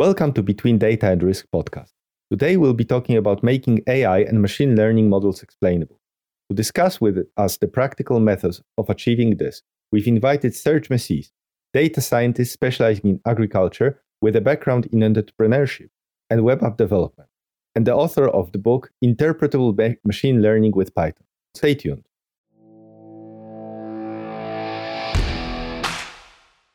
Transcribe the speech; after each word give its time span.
Welcome 0.00 0.32
to 0.32 0.42
Between 0.42 0.78
Data 0.78 1.10
and 1.10 1.22
Risk 1.22 1.44
podcast. 1.54 1.92
Today 2.30 2.56
we'll 2.56 2.72
be 2.72 2.86
talking 2.86 3.18
about 3.18 3.42
making 3.42 3.82
AI 3.86 4.20
and 4.20 4.40
machine 4.40 4.74
learning 4.74 5.10
models 5.10 5.42
explainable. 5.42 6.00
To 6.48 6.56
discuss 6.56 7.02
with 7.02 7.18
us 7.36 7.58
the 7.58 7.68
practical 7.68 8.18
methods 8.18 8.62
of 8.78 8.88
achieving 8.88 9.36
this, 9.36 9.60
we've 9.92 10.08
invited 10.08 10.52
Serj 10.52 10.88
Masis, 10.88 11.32
data 11.74 12.00
scientist 12.00 12.50
specializing 12.50 13.10
in 13.10 13.20
agriculture 13.26 14.00
with 14.22 14.34
a 14.36 14.40
background 14.40 14.86
in 14.90 15.00
entrepreneurship 15.00 15.90
and 16.30 16.44
web 16.44 16.62
app 16.62 16.78
development, 16.78 17.28
and 17.74 17.86
the 17.86 17.94
author 17.94 18.26
of 18.26 18.52
the 18.52 18.58
book 18.58 18.92
Interpretable 19.04 19.98
Machine 20.02 20.40
Learning 20.40 20.72
with 20.74 20.94
Python. 20.94 21.26
Stay 21.54 21.74
tuned. 21.74 22.06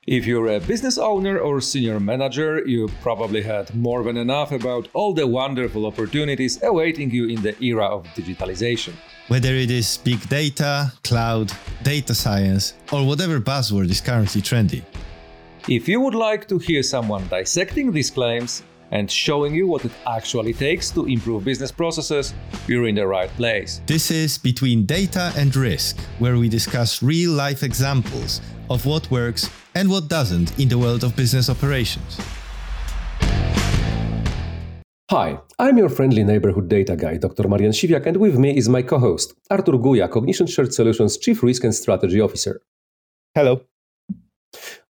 If 0.08 0.28
you're 0.28 0.50
a 0.50 0.60
business 0.60 1.00
owner 1.00 1.40
or 1.40 1.60
senior 1.62 2.00
manager, 2.00 2.62
you 2.64 2.90
probably 3.02 3.42
had 3.42 3.74
more 3.74 4.04
than 4.04 4.18
enough 4.18 4.52
about 4.52 4.88
all 4.94 5.16
the 5.16 5.26
wonderful 5.26 5.88
opportunities 5.88 6.62
awaiting 6.62 7.10
you 7.10 7.28
in 7.28 7.42
the 7.42 7.56
era 7.60 7.88
of 7.88 8.06
digitalization. 8.14 8.94
Whether 9.30 9.56
it 9.56 9.72
is 9.72 9.98
big 9.98 10.30
data, 10.30 10.94
cloud, 11.04 11.52
data 11.82 12.14
science, 12.14 12.76
or 12.92 13.04
whatever 13.04 13.40
buzzword 13.40 13.90
is 13.90 14.00
currently 14.00 14.44
trendy. 14.44 14.84
If 15.68 15.88
you 15.88 16.00
would 16.00 16.14
like 16.14 16.48
to 16.50 16.60
hear 16.60 16.84
someone 16.84 17.28
dissecting 17.28 17.92
these 17.92 18.12
claims 18.12 18.62
and 18.96 19.12
showing 19.12 19.54
you 19.54 19.68
what 19.68 19.84
it 19.84 19.92
actually 20.08 20.54
takes 20.54 20.90
to 20.90 21.06
improve 21.06 21.44
business 21.44 21.72
processes, 21.72 22.34
you're 22.66 22.88
in 22.88 22.96
the 22.96 23.06
right 23.06 23.30
place. 23.32 23.82
This 23.86 24.10
is 24.10 24.38
Between 24.38 24.86
Data 24.86 25.34
and 25.36 25.54
Risk, 25.54 26.00
where 26.20 26.38
we 26.38 26.48
discuss 26.48 27.04
real 27.04 27.32
life 27.32 27.62
examples 27.62 28.42
of 28.70 28.86
what 28.86 29.12
works 29.12 29.50
and 29.76 29.90
what 29.90 30.08
doesn't 30.08 30.58
in 30.58 30.70
the 30.70 30.78
world 30.78 31.04
of 31.04 31.14
business 31.14 31.50
operations. 31.50 32.12
Hi, 35.12 35.40
I'm 35.60 35.78
your 35.78 35.90
friendly 35.90 36.24
neighborhood 36.24 36.70
data 36.70 36.96
guy, 36.96 37.18
Dr. 37.18 37.50
Marian 37.50 37.74
Siwiak, 37.74 38.06
and 38.06 38.18
with 38.18 38.40
me 38.40 38.56
is 38.56 38.70
my 38.70 38.82
co 38.82 38.98
host, 38.98 39.34
Artur 39.52 39.78
Guja, 39.78 40.08
Cognition 40.10 40.48
Shared 40.48 40.74
Solutions 40.74 41.18
Chief 41.18 41.44
Risk 41.44 41.66
and 41.66 41.76
Strategy 41.76 42.22
Officer. 42.22 42.62
Hello. 43.36 43.62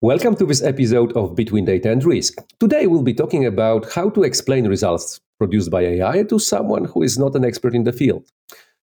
Welcome 0.03 0.35
to 0.35 0.45
this 0.45 0.61
episode 0.61 1.13
of 1.13 1.33
Between 1.33 1.63
Data 1.63 1.89
and 1.89 2.03
Risk. 2.03 2.33
Today 2.59 2.87
we'll 2.87 3.03
be 3.03 3.13
talking 3.13 3.45
about 3.45 3.89
how 3.93 4.09
to 4.09 4.23
explain 4.23 4.67
results 4.67 5.21
produced 5.39 5.71
by 5.71 5.83
AI 5.83 6.23
to 6.23 6.39
someone 6.39 6.83
who 6.83 7.03
is 7.03 7.17
not 7.17 7.35
an 7.35 7.45
expert 7.45 7.73
in 7.73 7.85
the 7.85 7.93
field. 7.93 8.29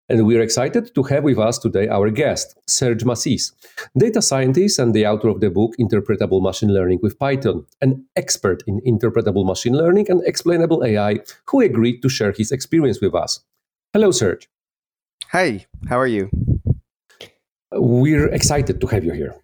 And 0.08 0.26
we're 0.26 0.42
excited 0.42 0.96
to 0.96 1.04
have 1.04 1.26
with 1.26 1.38
us 1.38 1.58
today 1.58 1.90
our 1.90 2.10
guest, 2.10 2.58
Serj 2.70 3.04
Masis, 3.04 3.52
data 3.98 4.22
scientist 4.22 4.80
and 4.80 4.94
the 4.94 5.08
author 5.08 5.28
of 5.28 5.42
the 5.42 5.50
book 5.50 5.74
Interpretable 5.78 6.42
Machine 6.42 6.74
Learning 6.74 7.00
with 7.04 7.20
Python, 7.20 7.66
an 7.82 8.06
expert 8.16 8.64
in 8.66 8.80
interpretable 8.88 9.46
machine 9.46 9.76
learning 9.76 10.10
and 10.10 10.26
explainable 10.26 10.86
AI, 10.86 11.18
who 11.48 11.60
agreed 11.60 12.00
to 12.02 12.08
share 12.08 12.32
his 12.32 12.54
experience 12.54 13.02
with 13.02 13.14
us. 13.14 13.42
Hello, 13.92 14.12
Serj. 14.12 14.48
Hi, 15.34 15.66
how 15.90 16.00
are 16.00 16.08
you? 16.08 16.30
We're 17.74 18.30
excited 18.30 18.80
to 18.80 18.88
have 18.88 19.04
you 19.04 19.12
here. 19.12 19.36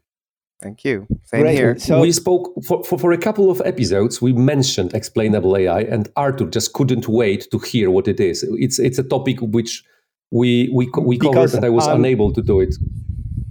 Thank 0.61 0.83
you. 0.85 1.05
Same 1.25 1.41
Great. 1.41 1.55
here. 1.55 1.77
So 1.77 1.99
we 1.99 2.11
spoke 2.11 2.53
for, 2.65 2.83
for, 2.83 2.97
for, 2.97 3.11
a 3.11 3.17
couple 3.17 3.51
of 3.51 3.61
episodes. 3.65 4.21
We 4.21 4.31
mentioned 4.33 4.93
explainable 4.93 5.55
AI, 5.57 5.81
and 5.81 6.09
Artur 6.15 6.45
just 6.45 6.73
couldn't 6.73 7.07
wait 7.07 7.47
to 7.51 7.59
hear 7.59 7.91
what 7.91 8.07
it 8.07 8.19
is. 8.19 8.43
It's 8.57 8.79
it's 8.79 8.97
a 8.97 9.03
topic 9.03 9.39
which 9.41 9.83
we 10.31 10.69
we 10.73 10.89
we 11.01 11.17
covered 11.17 11.53
and 11.53 11.65
I 11.65 11.69
was 11.69 11.87
I'm, 11.87 11.97
unable 11.97 12.31
to 12.33 12.41
do 12.41 12.61
it. 12.61 12.75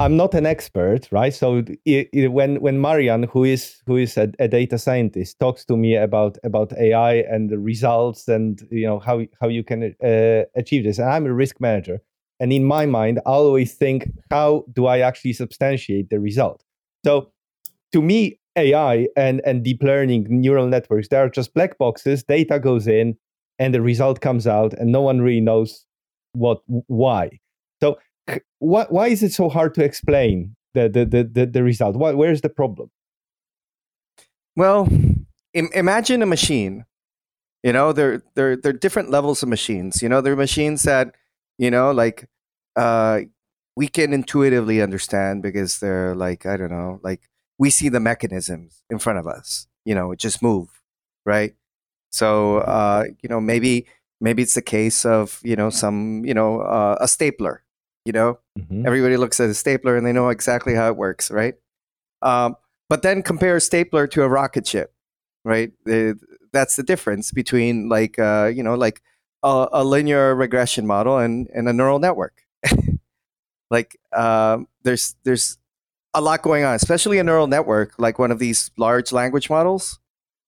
I'm 0.00 0.16
not 0.16 0.34
an 0.34 0.44
expert, 0.44 1.08
right? 1.12 1.32
So 1.32 1.62
it, 1.84 2.08
it, 2.12 2.32
when 2.32 2.56
when 2.60 2.80
Marian, 2.80 3.24
who 3.24 3.44
is 3.44 3.82
who 3.86 3.96
is 3.96 4.16
a, 4.16 4.32
a, 4.38 4.48
data 4.48 4.78
scientist, 4.78 5.38
talks 5.38 5.64
to 5.66 5.76
me 5.76 5.96
about 5.96 6.38
about 6.42 6.72
AI 6.76 7.16
and 7.30 7.50
the 7.50 7.58
results 7.58 8.26
and 8.28 8.66
you 8.70 8.86
know 8.86 8.98
how 8.98 9.20
how 9.40 9.48
you 9.48 9.62
can 9.62 9.94
uh, 10.02 10.44
achieve 10.56 10.84
this, 10.84 10.98
and 10.98 11.08
I'm 11.08 11.26
a 11.26 11.34
risk 11.34 11.60
manager, 11.60 12.00
and 12.40 12.52
in 12.52 12.64
my 12.64 12.86
mind, 12.86 13.20
I 13.26 13.30
always 13.30 13.74
think, 13.74 14.10
how 14.30 14.64
do 14.72 14.86
I 14.86 14.98
actually 15.00 15.34
substantiate 15.34 16.10
the 16.10 16.18
result? 16.18 16.64
So 17.04 17.30
to 17.92 18.02
me, 18.02 18.38
AI 18.56 19.08
and 19.16 19.40
and 19.44 19.62
deep 19.64 19.82
learning 19.82 20.26
neural 20.28 20.66
networks, 20.68 21.08
they 21.08 21.16
are 21.16 21.28
just 21.28 21.54
black 21.54 21.78
boxes. 21.78 22.22
Data 22.24 22.58
goes 22.58 22.86
in, 22.86 23.16
and 23.58 23.74
the 23.74 23.82
result 23.82 24.20
comes 24.20 24.46
out, 24.46 24.72
and 24.74 24.92
no 24.92 25.00
one 25.02 25.20
really 25.20 25.40
knows 25.40 25.86
what 26.32 26.62
why. 26.86 27.40
So 27.82 27.98
why, 28.58 28.86
why 28.88 29.08
is 29.08 29.22
it 29.22 29.32
so 29.32 29.48
hard 29.48 29.74
to 29.74 29.84
explain 29.84 30.56
the 30.74 30.88
the 30.88 31.04
the, 31.04 31.24
the, 31.24 31.46
the 31.46 31.62
result? 31.62 31.96
Why, 31.96 32.12
where's 32.12 32.40
the 32.40 32.48
problem? 32.48 32.90
Well 34.56 34.88
Im- 35.54 35.70
imagine 35.74 36.22
a 36.22 36.26
machine. 36.26 36.84
You 37.62 37.72
know 37.72 37.92
there 37.92 38.22
there 38.34 38.56
there 38.56 38.70
are 38.70 38.78
different 38.78 39.10
levels 39.10 39.42
of 39.42 39.48
machines. 39.48 40.02
You 40.02 40.08
know 40.08 40.20
there 40.20 40.32
are 40.32 40.36
machines 40.36 40.82
that 40.82 41.14
you 41.58 41.70
know 41.70 41.92
like 41.92 42.28
uh 42.76 43.20
we 43.76 43.88
can 43.88 44.12
intuitively 44.12 44.80
understand 44.80 45.42
because 45.42 45.80
they're 45.80 46.14
like 46.14 46.46
i 46.46 46.56
don't 46.56 46.70
know 46.70 47.00
like 47.02 47.28
we 47.58 47.70
see 47.70 47.88
the 47.88 48.00
mechanisms 48.00 48.82
in 48.90 48.98
front 48.98 49.18
of 49.18 49.26
us 49.26 49.66
you 49.84 49.94
know 49.94 50.14
just 50.14 50.42
move 50.42 50.68
right? 51.24 51.54
So 52.10 52.58
uh 52.58 53.04
you 53.22 53.28
know 53.28 53.40
maybe 53.40 53.86
maybe 54.20 54.42
it's 54.42 54.54
the 54.54 54.62
case 54.62 55.04
of 55.04 55.40
you 55.42 55.56
know 55.56 55.70
some 55.70 56.24
you 56.24 56.34
know 56.34 56.60
uh, 56.60 56.96
a 57.00 57.08
stapler 57.08 57.62
you 58.04 58.12
know? 58.12 58.38
Mm-hmm. 58.58 58.86
everybody 58.86 59.16
looks 59.16 59.40
at 59.40 59.48
a 59.48 59.54
stapler 59.54 59.96
and 59.96 60.06
they 60.06 60.12
know 60.12 60.28
exactly 60.28 60.74
how 60.74 60.88
it 60.88 60.96
works 60.96 61.30
right? 61.30 61.54
Um, 62.22 62.56
but 62.88 63.02
then 63.02 63.22
compare 63.22 63.56
a 63.56 63.60
stapler 63.60 64.06
to 64.08 64.22
a 64.22 64.28
rocket 64.28 64.66
ship 64.66 64.92
right? 65.44 65.72
That's 66.52 66.76
the 66.76 66.82
difference 66.84 67.32
between 67.32 67.88
like 67.88 68.18
uh, 68.18 68.52
you 68.54 68.62
know 68.62 68.74
like 68.74 69.02
a, 69.42 69.68
a, 69.72 69.84
linear 69.84 70.34
regression 70.34 70.86
model 70.86 71.18
and, 71.18 71.48
and 71.54 71.68
a 71.68 71.72
neural 71.72 71.98
network 71.98 72.42
like 73.74 73.98
um, 74.12 74.68
there's 74.82 75.14
there's 75.24 75.58
a 76.14 76.20
lot 76.20 76.42
going 76.42 76.64
on 76.64 76.74
especially 76.74 77.18
a 77.18 77.24
neural 77.24 77.46
network 77.46 77.94
like 77.98 78.18
one 78.18 78.30
of 78.30 78.38
these 78.38 78.70
large 78.76 79.12
language 79.12 79.50
models 79.50 79.98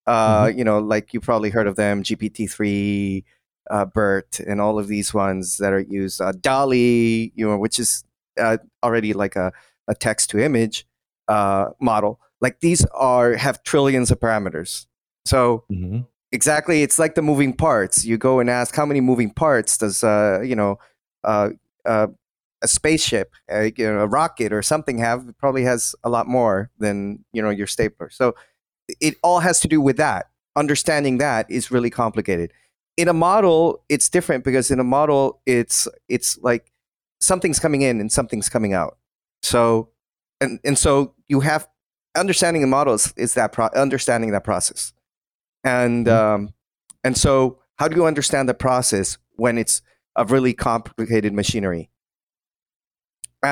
uh, 0.07 0.45
mm-hmm. 0.45 0.59
you 0.59 0.65
know 0.65 0.79
like 0.79 1.13
you 1.13 1.21
probably 1.21 1.51
heard 1.51 1.67
of 1.67 1.77
them 1.77 2.03
gpt-3 2.03 3.25
uh, 3.71 3.85
BERT 3.85 4.41
and 4.41 4.61
all 4.61 4.79
of 4.79 4.89
these 4.89 5.13
ones 5.13 5.59
that 5.59 5.73
are 5.73 5.81
used. 5.81 6.21
Uh, 6.21 6.33
DALL-E, 6.33 7.33
you 7.35 7.47
know, 7.47 7.59
which 7.59 7.79
is 7.79 8.05
uh, 8.39 8.59
already 8.83 9.13
like 9.13 9.37
a, 9.37 9.53
a 9.89 9.95
text 9.95 10.31
to 10.31 10.39
image 10.39 10.87
uh, 11.29 11.71
model. 11.81 12.21
Like 12.41 12.61
these 12.61 12.85
are 12.87 13.35
have 13.35 13.63
trillions 13.63 14.11
of 14.11 14.21
parameters. 14.21 14.87
So 15.25 15.65
mm-hmm. 15.73 16.01
exactly, 16.33 16.83
it's 16.83 16.99
like 16.99 17.15
the 17.15 17.23
moving 17.23 17.53
parts. 17.53 18.05
You 18.05 18.19
go 18.19 18.41
and 18.41 18.51
ask 18.51 18.75
how 18.75 18.87
many 18.87 19.01
moving 19.01 19.31
parts 19.31 19.79
does 19.79 20.05
uh, 20.05 20.41
you 20.45 20.55
know 20.55 20.79
uh, 21.25 21.51
a 22.63 22.69
spaceship, 22.69 23.35
a, 23.51 23.73
you 23.77 23.93
know, 23.93 24.01
a 24.01 24.07
rocket 24.07 24.53
or 24.53 24.63
something 24.63 24.99
have? 24.99 25.27
Probably 25.39 25.65
has 25.65 25.95
a 26.05 26.09
lot 26.09 26.27
more 26.27 26.71
than 26.79 27.25
you 27.33 27.43
know 27.43 27.51
your 27.51 27.67
stapler. 27.67 28.11
So 28.11 28.35
it 29.01 29.17
all 29.23 29.41
has 29.41 29.61
to 29.61 29.69
do 29.69 29.81
with 29.81 29.97
that. 29.97 30.31
Understanding 30.55 31.19
that 31.19 31.51
is 31.51 31.71
really 31.71 31.91
complicated 31.91 32.53
in 32.97 33.09
a 33.09 33.13
model 33.13 33.83
it's 33.89 34.09
different 34.09 34.45
because 34.45 34.71
in 34.71 34.81
a 34.81 34.85
model 34.85 35.41
it's 35.47 35.87
it's 36.09 36.39
like 36.39 36.73
something's 37.21 37.59
coming 37.59 37.83
in 37.83 38.01
and 38.01 38.11
something's 38.11 38.49
coming 38.49 38.73
out 38.73 38.97
so 39.43 39.91
and 40.41 40.59
and 40.65 40.79
so 40.79 41.15
you 41.29 41.41
have 41.41 41.69
understanding 42.17 42.63
the 42.63 42.69
models 42.69 43.13
is 43.17 43.35
that 43.35 43.53
pro- 43.53 43.69
understanding 43.75 44.31
that 44.31 44.45
process 44.45 44.93
and 45.65 46.07
mm-hmm. 46.07 46.35
um, 46.35 46.55
and 47.05 47.17
so 47.17 47.59
how 47.77 47.87
do 47.89 47.97
you 47.97 48.07
understand 48.07 48.49
the 48.49 48.55
process 48.55 49.19
when 49.33 49.59
it's 49.59 49.83
a 50.17 50.25
really 50.25 50.55
complicated 50.55 51.33
machinery 51.33 51.91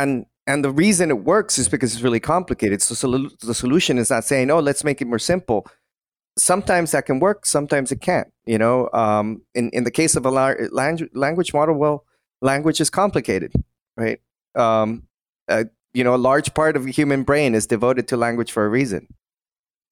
and 0.01 0.27
and 0.47 0.65
the 0.67 0.71
reason 0.71 1.11
it 1.11 1.21
works 1.25 1.59
is 1.59 1.69
because 1.69 1.95
it's 1.95 2.03
really 2.03 2.21
complicated 2.21 2.83
so, 2.83 2.95
so 2.95 3.07
the 3.51 3.55
solution 3.55 3.99
is 3.99 4.11
not 4.11 4.25
saying 4.25 4.51
oh 4.51 4.61
let's 4.69 4.85
make 4.85 5.01
it 5.03 5.07
more 5.07 5.19
simple 5.33 5.67
sometimes 6.37 6.91
that 6.93 7.07
can 7.07 7.21
work, 7.21 7.47
sometimes 7.47 7.93
it 7.93 8.01
can't. 8.01 8.29
You 8.47 8.59
know, 8.59 8.89
um, 8.93 9.43
in 9.55 9.71
in 9.71 9.85
the 9.85 9.91
case 9.91 10.17
of 10.17 10.27
a 10.27 10.31
language 10.31 11.11
language 11.15 11.55
model, 11.55 11.77
well, 11.77 12.05
language 12.43 12.81
is 12.81 12.91
complicated, 12.91 13.53
right? 13.97 14.21
Um, 14.55 15.05
uh, 15.49 15.65
you 15.93 16.05
know, 16.05 16.15
a 16.15 16.17
large 16.17 16.55
part 16.55 16.77
of 16.77 16.85
the 16.85 16.93
human 16.93 17.23
brain 17.23 17.55
is 17.55 17.67
devoted 17.67 18.09
to 18.09 18.17
language 18.17 18.53
for 18.53 18.65
a 18.65 18.69
reason. 18.69 19.07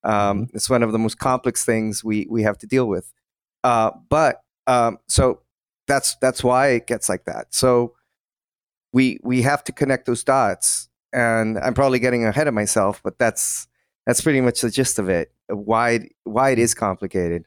Um, 0.05 0.47
mm-hmm. 0.47 0.57
it's 0.57 0.69
one 0.69 0.83
of 0.83 0.93
the 0.93 0.99
most 0.99 1.19
complex 1.19 1.65
things 1.65 2.05
we 2.05 2.27
we 2.29 2.43
have 2.43 2.59
to 2.59 2.67
deal 2.67 2.87
with. 2.87 3.13
Uh, 3.65 3.93
but 4.09 4.43
um, 4.67 4.99
so 5.09 5.41
that's 5.87 6.17
that's 6.17 6.43
why 6.45 6.69
it 6.69 6.87
gets 6.87 7.09
like 7.09 7.25
that. 7.25 7.55
So 7.55 7.95
we 8.93 9.19
we 9.23 9.43
have 9.43 9.65
to 9.65 9.73
connect 9.73 10.07
those 10.07 10.25
dots. 10.25 10.89
And 11.13 11.59
I'm 11.59 11.75
probably 11.75 11.99
getting 11.99 12.25
ahead 12.25 12.49
of 12.49 12.55
myself, 12.55 13.01
but 13.03 13.19
that's 13.19 13.67
that's 14.07 14.21
pretty 14.21 14.41
much 14.41 14.61
the 14.61 14.71
gist 14.71 14.99
of 14.99 15.09
it. 15.09 15.33
Why 15.49 16.09
why 16.25 16.51
it 16.51 16.59
is 16.59 16.75
complicated. 16.75 17.45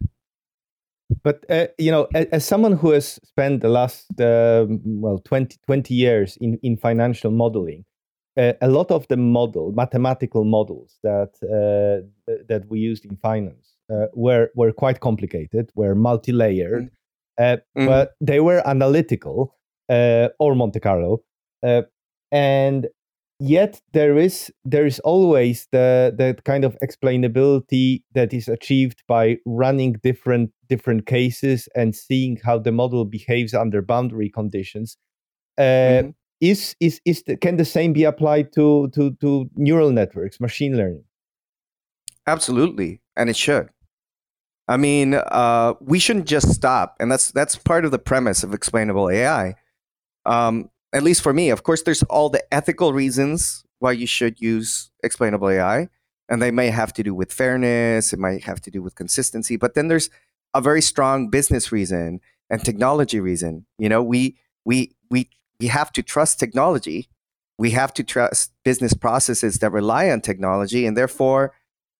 But 1.23 1.45
uh, 1.49 1.67
you 1.77 1.91
know, 1.91 2.07
as, 2.13 2.25
as, 2.31 2.45
someone 2.45 2.73
who 2.73 2.91
has 2.91 3.19
spent 3.23 3.61
the 3.61 3.69
last 3.69 4.19
uh, 4.19 4.65
well 4.85 5.19
20, 5.19 5.57
20 5.65 5.93
years 5.93 6.37
in 6.41 6.57
in 6.63 6.77
financial 6.77 7.31
modeling, 7.31 7.85
uh, 8.37 8.53
a 8.61 8.67
lot 8.67 8.91
of 8.91 9.07
the 9.07 9.17
model 9.17 9.71
mathematical 9.71 10.43
models 10.43 10.97
that 11.03 11.31
uh, 11.43 12.05
that 12.47 12.65
we 12.69 12.79
used 12.79 13.05
in 13.05 13.17
finance 13.17 13.75
uh, 13.91 14.07
were 14.13 14.49
were 14.55 14.71
quite 14.71 14.99
complicated, 14.99 15.71
were 15.75 15.95
multi-layered, 15.95 16.89
Mm. 17.37 17.61
but 17.85 18.15
they 18.21 18.39
were 18.39 18.61
analytical 18.65 19.55
uh, 19.89 20.29
or 20.39 20.55
Monte 20.55 20.79
Carlo, 20.79 21.21
uh, 21.65 21.81
and 22.31 22.87
yet 23.39 23.81
there 23.93 24.17
is 24.17 24.51
there 24.63 24.85
is 24.85 24.99
always 24.99 25.67
the 25.71 26.13
the 26.17 26.35
kind 26.43 26.63
of 26.63 26.77
explainability 26.81 28.01
that 28.13 28.33
is 28.33 28.47
achieved 28.47 29.03
by 29.07 29.37
running 29.45 29.93
different 30.03 30.51
different 30.69 31.05
cases 31.05 31.67
and 31.75 31.95
seeing 31.95 32.37
how 32.45 32.57
the 32.59 32.71
model 32.71 33.05
behaves 33.05 33.53
under 33.53 33.81
boundary 33.81 34.29
conditions. 34.29 34.97
Uh, 35.57 36.03
Mhm. 36.03 36.13
Is 36.41 36.75
is 36.79 36.99
is 37.05 37.23
the, 37.23 37.37
can 37.37 37.57
the 37.57 37.65
same 37.65 37.93
be 37.93 38.03
applied 38.05 38.51
to 38.53 38.89
to 38.95 39.11
to 39.21 39.49
neural 39.55 39.91
networks, 39.91 40.39
machine 40.39 40.75
learning? 40.77 41.05
Absolutely, 42.27 43.01
and 43.15 43.29
it 43.29 43.35
should. 43.35 43.69
I 44.67 44.77
mean, 44.77 45.13
uh, 45.13 45.75
we 45.79 45.99
shouldn't 45.99 46.27
just 46.27 46.51
stop, 46.53 46.95
and 46.99 47.11
that's 47.11 47.31
that's 47.31 47.55
part 47.55 47.85
of 47.85 47.91
the 47.91 47.99
premise 47.99 48.43
of 48.43 48.53
explainable 48.53 49.09
AI. 49.09 49.55
Um, 50.25 50.69
at 50.95 51.03
least 51.03 51.21
for 51.21 51.33
me, 51.33 51.49
of 51.49 51.63
course, 51.63 51.83
there's 51.83 52.03
all 52.03 52.29
the 52.29 52.41
ethical 52.53 52.93
reasons 52.93 53.65
why 53.79 53.91
you 53.91 54.07
should 54.07 54.39
use 54.39 54.89
explainable 55.03 55.49
AI, 55.49 55.89
and 56.29 56.41
they 56.41 56.51
may 56.51 56.69
have 56.69 56.93
to 56.93 57.03
do 57.03 57.13
with 57.13 57.33
fairness, 57.33 58.13
it 58.13 58.19
might 58.19 58.45
have 58.45 58.61
to 58.61 58.71
do 58.71 58.81
with 58.81 58.95
consistency, 58.95 59.57
but 59.57 59.73
then 59.73 59.89
there's 59.89 60.09
a 60.53 60.61
very 60.61 60.81
strong 60.81 61.29
business 61.29 61.69
reason 61.69 62.21
and 62.49 62.63
technology 62.63 63.19
reason. 63.19 63.65
You 63.77 63.89
know, 63.89 64.01
we 64.01 64.37
we 64.63 64.95
we 65.11 65.29
we 65.59 65.67
have 65.67 65.91
to 65.93 66.01
trust 66.01 66.39
technology. 66.39 67.09
We 67.57 67.71
have 67.71 67.93
to 67.95 68.03
trust 68.03 68.53
business 68.63 68.93
processes 68.93 69.59
that 69.59 69.71
rely 69.71 70.09
on 70.09 70.21
technology, 70.21 70.85
and 70.85 70.95
therefore 70.95 71.53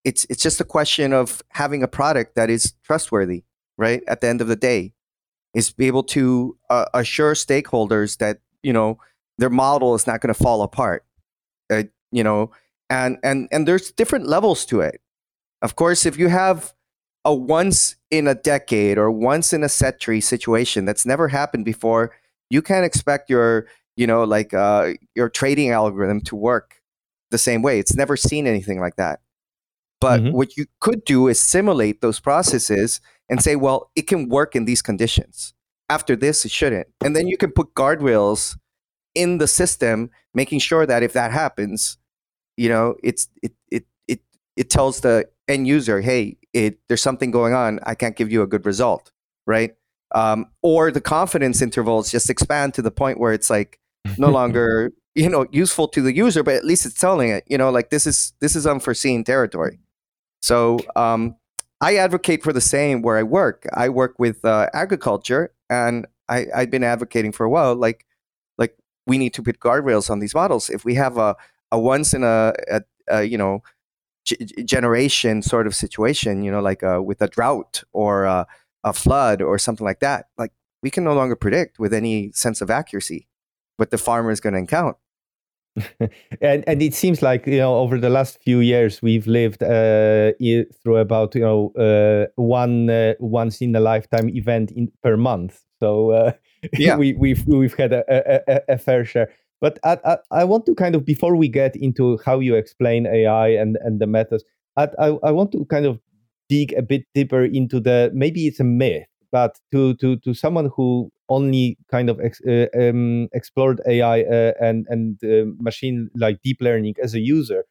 it's 0.05 0.25
it's 0.29 0.41
just 0.41 0.61
a 0.61 0.65
question 0.65 1.11
of 1.11 1.41
having 1.49 1.83
a 1.83 1.87
product 1.87 2.35
that 2.35 2.49
is 2.49 2.73
trustworthy 2.83 3.43
right 3.77 4.01
at 4.07 4.21
the 4.21 4.27
end 4.27 4.39
of 4.39 4.47
the 4.47 4.55
day 4.55 4.93
is 5.53 5.71
be 5.71 5.87
able 5.87 6.03
to 6.03 6.57
uh, 6.69 6.85
assure 6.93 7.33
stakeholders 7.33 8.17
that 8.17 8.39
you 8.65 8.73
know 8.73 8.97
their 9.39 9.49
model 9.51 9.95
is 9.95 10.07
not 10.07 10.21
going 10.21 10.33
to 10.33 10.43
fall 10.43 10.63
apart 10.63 11.05
uh, 11.71 11.83
you 12.11 12.23
know 12.23 12.51
and 12.89 13.17
and 13.23 13.47
and 13.51 13.67
there's 13.67 13.91
different 13.93 14.27
levels 14.27 14.65
to 14.65 14.81
it 14.81 15.01
of 15.61 15.75
course 15.75 16.05
if 16.05 16.17
you 16.19 16.29
have 16.29 16.73
a 17.25 17.33
once 17.35 17.95
in 18.11 18.27
a 18.27 18.35
decade 18.35 18.97
or 18.97 19.11
once 19.11 19.53
in 19.53 19.63
a 19.63 19.69
century 19.69 20.21
situation 20.21 20.85
that's 20.85 21.05
never 21.05 21.29
happened 21.29 21.65
before 21.65 22.11
you 22.49 22.61
can't 22.61 22.85
expect 22.85 23.29
your 23.29 23.67
you 23.97 24.07
know 24.07 24.23
like 24.23 24.53
uh, 24.53 24.93
your 25.15 25.29
trading 25.29 25.71
algorithm 25.71 26.21
to 26.21 26.35
work 26.35 26.81
the 27.31 27.39
same 27.39 27.61
way 27.63 27.79
it's 27.79 27.95
never 27.95 28.17
seen 28.17 28.47
anything 28.47 28.79
like 28.81 28.97
that 28.97 29.19
but 30.01 30.21
Mhm. 30.21 30.31
what 30.31 30.57
you 30.57 30.67
could 30.81 31.05
do 31.05 31.27
is 31.29 31.41
simulate 31.41 32.01
those 32.01 32.21
processes 32.21 33.01
and 33.29 33.41
say, 33.41 33.57
well, 33.57 33.91
it 33.95 34.03
can 34.07 34.29
work 34.29 34.55
in 34.55 34.65
these 34.65 34.83
conditions. 34.83 35.54
After 35.89 36.15
this, 36.15 36.45
it 36.45 36.51
shouldn't. 36.51 36.87
And 37.03 37.15
then 37.15 37.27
you 37.27 37.37
can 37.37 37.51
put 37.51 37.73
guardrails 37.75 38.57
in 39.13 39.37
the 39.37 39.47
system, 39.47 40.09
making 40.33 40.59
sure 40.59 40.85
that 40.85 41.03
if 41.03 41.13
that 41.13 41.31
happens, 41.31 41.97
you 42.57 42.69
know, 42.69 42.95
it's 43.03 43.27
it 43.43 43.53
it 43.71 43.85
it 44.07 44.21
it 44.55 44.69
tells 44.69 45.01
the 45.01 45.29
end 45.47 45.67
user, 45.67 46.01
hey, 46.01 46.37
it 46.53 46.79
there's 46.87 47.01
something 47.01 47.31
going 47.31 47.53
on. 47.53 47.79
I 47.83 47.95
can't 47.95 48.15
give 48.15 48.31
you 48.31 48.41
a 48.41 48.47
good 48.47 48.65
result, 48.65 49.11
right? 49.45 49.75
Um, 50.13 50.47
or 50.61 50.91
the 50.91 51.01
confidence 51.01 51.61
intervals 51.61 52.11
just 52.11 52.29
expand 52.29 52.73
to 52.75 52.81
the 52.81 52.91
point 52.91 53.19
where 53.19 53.33
it's 53.33 53.49
like 53.49 53.79
no 54.17 54.29
longer 54.39 54.91
you 55.15 55.29
know 55.29 55.47
useful 55.51 55.87
to 55.89 56.01
the 56.01 56.13
user, 56.13 56.43
but 56.43 56.55
at 56.55 56.65
least 56.65 56.85
it's 56.85 56.99
telling 56.99 57.29
it, 57.29 57.43
you 57.47 57.57
know, 57.57 57.69
like 57.71 57.89
this 57.89 58.05
is 58.05 58.33
this 58.39 58.55
is 58.55 58.67
unforeseen 58.67 59.23
territory. 59.23 59.79
So 60.41 60.79
um, 60.95 61.35
I 61.81 61.97
advocate 61.97 62.43
for 62.43 62.53
the 62.53 62.61
same 62.61 63.01
where 63.01 63.17
I 63.17 63.23
work. 63.23 63.67
I 63.73 63.89
work 63.89 64.15
with 64.17 64.43
uh, 64.45 64.69
agriculture, 64.73 65.53
and 65.69 66.07
I, 66.29 66.47
I've 66.55 66.71
been 66.71 66.83
advocating 66.83 67.31
for 67.31 67.45
a 67.45 67.49
while. 67.49 67.75
Like, 67.75 68.05
like 68.57 68.75
we 69.05 69.17
need 69.17 69.33
to 69.33 69.43
put 69.43 69.59
guardrails 69.59 70.09
on 70.09 70.19
these 70.19 70.33
models. 70.33 70.69
If 70.69 70.85
we 70.85 70.95
have 70.95 71.17
a, 71.17 71.35
a 71.71 71.79
once 71.79 72.13
in 72.13 72.23
a, 72.23 72.53
a, 72.69 72.81
a 73.07 73.23
you 73.23 73.37
know 73.37 73.61
g- 74.25 74.37
generation 74.63 75.41
sort 75.41 75.67
of 75.67 75.75
situation, 75.75 76.43
you 76.43 76.51
know, 76.51 76.61
like 76.61 76.83
uh, 76.83 77.01
with 77.03 77.21
a 77.21 77.27
drought 77.27 77.83
or 77.93 78.23
a, 78.25 78.47
a 78.83 78.93
flood 78.93 79.41
or 79.41 79.57
something 79.59 79.85
like 79.85 79.99
that, 79.99 80.27
like 80.37 80.51
we 80.81 80.89
can 80.89 81.03
no 81.03 81.13
longer 81.13 81.35
predict 81.35 81.79
with 81.79 81.93
any 81.93 82.31
sense 82.31 82.61
of 82.61 82.69
accuracy 82.69 83.27
what 83.77 83.91
the 83.91 83.97
farmer 83.97 84.31
is 84.31 84.39
going 84.39 84.53
to 84.53 84.59
encounter. 84.59 84.97
and 86.41 86.63
and 86.67 86.81
it 86.81 86.93
seems 86.93 87.21
like 87.21 87.45
you 87.47 87.57
know 87.57 87.75
over 87.75 87.99
the 87.99 88.09
last 88.09 88.41
few 88.41 88.59
years 88.61 89.01
we've 89.01 89.27
lived 89.27 89.61
uh, 89.61 90.31
through 90.81 90.97
about 90.97 91.35
you 91.35 91.41
know 91.41 91.71
uh, 91.77 92.27
one 92.35 92.89
uh, 92.89 93.13
once 93.19 93.61
in 93.61 93.75
a 93.75 93.79
lifetime 93.79 94.29
event 94.29 94.71
in 94.71 94.91
per 95.03 95.17
month. 95.17 95.61
So 95.79 96.11
uh, 96.11 96.31
Yeah. 96.77 96.97
we, 96.97 97.13
we've 97.13 97.45
we've 97.47 97.75
had 97.75 97.93
a, 97.93 98.03
a, 98.07 98.41
a- 98.55 98.73
a 98.75 98.77
fair 98.77 99.05
share. 99.05 99.29
But 99.61 99.79
I, 99.83 99.97
I, 100.05 100.17
I 100.31 100.43
want 100.43 100.65
to 100.67 100.75
kind 100.75 100.95
of 100.95 101.05
before 101.05 101.35
we 101.35 101.47
get 101.47 101.75
into 101.75 102.19
how 102.25 102.39
you 102.39 102.55
explain 102.55 103.05
AI 103.07 103.49
and 103.49 103.77
and 103.81 103.99
the 103.99 104.07
methods, 104.07 104.43
I, 104.77 104.87
I 104.99 105.07
I 105.23 105.31
want 105.31 105.51
to 105.53 105.65
kind 105.65 105.85
of 105.85 105.99
dig 106.49 106.73
a 106.73 106.81
bit 106.81 107.03
deeper 107.13 107.43
into 107.43 107.79
the 107.79 108.11
maybe 108.13 108.47
it's 108.47 108.59
a 108.59 108.63
myth, 108.63 109.07
but 109.35 109.53
to 109.73 109.81
to 110.01 110.09
to 110.25 110.33
someone 110.33 110.69
who 110.75 110.87
only 111.37 111.77
kind 111.91 112.09
of 112.09 112.17
ex, 112.27 112.33
uh, 112.47 112.67
um, 112.81 113.27
explored 113.39 113.81
AI 113.93 114.21
uh, 114.21 114.53
and 114.67 114.79
and 114.93 115.05
uh, 115.23 115.45
machine 115.69 116.09
like 116.15 116.37
deep 116.47 116.59
learning 116.61 116.95
as 117.03 117.13
a 117.15 117.19
user, 117.19 117.61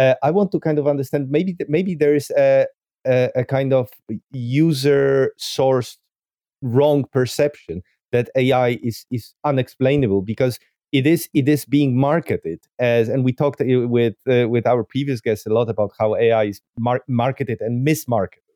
uh, 0.00 0.14
I 0.22 0.30
want 0.30 0.52
to 0.52 0.60
kind 0.60 0.78
of 0.78 0.86
understand 0.86 1.22
maybe 1.36 1.52
th- 1.54 1.70
maybe 1.76 1.92
there 2.02 2.14
is 2.20 2.30
a, 2.36 2.66
a 3.04 3.30
a 3.42 3.44
kind 3.56 3.72
of 3.72 3.88
user 4.58 5.32
sourced 5.40 5.96
wrong 6.62 7.04
perception 7.18 7.82
that 8.12 8.26
AI 8.36 8.70
is 8.90 9.06
is 9.10 9.34
unexplainable 9.44 10.22
because 10.22 10.54
it 10.92 11.06
is 11.14 11.28
it 11.34 11.48
is 11.48 11.64
being 11.66 11.90
marketed 12.08 12.60
as 12.78 13.08
and 13.08 13.24
we 13.24 13.32
talked 13.32 13.60
uh, 13.60 13.88
with 13.96 14.16
uh, 14.34 14.46
with 14.54 14.66
our 14.72 14.84
previous 14.84 15.20
guests 15.20 15.46
a 15.46 15.52
lot 15.58 15.68
about 15.68 15.90
how 15.98 16.14
AI 16.16 16.44
is 16.52 16.60
mar- 16.78 17.06
marketed 17.08 17.58
and 17.60 17.86
mismarketed 17.86 18.46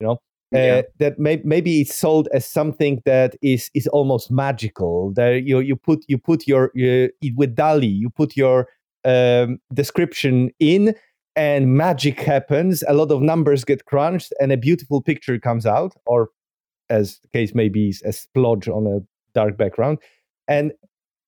you 0.00 0.06
know 0.06 0.18
Yeah. 0.52 0.78
uh, 0.78 0.82
that 0.98 1.18
may, 1.18 1.40
maybe 1.44 1.80
it's 1.80 1.94
sold 1.94 2.28
as 2.32 2.46
something 2.46 3.02
that 3.04 3.36
is 3.42 3.70
is 3.74 3.86
almost 3.88 4.30
magical. 4.30 5.12
That 5.14 5.44
you 5.44 5.60
you 5.60 5.76
put 5.76 6.04
you 6.08 6.18
put 6.18 6.46
your 6.46 6.70
uh, 6.76 7.08
with 7.36 7.54
DALL-E, 7.54 7.86
you 7.86 8.10
put 8.10 8.36
your 8.36 8.68
um, 9.04 9.58
description 9.72 10.50
in, 10.58 10.94
and 11.36 11.74
magic 11.76 12.20
happens. 12.20 12.84
A 12.86 12.92
lot 12.92 13.10
of 13.10 13.22
numbers 13.22 13.64
get 13.64 13.84
crunched, 13.86 14.32
and 14.40 14.52
a 14.52 14.56
beautiful 14.56 15.00
picture 15.02 15.38
comes 15.38 15.66
out, 15.66 15.94
or 16.06 16.28
as 16.90 17.18
the 17.20 17.28
case 17.28 17.54
may 17.54 17.68
be, 17.68 17.94
a 18.04 18.10
splodge 18.10 18.68
on 18.68 18.86
a 18.86 19.00
dark 19.34 19.56
background, 19.56 19.98
and 20.48 20.72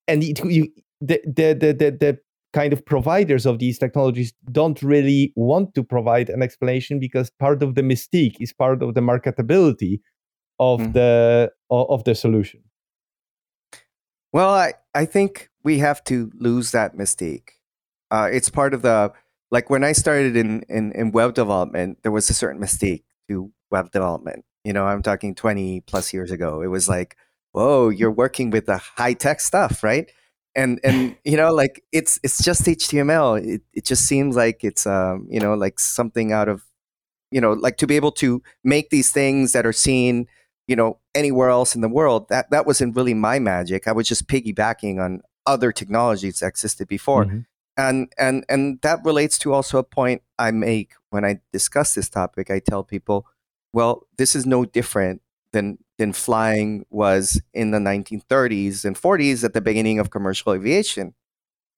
and 0.06 0.22
it, 0.22 0.44
you, 0.44 0.68
the 1.00 1.20
the 1.24 1.54
the 1.54 1.90
the 1.98 2.18
kind 2.54 2.72
of 2.72 2.80
providers 2.86 3.44
of 3.46 3.58
these 3.58 3.78
technologies 3.78 4.32
don't 4.52 4.82
really 4.82 5.32
want 5.36 5.74
to 5.74 5.82
provide 5.82 6.30
an 6.30 6.42
explanation 6.42 6.98
because 7.00 7.30
part 7.44 7.62
of 7.62 7.74
the 7.74 7.82
mystique 7.82 8.36
is 8.40 8.52
part 8.52 8.82
of 8.82 8.94
the 8.94 9.00
marketability 9.10 10.00
of 10.58 10.80
Mm. 10.80 10.92
the 10.94 11.50
of 11.70 12.04
the 12.04 12.14
solution 12.14 12.60
Well, 14.32 14.50
I, 14.50 14.74
I 14.94 15.04
think 15.04 15.50
we 15.62 15.78
have 15.78 16.02
to 16.04 16.30
lose 16.38 16.72
that 16.72 16.96
mystique. 16.96 17.50
Uh, 18.10 18.28
it's 18.32 18.48
part 18.48 18.74
of 18.74 18.82
the 18.82 19.12
like 19.50 19.70
when 19.70 19.84
I 19.84 19.92
started 19.92 20.36
in, 20.36 20.62
in, 20.68 20.92
in 20.92 21.12
web 21.12 21.34
development, 21.34 21.98
there 22.02 22.12
was 22.12 22.28
a 22.30 22.34
certain 22.34 22.60
mystique 22.60 23.04
to 23.28 23.52
web 23.70 23.92
development. 23.92 24.44
You 24.64 24.72
know, 24.72 24.86
I'm 24.86 25.02
talking 25.02 25.34
20 25.34 25.82
plus 25.82 26.12
years 26.12 26.30
ago. 26.30 26.62
It 26.62 26.68
was 26.68 26.88
like, 26.88 27.16
whoa, 27.52 27.88
you're 27.88 28.10
working 28.10 28.50
with 28.50 28.66
the 28.66 28.78
high 28.78 29.12
tech 29.14 29.40
stuff, 29.40 29.84
right? 29.84 30.10
And 30.56 30.80
and 30.84 31.16
you 31.24 31.36
know, 31.36 31.52
like 31.52 31.82
it's 31.92 32.18
it's 32.22 32.42
just 32.42 32.62
HTML. 32.62 33.44
It 33.44 33.62
it 33.72 33.84
just 33.84 34.06
seems 34.06 34.36
like 34.36 34.64
it's 34.64 34.86
um, 34.86 35.26
you 35.30 35.40
know, 35.40 35.54
like 35.54 35.78
something 35.80 36.32
out 36.32 36.48
of 36.48 36.62
you 37.30 37.40
know, 37.40 37.52
like 37.52 37.76
to 37.78 37.86
be 37.86 37.96
able 37.96 38.12
to 38.12 38.42
make 38.62 38.90
these 38.90 39.10
things 39.10 39.52
that 39.52 39.66
are 39.66 39.72
seen 39.72 40.26
you 40.66 40.76
know 40.76 40.98
anywhere 41.14 41.50
else 41.50 41.74
in 41.74 41.82
the 41.82 41.88
world 41.90 42.26
that 42.30 42.50
that 42.50 42.64
wasn't 42.66 42.96
really 42.96 43.12
my 43.12 43.38
magic 43.38 43.86
i 43.86 43.92
was 43.92 44.08
just 44.08 44.26
piggybacking 44.28 44.98
on 44.98 45.20
other 45.44 45.70
technologies 45.72 46.38
that 46.38 46.46
existed 46.46 46.88
before 46.88 47.26
Mhm. 47.26 47.44
and 47.76 48.10
and 48.18 48.46
and 48.48 48.80
that 48.80 49.00
relates 49.04 49.38
to 49.40 49.52
also 49.52 49.76
a 49.76 49.82
point 49.84 50.22
i 50.38 50.50
make 50.50 50.92
when 51.10 51.22
i 51.22 51.38
discuss 51.52 51.92
this 51.94 52.08
topic 52.08 52.50
i 52.50 52.60
tell 52.60 52.82
people 52.82 53.26
well 53.74 54.06
this 54.16 54.34
is 54.34 54.46
no 54.46 54.64
different 54.64 55.20
than 55.52 55.76
than 55.98 56.12
flying 56.12 56.84
was 56.90 57.40
in 57.52 57.70
the 57.70 57.78
1930s 57.78 58.84
and 58.84 58.96
40s 58.96 59.44
at 59.44 59.54
the 59.54 59.60
beginning 59.60 59.98
of 59.98 60.10
commercial 60.10 60.52
aviation. 60.52 61.14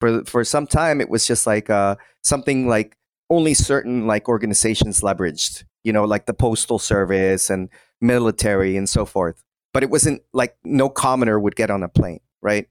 For 0.00 0.24
for 0.24 0.44
some 0.44 0.66
time 0.66 1.00
it 1.00 1.08
was 1.08 1.26
just 1.26 1.46
like 1.46 1.70
uh 1.70 1.96
something 2.22 2.68
like 2.68 2.96
only 3.30 3.54
certain 3.54 4.06
like 4.06 4.28
organizations 4.28 5.00
leveraged 5.00 5.64
you 5.84 5.92
know 5.92 6.04
like 6.04 6.26
the 6.26 6.34
postal 6.34 6.78
service 6.78 7.48
and 7.50 7.70
military 8.00 8.76
and 8.76 8.88
so 8.88 9.04
forth. 9.04 9.42
But 9.72 9.82
it 9.82 9.90
wasn't 9.90 10.22
like 10.32 10.56
no 10.64 10.88
commoner 10.88 11.38
would 11.40 11.56
get 11.56 11.70
on 11.70 11.82
a 11.82 11.88
plane 11.88 12.20
right? 12.46 12.68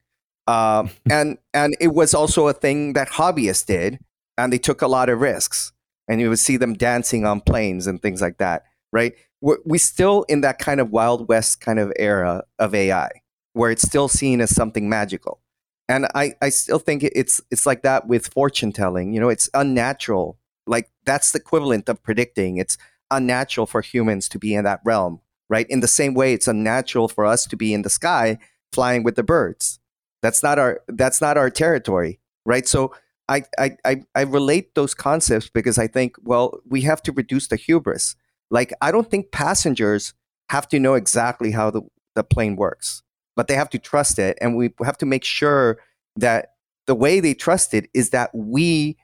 Um, 0.48 0.90
and 1.12 1.38
and 1.54 1.76
it 1.80 1.94
was 1.94 2.14
also 2.14 2.48
a 2.48 2.54
thing 2.54 2.94
that 2.94 3.10
hobbyists 3.10 3.66
did 3.66 4.00
and 4.38 4.52
they 4.52 4.58
took 4.58 4.82
a 4.82 4.88
lot 4.88 5.10
of 5.10 5.20
risks 5.20 5.72
and 6.08 6.22
you 6.22 6.30
would 6.30 6.40
see 6.40 6.58
them 6.58 6.74
dancing 6.74 7.26
on 7.26 7.42
planes 7.42 7.88
and 7.88 8.02
things 8.02 8.22
like 8.22 8.38
that, 8.38 8.64
right? 8.92 9.14
We're, 9.42 9.58
we 9.66 9.78
still 9.78 10.24
in 10.24 10.42
that 10.42 10.60
kind 10.60 10.80
of 10.80 10.92
Wild 10.92 11.28
West 11.28 11.62
kind 11.62 11.80
of 11.80 11.92
era 11.98 12.44
of 12.60 12.74
AI, 12.74 13.10
where 13.54 13.72
it's 13.72 13.84
still 13.84 14.08
seen 14.08 14.42
as 14.42 14.56
something 14.56 14.90
magical. 14.90 15.42
And 15.88 16.08
I, 16.16 16.34
I 16.42 16.50
still 16.50 16.80
think 16.80 17.04
it's 17.04 17.42
it's 17.52 17.66
like 17.66 17.84
that 17.84 18.08
with 18.08 18.34
fortune 18.34 18.72
telling. 18.72 19.14
You 19.14 19.20
know, 19.20 19.30
it's 19.30 19.50
unnatural. 19.54 20.40
Like 20.66 20.90
that's 21.06 21.32
the 21.32 21.40
equivalent 21.40 21.88
of 21.90 22.02
predicting. 22.02 22.58
It's 22.58 22.78
unnatural 23.12 23.68
for 23.68 23.82
humans 23.82 24.28
to 24.30 24.40
be 24.40 24.56
in 24.56 24.64
that 24.64 24.82
realm, 24.84 25.22
right? 25.48 25.68
In 25.70 25.82
the 25.82 25.88
same 25.88 26.16
way, 26.16 26.34
it's 26.34 26.48
unnatural 26.48 27.08
for 27.08 27.26
us 27.26 27.46
to 27.46 27.56
be 27.56 27.74
in 27.74 27.84
the 27.84 27.90
sky 27.90 28.40
flying 28.74 29.04
with 29.04 29.16
the 29.16 29.24
birds. 29.24 29.80
That's 30.24 30.42
not 30.42 30.58
our 30.58 30.82
that's 30.88 31.22
not 31.22 31.38
our 31.38 31.52
territory, 31.52 32.20
right? 32.46 32.68
So 32.68 32.94
I, 33.28 33.44
I, 33.58 33.78
I, 33.84 34.04
I 34.14 34.22
relate 34.22 34.76
those 34.76 34.94
concepts 34.94 35.50
because 35.50 35.78
I 35.78 35.88
think, 35.88 36.16
well, 36.22 36.60
we 36.68 36.82
have 36.82 37.02
to 37.04 37.12
reduce 37.12 37.48
the 37.48 37.56
hubris. 37.56 38.16
Like, 38.52 38.74
I 38.82 38.92
don't 38.92 39.10
think 39.10 39.32
passengers 39.32 40.14
have 40.50 40.68
to 40.70 40.80
know 40.80 40.94
exactly 40.94 41.52
how 41.52 41.72
the, 41.72 41.82
the 42.16 42.24
plane 42.24 42.56
works, 42.56 43.04
but 43.36 43.48
they 43.48 43.56
have 43.56 43.70
to 43.72 43.80
trust 43.80 44.20
it. 44.20 44.38
And 44.42 44.56
we 44.56 44.72
have 44.84 44.98
to 45.00 45.06
make 45.06 45.24
sure 45.24 45.80
that 46.16 46.54
the 46.88 46.96
way 46.96 47.20
they 47.20 47.34
trust 47.34 47.74
it 47.74 47.90
is 47.94 48.12
that 48.12 48.30
we 48.34 48.98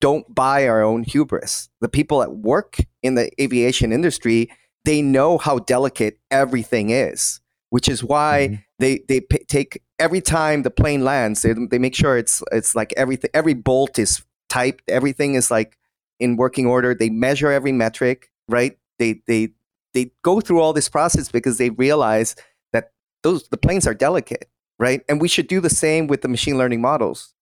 don't 0.00 0.34
buy 0.34 0.66
our 0.66 0.82
own 0.82 1.02
hubris. 1.04 1.68
The 1.80 1.88
people 1.88 2.20
that 2.20 2.36
work 2.36 2.78
in 3.02 3.14
the 3.14 3.30
aviation 3.40 3.92
industry, 3.92 4.50
they 4.84 5.02
know 5.02 5.38
how 5.38 5.58
delicate 5.60 6.18
everything 6.30 6.90
is, 6.90 7.40
which 7.70 7.88
is 7.88 8.02
why 8.04 8.48
mm-hmm. 8.50 8.62
they, 8.78 9.00
they 9.08 9.20
p- 9.20 9.44
take 9.48 9.82
every 9.98 10.20
time 10.20 10.62
the 10.62 10.70
plane 10.70 11.04
lands, 11.04 11.42
they, 11.42 11.54
they 11.70 11.78
make 11.78 11.94
sure 11.94 12.16
it's 12.16 12.42
it's 12.52 12.74
like 12.74 12.92
everything 12.96 13.30
every 13.34 13.54
bolt 13.54 13.98
is 13.98 14.22
typed, 14.48 14.84
everything 14.88 15.34
is 15.34 15.50
like 15.50 15.76
in 16.20 16.36
working 16.36 16.66
order. 16.66 16.94
They 16.94 17.10
measure 17.10 17.50
every 17.50 17.72
metric, 17.72 18.30
right? 18.48 18.76
They 18.98 19.22
they 19.26 19.50
they 19.94 20.12
go 20.22 20.40
through 20.40 20.60
all 20.60 20.72
this 20.72 20.88
process 20.88 21.30
because 21.30 21.58
they 21.58 21.70
realize 21.70 22.36
that 22.72 22.92
those 23.22 23.48
the 23.48 23.56
planes 23.56 23.86
are 23.86 23.94
delicate, 23.94 24.48
right? 24.78 25.02
And 25.08 25.20
we 25.20 25.28
should 25.28 25.48
do 25.48 25.60
the 25.60 25.70
same 25.70 26.06
with 26.06 26.22
the 26.22 26.28
machine 26.28 26.58
learning 26.58 26.80
models. 26.80 27.34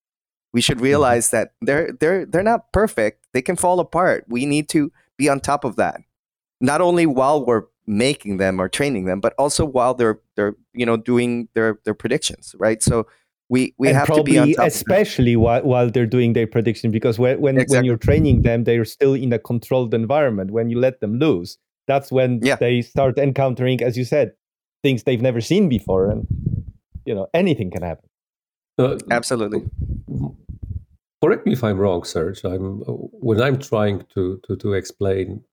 We 0.52 0.60
should 0.60 0.76
mm-hmm. 0.76 0.84
realize 0.84 1.30
that 1.30 1.54
they're 1.60 1.92
they're 1.92 2.24
they're 2.24 2.42
not 2.42 2.72
perfect. 2.72 3.26
They 3.32 3.42
can 3.42 3.56
fall 3.56 3.80
apart. 3.80 4.24
We 4.28 4.46
need 4.46 4.68
to 4.70 4.92
be 5.18 5.28
on 5.28 5.40
top 5.40 5.64
of 5.64 5.76
that. 5.76 6.00
Not 6.60 6.80
only 6.80 7.06
while 7.06 7.44
we're 7.44 7.64
making 7.86 8.38
them 8.38 8.60
or 8.60 8.68
training 8.68 9.04
them, 9.04 9.20
but 9.20 9.34
also 9.38 9.64
while 9.64 9.94
they're 9.94 10.20
they're 10.36 10.54
you 10.72 10.86
know 10.86 10.96
doing 10.96 11.48
their 11.54 11.80
their 11.84 11.94
predictions, 11.94 12.54
right? 12.58 12.82
So 12.82 13.06
we 13.48 13.74
we 13.78 13.88
and 13.88 13.96
have 13.96 14.06
to 14.14 14.22
be 14.22 14.38
on 14.38 14.52
top 14.52 14.66
especially 14.66 15.36
while, 15.36 15.62
while 15.62 15.90
they're 15.90 16.06
doing 16.06 16.32
their 16.32 16.46
prediction 16.46 16.90
because 16.90 17.18
when 17.18 17.40
when, 17.40 17.56
exactly. 17.56 17.76
when 17.78 17.84
you're 17.84 17.96
training 17.96 18.42
them, 18.42 18.64
they're 18.64 18.84
still 18.84 19.14
in 19.14 19.32
a 19.32 19.38
controlled 19.38 19.92
environment. 19.94 20.50
When 20.50 20.70
you 20.70 20.78
let 20.78 21.00
them 21.00 21.18
loose, 21.18 21.58
that's 21.86 22.10
when 22.10 22.40
yeah. 22.42 22.56
they 22.56 22.82
start 22.82 23.18
encountering, 23.18 23.82
as 23.82 23.96
you 23.96 24.04
said, 24.04 24.32
things 24.82 25.02
they've 25.02 25.20
never 25.20 25.40
seen 25.40 25.68
before, 25.68 26.10
and 26.10 26.26
you 27.04 27.14
know 27.14 27.28
anything 27.34 27.70
can 27.70 27.82
happen. 27.82 28.08
Uh, 28.78 28.98
Absolutely. 29.10 29.62
Correct 31.22 31.46
me 31.46 31.52
if 31.52 31.64
I'm 31.64 31.78
wrong, 31.78 32.02
Serj. 32.02 32.44
I'm 32.44 32.80
when 32.86 33.40
I'm 33.40 33.58
trying 33.58 34.04
to 34.14 34.40
to 34.46 34.56
to 34.56 34.72
explain 34.74 35.44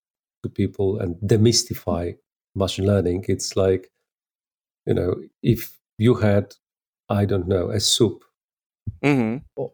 to 0.44 0.50
people 0.50 1.00
and 1.00 1.16
demystify 1.18 2.16
machine 2.56 2.86
learning. 2.86 3.26
It's 3.28 3.56
like, 3.56 3.90
you 4.86 4.94
know, 4.94 5.16
if 5.42 5.78
you 5.98 6.16
had, 6.16 6.56
I 7.12 7.25
don't 7.25 7.48
know, 7.48 7.70
a 7.70 7.80
soup 7.80 8.24
mm-hmm. 9.03 9.65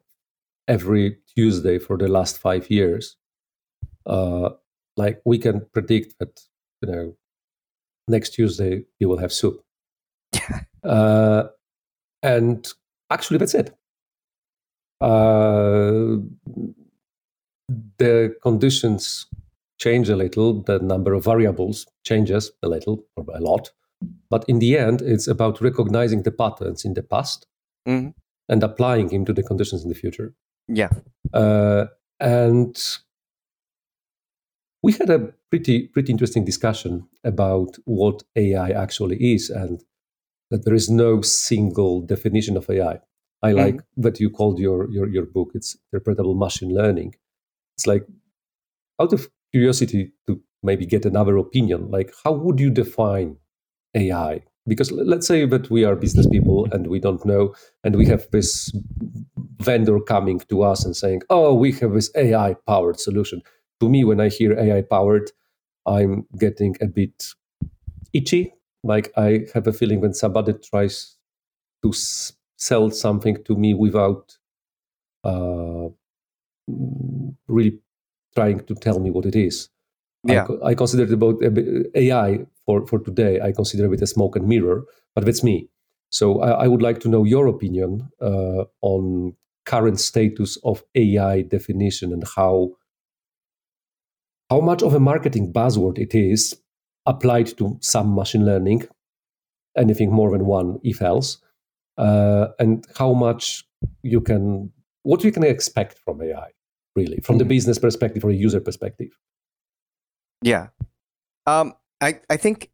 every 0.68 1.18
Tuesday 1.36 1.78
for 1.78 1.96
the 1.96 2.08
last 2.08 2.40
five 2.40 2.70
years, 2.72 3.16
uh, 4.08 4.50
like 4.98 5.22
we 5.24 5.38
can 5.38 5.68
predict 5.72 6.16
that, 6.20 6.42
you 6.82 6.92
know, 6.92 7.16
next 8.08 8.32
Tuesday 8.32 8.86
you 9.00 9.08
will 9.08 9.20
have 9.20 9.32
soup. 9.32 9.62
uh, 10.84 11.44
and 12.24 12.68
actually, 13.12 13.38
that's 13.38 13.54
it. 13.54 13.78
Uh, 15.00 16.18
the 18.00 18.36
conditions 18.42 19.28
change 19.80 20.10
a 20.10 20.16
little, 20.16 20.64
the 20.64 20.80
number 20.80 21.14
of 21.14 21.26
variables 21.26 21.86
changes 22.04 22.52
a 22.64 22.68
little 22.68 23.06
or 23.16 23.26
a 23.36 23.40
lot. 23.40 23.70
But 24.30 24.46
in 24.48 24.60
the 24.60 24.78
end, 24.78 25.02
it's 25.02 25.28
about 25.28 25.62
recognizing 25.62 26.24
the 26.24 26.32
patterns 26.32 26.86
in 26.86 26.94
the 26.94 27.04
past 27.04 27.48
mm-hmm. 27.88 28.10
and 28.50 28.64
applying 28.64 29.08
them 29.08 29.26
to 29.26 29.34
the 29.34 29.44
conditions 29.44 29.84
in 29.84 29.90
the 29.90 29.96
future. 29.96 30.34
Yeah. 30.68 30.90
Uh, 31.34 31.86
and 32.20 32.78
we 34.84 34.94
had 34.94 35.10
a 35.10 35.34
pretty 35.50 35.88
pretty 35.88 36.12
interesting 36.12 36.46
discussion 36.46 37.08
about 37.24 37.78
what 37.86 38.24
AI 38.36 38.70
actually 38.70 39.18
is 39.34 39.50
and 39.50 39.84
that 40.52 40.66
there 40.66 40.74
is 40.74 40.90
no 40.90 41.22
single 41.22 42.02
definition 42.02 42.58
of 42.58 42.70
AI. 42.70 43.00
I 43.44 43.52
like 43.52 43.76
mm-hmm. 43.76 44.02
that 44.02 44.20
you 44.20 44.30
called 44.30 44.60
your, 44.60 44.90
your 44.90 45.08
your 45.08 45.26
book. 45.26 45.52
It's 45.54 45.78
interpretable 45.94 46.38
machine 46.38 46.74
learning. 46.74 47.16
It's 47.78 47.88
like 47.88 48.06
out 49.00 49.14
of 49.14 49.30
curiosity 49.52 50.14
to 50.28 50.42
maybe 50.64 50.86
get 50.86 51.06
another 51.06 51.38
opinion. 51.38 51.90
Like, 51.92 52.14
how 52.24 52.32
would 52.34 52.60
you 52.60 52.70
define 52.70 53.38
AI? 53.98 54.44
Because 54.68 54.92
let's 54.92 55.28
say 55.28 55.46
that 55.48 55.70
we 55.72 55.86
are 55.86 55.96
business 55.98 56.28
people 56.28 56.68
and 56.74 56.88
we 56.88 57.00
don't 57.00 57.26
know, 57.26 57.56
and 57.84 57.96
we 57.98 58.06
have 58.08 58.28
this 58.32 58.72
vendor 59.60 60.00
coming 60.00 60.40
to 60.50 60.64
us 60.64 60.86
and 60.86 60.96
saying, 60.96 61.22
"Oh, 61.30 61.54
we 61.54 61.72
have 61.74 61.94
this 61.94 62.12
AI 62.16 62.56
powered 62.68 63.00
solution." 63.00 63.42
To 63.82 63.90
me, 63.90 64.04
when 64.04 64.22
I 64.22 64.30
hear 64.30 64.54
AI 64.60 64.82
powered, 64.84 65.32
I'm 65.88 66.28
getting 66.40 66.76
a 66.82 66.88
bit 66.88 67.34
itchy. 68.14 68.54
Like 68.84 69.12
I 69.18 69.48
have 69.54 69.68
a 69.68 69.74
feeling 69.74 70.02
when 70.02 70.14
somebody 70.14 70.54
tries 70.54 71.18
to 71.84 71.90
s- 71.90 72.34
sell 72.58 72.92
something 72.92 73.44
to 73.46 73.56
me 73.58 73.74
without 73.76 74.38
uh, 75.24 75.90
really 77.48 77.80
trying 78.36 78.60
to 78.66 78.76
tell 78.76 79.00
me 79.00 79.10
what 79.12 79.26
it 79.26 79.36
is. 79.36 79.70
Yeah. 80.24 80.48
I, 80.64 80.70
I 80.70 80.76
consider 80.76 81.04
it 81.04 81.14
about 81.14 81.42
AI 81.96 82.46
for, 82.66 82.86
for 82.86 83.00
today. 83.00 83.40
I 83.42 83.52
consider 83.52 83.94
it 83.94 84.02
a 84.02 84.08
smoke 84.08 84.36
and 84.36 84.48
mirror, 84.48 84.84
but 85.16 85.26
that's 85.26 85.44
me. 85.44 85.70
So 86.10 86.42
I, 86.42 86.64
I 86.64 86.68
would 86.68 86.82
like 86.82 87.00
to 87.02 87.10
know 87.10 87.24
your 87.24 87.48
opinion 87.48 88.10
uh, 88.22 88.66
on 88.82 89.36
current 89.66 90.00
status 90.00 90.58
of 90.64 90.84
AI 90.96 91.42
definition 91.42 92.14
and 92.14 92.24
how 92.36 92.72
how 94.50 94.62
much 94.62 94.82
of 94.82 94.94
a 94.94 95.00
marketing 95.00 95.52
buzzword 95.52 95.98
it 95.98 96.16
is 96.16 96.58
applied 97.06 97.48
to 97.58 97.78
some 97.82 98.16
machine 98.16 98.46
learning, 98.46 98.88
anything 99.78 100.10
more 100.10 100.32
than 100.32 100.46
one 100.46 100.80
if 100.84 101.02
else, 101.02 101.38
uh, 101.98 102.48
and 102.58 102.86
how 102.98 103.14
much 103.14 103.66
you 104.04 104.22
can 104.22 104.72
what 105.04 105.24
you 105.24 105.32
can 105.32 105.44
expect 105.44 105.98
from 106.00 106.22
AI 106.22 106.50
really, 106.96 107.20
from 107.20 107.34
mm-hmm. 107.34 107.40
the 107.40 107.46
business 107.46 107.78
perspective 107.78 108.24
or 108.24 108.30
a 108.30 108.36
user 108.36 108.62
perspective? 108.62 109.10
Yeah. 110.42 110.70
Um, 111.46 111.74
I, 112.02 112.20
I 112.30 112.38
think 112.38 112.72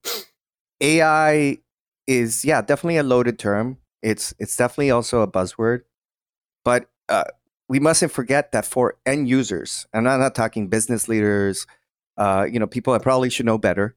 AI 0.81 1.59
is, 2.07 2.45
yeah, 2.45 2.61
definitely 2.61 2.97
a 2.97 3.03
loaded 3.03 3.39
term. 3.39 3.77
It's, 4.01 4.33
it's 4.39 4.57
definitely 4.57 4.91
also 4.91 5.21
a 5.21 5.27
buzzword. 5.27 5.81
But 6.65 6.89
uh, 7.09 7.25
we 7.69 7.79
mustn't 7.79 8.11
forget 8.11 8.51
that 8.53 8.65
for 8.65 8.97
end 9.05 9.29
users, 9.29 9.87
and 9.93 10.09
I'm 10.09 10.19
not 10.19 10.35
talking 10.35 10.67
business 10.69 11.07
leaders, 11.07 11.67
uh, 12.17 12.47
you 12.51 12.59
know, 12.59 12.67
people 12.67 12.93
that 12.93 13.01
probably 13.01 13.29
should 13.29 13.45
know 13.45 13.57
better. 13.57 13.95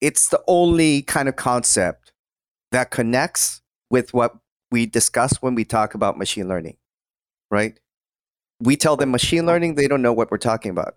It's 0.00 0.28
the 0.28 0.42
only 0.46 1.02
kind 1.02 1.28
of 1.28 1.36
concept 1.36 2.12
that 2.72 2.90
connects 2.90 3.62
with 3.90 4.14
what 4.14 4.36
we 4.70 4.86
discuss 4.86 5.42
when 5.42 5.54
we 5.54 5.64
talk 5.64 5.94
about 5.94 6.18
machine 6.18 6.48
learning, 6.48 6.76
right? 7.50 7.78
we 8.60 8.76
tell 8.76 8.96
them 8.96 9.10
machine 9.10 9.46
learning, 9.46 9.74
they 9.74 9.88
don't 9.88 10.02
know 10.02 10.12
what 10.12 10.30
we're 10.30 10.38
talking 10.38 10.70
about. 10.70 10.96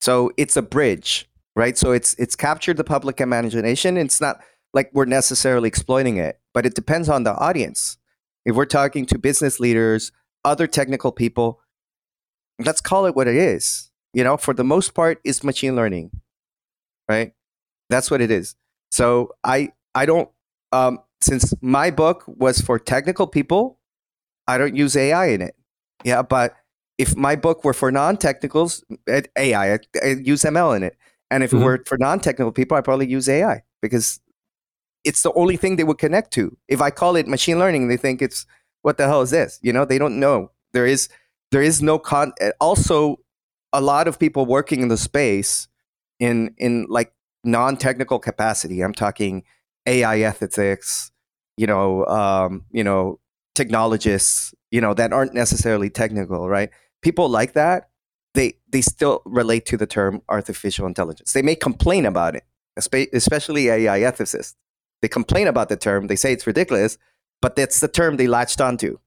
So 0.00 0.30
it's 0.36 0.56
a 0.56 0.62
bridge, 0.62 1.28
right? 1.54 1.76
So 1.76 1.92
it's 1.92 2.14
it's 2.14 2.36
captured 2.36 2.76
the 2.76 2.84
public 2.84 3.20
imagination. 3.20 3.96
It's 3.96 4.20
not 4.20 4.40
like 4.72 4.90
we're 4.92 5.06
necessarily 5.06 5.68
exploiting 5.68 6.16
it, 6.18 6.40
but 6.52 6.66
it 6.66 6.74
depends 6.74 7.08
on 7.08 7.24
the 7.24 7.34
audience. 7.34 7.98
If 8.44 8.54
we're 8.54 8.66
talking 8.66 9.06
to 9.06 9.18
business 9.18 9.58
leaders, 9.58 10.12
other 10.44 10.66
technical 10.66 11.10
people, 11.12 11.60
let's 12.64 12.80
call 12.80 13.06
it 13.06 13.16
what 13.16 13.26
it 13.26 13.36
is. 13.36 13.90
You 14.12 14.24
know, 14.24 14.36
for 14.36 14.54
the 14.54 14.64
most 14.64 14.94
part, 14.94 15.20
it's 15.24 15.42
machine 15.44 15.76
learning, 15.76 16.10
right? 17.08 17.32
That's 17.90 18.10
what 18.10 18.20
it 18.20 18.30
is. 18.30 18.54
So 18.90 19.34
I 19.44 19.72
I 19.94 20.06
don't 20.06 20.30
um, 20.72 21.00
since 21.20 21.54
my 21.60 21.90
book 21.90 22.24
was 22.26 22.60
for 22.60 22.78
technical 22.78 23.26
people, 23.26 23.78
I 24.46 24.58
don't 24.58 24.76
use 24.76 24.96
AI 24.96 25.26
in 25.26 25.42
it. 25.42 25.54
Yeah, 26.04 26.22
but 26.22 26.54
if 26.98 27.16
my 27.16 27.36
book 27.36 27.64
were 27.64 27.74
for 27.74 27.92
non-technicals, 27.92 28.84
AI, 29.36 29.74
I, 29.74 29.78
I 30.02 30.06
use 30.22 30.42
ML 30.42 30.76
in 30.76 30.82
it. 30.82 30.96
And 31.30 31.42
if 31.42 31.50
mm-hmm. 31.50 31.62
it 31.62 31.64
were 31.64 31.84
for 31.86 31.98
non-technical 31.98 32.52
people, 32.52 32.76
I 32.76 32.80
probably 32.80 33.08
use 33.08 33.28
AI 33.28 33.62
because 33.82 34.20
it's 35.04 35.22
the 35.22 35.32
only 35.34 35.56
thing 35.56 35.76
they 35.76 35.84
would 35.84 35.98
connect 35.98 36.32
to. 36.32 36.56
If 36.68 36.80
I 36.80 36.90
call 36.90 37.16
it 37.16 37.28
machine 37.28 37.58
learning, 37.58 37.88
they 37.88 37.96
think 37.96 38.22
it's 38.22 38.46
what 38.82 38.98
the 38.98 39.06
hell 39.06 39.22
is 39.22 39.30
this? 39.30 39.58
You 39.62 39.72
know, 39.72 39.84
they 39.84 39.98
don't 39.98 40.20
know. 40.20 40.50
There 40.72 40.86
is 40.86 41.08
there 41.50 41.62
is 41.62 41.82
no 41.82 41.98
con. 41.98 42.32
Also, 42.60 43.18
a 43.72 43.80
lot 43.80 44.08
of 44.08 44.18
people 44.18 44.46
working 44.46 44.80
in 44.80 44.88
the 44.88 44.96
space 44.96 45.68
in 46.18 46.54
in 46.58 46.86
like 46.88 47.12
non-technical 47.44 48.18
capacity. 48.18 48.80
I'm 48.82 48.94
talking 48.94 49.44
AI 49.86 50.20
ethics, 50.20 51.10
you 51.56 51.66
know, 51.66 52.04
um, 52.06 52.64
you 52.70 52.84
know, 52.84 53.20
technologists, 53.54 54.54
you 54.70 54.80
know, 54.80 54.94
that 54.94 55.12
aren't 55.12 55.34
necessarily 55.34 55.90
technical, 55.90 56.48
right? 56.48 56.70
People 57.06 57.28
like 57.28 57.52
that, 57.52 57.90
they 58.34 58.54
they 58.68 58.80
still 58.80 59.22
relate 59.24 59.64
to 59.66 59.76
the 59.76 59.86
term 59.86 60.22
artificial 60.28 60.88
intelligence. 60.88 61.34
They 61.34 61.40
may 61.40 61.54
complain 61.54 62.04
about 62.04 62.34
it, 62.34 62.42
especially 63.12 63.68
AI 63.68 64.00
ethicists. 64.00 64.56
They 65.02 65.06
complain 65.06 65.46
about 65.46 65.68
the 65.68 65.76
term. 65.76 66.08
They 66.08 66.16
say 66.16 66.32
it's 66.32 66.48
ridiculous, 66.48 66.98
but 67.40 67.54
that's 67.54 67.78
the 67.78 67.86
term 67.86 68.16
they 68.16 68.26
latched 68.26 68.60
onto. 68.60 68.98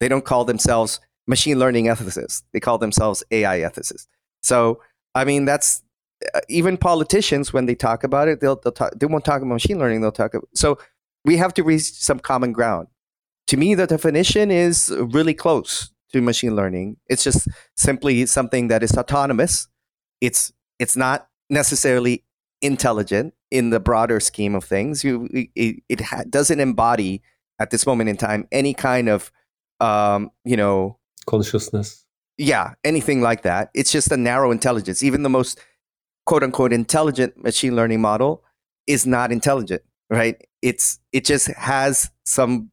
They 0.00 0.08
don't 0.08 0.26
call 0.26 0.44
themselves 0.44 1.00
machine 1.26 1.58
learning 1.58 1.86
ethicists. 1.86 2.42
They 2.52 2.60
call 2.60 2.76
themselves 2.76 3.24
AI 3.30 3.60
ethicists. 3.60 4.06
So, 4.42 4.82
I 5.14 5.24
mean, 5.24 5.46
that's 5.46 5.82
uh, 6.34 6.40
even 6.50 6.76
politicians 6.76 7.54
when 7.54 7.64
they 7.64 7.74
talk 7.74 8.04
about 8.04 8.28
it, 8.28 8.40
they'll, 8.40 8.56
they'll 8.56 8.70
talk, 8.70 8.92
they 9.00 9.06
won't 9.06 9.24
talk 9.24 9.40
about 9.40 9.54
machine 9.54 9.78
learning. 9.78 10.02
They'll 10.02 10.12
talk. 10.12 10.34
About, 10.34 10.50
so 10.54 10.78
we 11.24 11.38
have 11.38 11.54
to 11.54 11.64
reach 11.64 11.84
some 11.84 12.20
common 12.20 12.52
ground. 12.52 12.88
To 13.46 13.56
me, 13.56 13.74
the 13.74 13.86
definition 13.86 14.50
is 14.50 14.94
really 14.94 15.32
close 15.32 15.90
to 16.12 16.20
machine 16.20 16.54
learning. 16.56 16.96
It's 17.08 17.24
just 17.24 17.48
simply 17.76 18.26
something 18.26 18.68
that 18.68 18.82
is 18.82 18.96
autonomous. 18.96 19.68
It's 20.20 20.52
it's 20.78 20.96
not 20.96 21.28
necessarily 21.50 22.24
intelligent 22.62 23.34
in 23.50 23.70
the 23.70 23.80
broader 23.80 24.20
scheme 24.20 24.54
of 24.54 24.64
things. 24.64 25.04
You, 25.04 25.28
it, 25.32 25.82
it 25.88 26.00
ha- 26.00 26.24
doesn't 26.28 26.60
embody 26.60 27.22
at 27.58 27.70
this 27.70 27.86
moment 27.86 28.10
in 28.10 28.16
time 28.16 28.46
any 28.52 28.74
kind 28.74 29.08
of 29.08 29.30
um, 29.80 30.30
you 30.44 30.56
know 30.56 30.98
consciousness. 31.26 32.04
Yeah, 32.38 32.74
anything 32.84 33.22
like 33.22 33.42
that. 33.42 33.70
It's 33.74 33.90
just 33.90 34.12
a 34.12 34.16
narrow 34.16 34.50
intelligence. 34.50 35.02
Even 35.02 35.22
the 35.22 35.30
most 35.30 35.58
quote 36.26 36.42
unquote 36.42 36.72
intelligent 36.72 37.42
machine 37.42 37.74
learning 37.74 38.00
model 38.00 38.44
is 38.86 39.06
not 39.06 39.32
intelligent, 39.32 39.82
right? 40.10 40.36
It's 40.62 40.98
it 41.12 41.24
just 41.24 41.48
has 41.48 42.10
some 42.24 42.70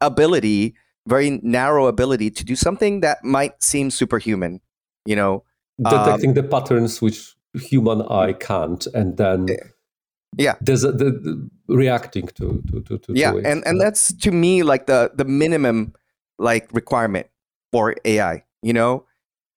ability, 0.00 0.74
very 1.06 1.38
narrow 1.42 1.86
ability 1.86 2.30
to 2.30 2.44
do 2.44 2.56
something 2.56 3.00
that 3.00 3.22
might 3.24 3.62
seem 3.62 3.90
superhuman, 3.90 4.60
you 5.06 5.16
know. 5.16 5.44
Detecting 5.82 6.30
um, 6.30 6.34
the 6.34 6.42
patterns 6.42 7.02
which 7.02 7.34
human 7.54 8.02
eye 8.02 8.32
can't 8.32 8.86
and 8.94 9.16
then 9.16 9.48
yeah. 10.36 10.54
There's 10.60 10.84
a, 10.84 10.92
the, 10.92 11.10
the 11.10 11.50
reacting 11.68 12.26
to 12.28 12.62
to 12.70 12.80
to, 12.82 12.98
to 12.98 13.12
yeah 13.14 13.32
to 13.32 13.38
and 13.38 13.64
and 13.66 13.80
that's 13.80 14.12
to 14.12 14.30
me 14.30 14.62
like 14.62 14.86
the 14.86 15.10
the 15.14 15.24
minimum 15.24 15.94
like 16.38 16.68
requirement 16.72 17.28
for 17.72 17.94
ai 18.04 18.44
you 18.64 18.72
know? 18.72 19.04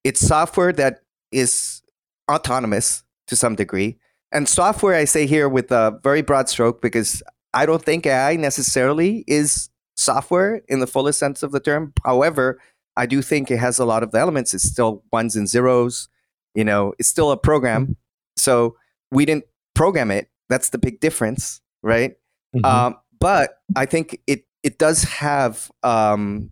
It's 0.04 0.20
software 0.20 0.72
that 0.74 1.00
is 1.32 1.82
autonomous 2.30 3.02
to 3.26 3.36
some 3.36 3.54
degree 3.54 3.98
and 4.32 4.48
software 4.48 4.94
i 4.94 5.04
say 5.04 5.26
here 5.26 5.48
with 5.48 5.70
a 5.70 5.98
very 6.02 6.22
broad 6.22 6.48
stroke 6.48 6.80
because 6.80 7.22
i 7.52 7.66
don't 7.66 7.82
think 7.82 8.06
ai 8.06 8.36
necessarily 8.36 9.24
is 9.26 9.68
software 9.98 10.62
in 10.68 10.80
the 10.80 10.86
fullest 10.86 11.18
sense 11.18 11.42
of 11.42 11.52
the 11.52 11.60
term 11.60 11.92
however 12.04 12.60
i 12.96 13.04
do 13.04 13.20
think 13.20 13.50
it 13.50 13.58
has 13.58 13.78
a 13.78 13.84
lot 13.84 14.02
of 14.02 14.12
the 14.12 14.18
elements 14.18 14.54
it's 14.54 14.64
still 14.64 15.02
ones 15.12 15.36
and 15.36 15.48
zeros 15.48 16.08
you 16.54 16.64
know 16.64 16.94
it's 16.98 17.08
still 17.08 17.30
a 17.30 17.36
program 17.36 17.96
so 18.36 18.76
we 19.10 19.24
didn't 19.24 19.44
program 19.74 20.10
it 20.10 20.28
that's 20.48 20.70
the 20.70 20.78
big 20.78 21.00
difference, 21.00 21.60
right? 21.82 22.16
Mm-hmm. 22.54 22.64
Um, 22.64 22.96
but 23.20 23.58
I 23.76 23.86
think 23.86 24.20
it 24.26 24.44
it 24.62 24.78
does 24.78 25.04
have 25.04 25.70
um, 25.82 26.50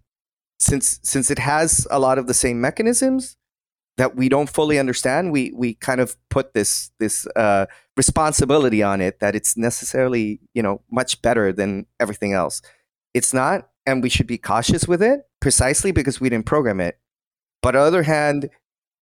since 0.59 1.01
since 1.03 1.31
it 1.31 1.39
has 1.39 1.87
a 1.91 1.99
lot 1.99 2.19
of 2.19 2.27
the 2.27 2.35
same 2.35 2.61
mechanisms 2.61 3.37
that 3.97 4.15
we 4.15 4.29
don't 4.29 4.51
fully 4.51 4.79
understand. 4.79 5.33
We 5.33 5.53
we 5.55 5.75
kind 5.75 6.01
of 6.01 6.17
put 6.29 6.55
this 6.55 6.91
this 6.99 7.27
uh, 7.37 7.67
responsibility 7.97 8.83
on 8.83 9.01
it 9.01 9.21
that 9.21 9.35
it's 9.35 9.57
necessarily 9.57 10.41
you 10.55 10.63
know 10.63 10.83
much 10.91 11.23
better 11.23 11.53
than 11.53 11.87
everything 11.99 12.33
else. 12.33 12.61
It's 13.17 13.33
not, 13.33 13.71
and 13.87 14.03
we 14.03 14.11
should 14.11 14.27
be 14.27 14.37
cautious 14.37 14.87
with 14.87 15.03
it 15.03 15.23
precisely 15.41 15.91
because 15.91 16.21
we 16.21 16.29
didn't 16.29 16.45
program 16.45 16.81
it. 16.81 16.99
But 17.63 17.75
on 17.75 17.81
the 17.81 17.87
other 17.87 18.03
hand, 18.03 18.51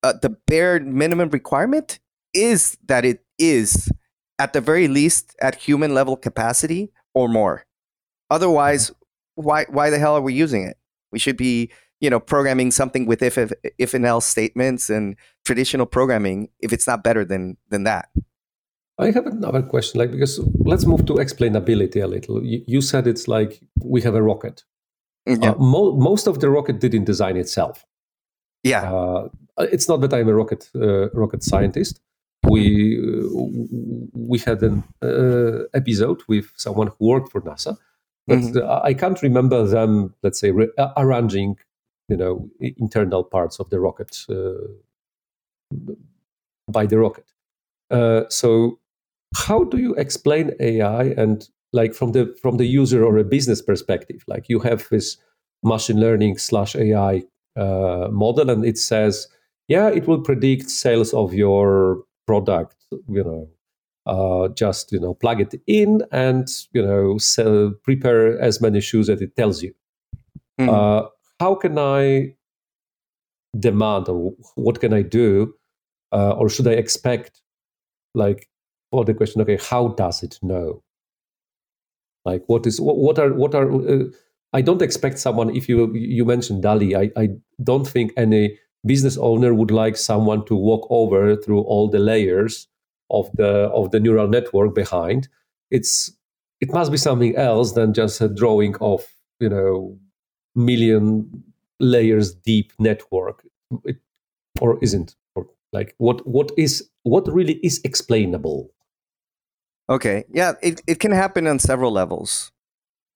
uh, 0.05 0.13
the 0.23 0.37
bare 0.47 0.79
minimum 0.79 1.31
requirement 1.31 1.99
is 2.33 2.79
that 2.87 3.05
it 3.05 3.25
is 3.41 3.91
at 4.39 4.53
the 4.53 4.61
very 4.61 4.87
least 4.87 5.35
at 5.43 5.57
human 5.57 5.95
level 5.95 6.17
capacity 6.17 6.93
or 7.13 7.29
more. 7.29 7.65
Otherwise, 8.31 8.93
why 9.35 9.65
why 9.69 9.91
the 9.91 9.99
hell 9.99 10.15
are 10.15 10.21
we 10.21 10.33
using 10.33 10.63
it? 10.63 10.77
We 11.11 11.19
should 11.19 11.37
be 11.37 11.73
you 12.01 12.09
know 12.09 12.21
programming 12.21 12.71
something 12.71 13.07
with 13.07 13.21
if 13.21 13.37
if, 13.37 13.53
if 13.79 13.95
and 13.95 14.07
else 14.07 14.27
statements 14.27 14.91
and 14.91 15.17
traditional 15.45 15.87
programming 15.87 16.51
if 16.61 16.73
it's 16.73 16.87
not 16.87 17.03
better 17.03 17.25
than 17.25 17.57
than 17.69 17.83
that. 17.83 18.11
I 18.99 19.11
have 19.11 19.27
another 19.27 19.63
question, 19.63 19.99
like 19.99 20.13
because 20.13 20.41
let's 20.59 20.87
move 20.87 21.05
to 21.07 21.15
explainability 21.15 22.03
a 22.03 22.07
little. 22.07 22.45
You, 22.45 22.63
you 22.67 22.81
said 22.81 23.07
it's 23.07 23.27
like 23.27 23.61
we 23.83 24.03
have 24.03 24.15
a 24.15 24.23
rocket. 24.23 24.63
Mm, 25.29 25.43
yeah. 25.43 25.51
Uh, 25.51 25.55
mo- 25.59 25.97
most 25.97 26.27
of 26.27 26.41
the 26.41 26.49
rocket 26.49 26.81
didn't 26.81 27.05
design 27.05 27.37
itself. 27.37 27.85
Yeah. 28.63 28.93
Uh, 28.93 29.29
it's 29.59 29.89
not 29.89 30.01
that 30.03 30.15
I'm 30.15 30.29
a 30.29 30.35
rocket 30.35 30.71
uh, 30.75 31.11
rocket 31.11 31.43
scientist, 31.43 32.01
we 32.49 33.01
we 34.13 34.39
had 34.39 34.63
an 34.63 34.85
uh, 35.03 35.65
episode 35.75 36.23
with 36.29 36.53
someone 36.57 36.89
who 36.89 37.07
worked 37.07 37.31
for 37.31 37.41
NASA, 37.41 37.77
but 38.27 38.39
mm-hmm. 38.39 38.87
I 38.87 38.95
can't 38.95 39.21
remember 39.23 39.67
them, 39.67 40.15
let's 40.23 40.41
say, 40.41 40.51
re- 40.51 40.71
arranging, 40.97 41.57
you 42.09 42.17
know, 42.17 42.49
internal 42.61 43.25
parts 43.25 43.59
of 43.61 43.71
the 43.71 43.81
rocket 43.81 44.17
uh, 44.29 44.67
by 46.69 46.87
the 46.87 46.99
rocket. 46.99 47.27
Uh, 47.91 48.23
so, 48.29 48.79
how 49.35 49.65
do 49.65 49.79
you 49.79 49.95
explain 49.95 50.53
AI 50.61 51.05
and 51.17 51.49
like 51.73 51.95
from 51.95 52.13
the 52.13 52.35
from 52.41 52.57
the 52.57 52.67
user 52.67 53.05
or 53.05 53.19
a 53.19 53.25
business 53.25 53.61
perspective? 53.61 54.23
Like 54.27 54.49
you 54.49 54.61
have 54.61 54.89
this 54.91 55.17
machine 55.63 56.01
learning 56.01 56.39
slash 56.39 56.77
AI 56.77 57.23
uh, 57.57 58.09
model, 58.11 58.51
and 58.51 58.65
it 58.65 58.79
says, 58.79 59.29
yeah, 59.69 59.89
it 59.89 60.07
will 60.07 60.21
predict 60.21 60.71
sales 60.71 61.13
of 61.13 61.35
your 61.35 62.05
product, 62.27 62.77
you 63.09 63.25
know, 63.25 63.49
uh, 64.07 64.49
just 64.49 64.93
you 64.93 65.01
know 65.01 65.15
plug 65.15 65.41
it 65.41 65.55
in 65.67 66.03
and 66.13 66.49
you 66.73 66.83
know 66.83 67.19
sell, 67.19 67.73
prepare 67.83 68.41
as 68.41 68.61
many 68.61 68.81
shoes 68.81 69.11
as 69.11 69.21
it 69.21 69.37
tells 69.37 69.63
you. 69.63 69.75
Mm. 70.61 70.69
Uh, 70.69 71.09
how 71.41 71.55
can 71.55 71.79
I 71.79 72.35
demand 73.59 74.09
or 74.09 74.35
what 74.55 74.81
can 74.81 74.93
I 74.93 75.03
do, 75.03 75.55
uh, 76.13 76.33
or 76.33 76.49
should 76.49 76.69
I 76.69 76.73
expect? 76.73 77.41
Like 78.17 78.49
for 78.95 79.05
the 79.05 79.15
question, 79.15 79.43
okay, 79.43 79.59
how 79.61 79.89
does 79.89 80.23
it 80.23 80.39
know? 80.43 80.83
Like 82.25 82.43
what 82.47 82.67
is 82.67 82.81
what, 82.81 83.19
are 83.19 83.33
what 83.33 83.55
are 83.55 83.71
uh, 83.71 84.05
I 84.53 84.63
don't 84.63 84.83
expect 84.83 85.19
someone. 85.19 85.55
If 85.55 85.69
you 85.69 85.93
you 85.95 86.25
mentioned 86.25 86.63
DALL-E, 86.63 86.95
I 86.97 87.11
I 87.17 87.29
don't 87.63 87.87
think 87.87 88.13
any 88.17 88.59
business 88.87 89.19
owner 89.19 89.53
would 89.53 89.71
like 89.71 89.97
someone 89.97 90.45
to 90.47 90.57
walk 90.57 90.87
over 90.91 91.37
through 91.37 91.63
all 91.63 91.91
the 91.91 91.99
layers 91.99 92.69
of 93.11 93.31
the 93.35 93.69
of 93.81 93.91
the 93.91 94.01
neural 94.01 94.29
network 94.29 94.75
behind 94.75 95.29
it's 95.71 96.13
it 96.61 96.73
must 96.73 96.91
be 96.91 96.97
something 96.97 97.37
else 97.37 97.73
than 97.73 97.93
just 97.93 98.21
a 98.21 98.29
drawing 98.29 98.77
of 98.81 99.05
you 99.41 99.49
know 99.49 99.99
million 100.55 101.45
layers 101.81 102.35
deep 102.35 102.73
network 102.79 103.45
it, 103.85 103.97
or 104.61 104.79
isn't 104.83 105.17
or 105.35 105.47
like 105.73 105.95
what 105.99 106.27
what 106.27 106.53
is 106.57 106.89
what 107.03 107.27
really 107.33 107.59
is 107.63 107.81
explainable 107.85 108.71
okay 109.89 110.25
yeah 110.33 110.53
it, 110.63 110.81
it 110.87 111.01
can 111.01 111.13
happen 111.13 111.47
on 111.47 111.59
several 111.59 111.93
levels 111.93 112.53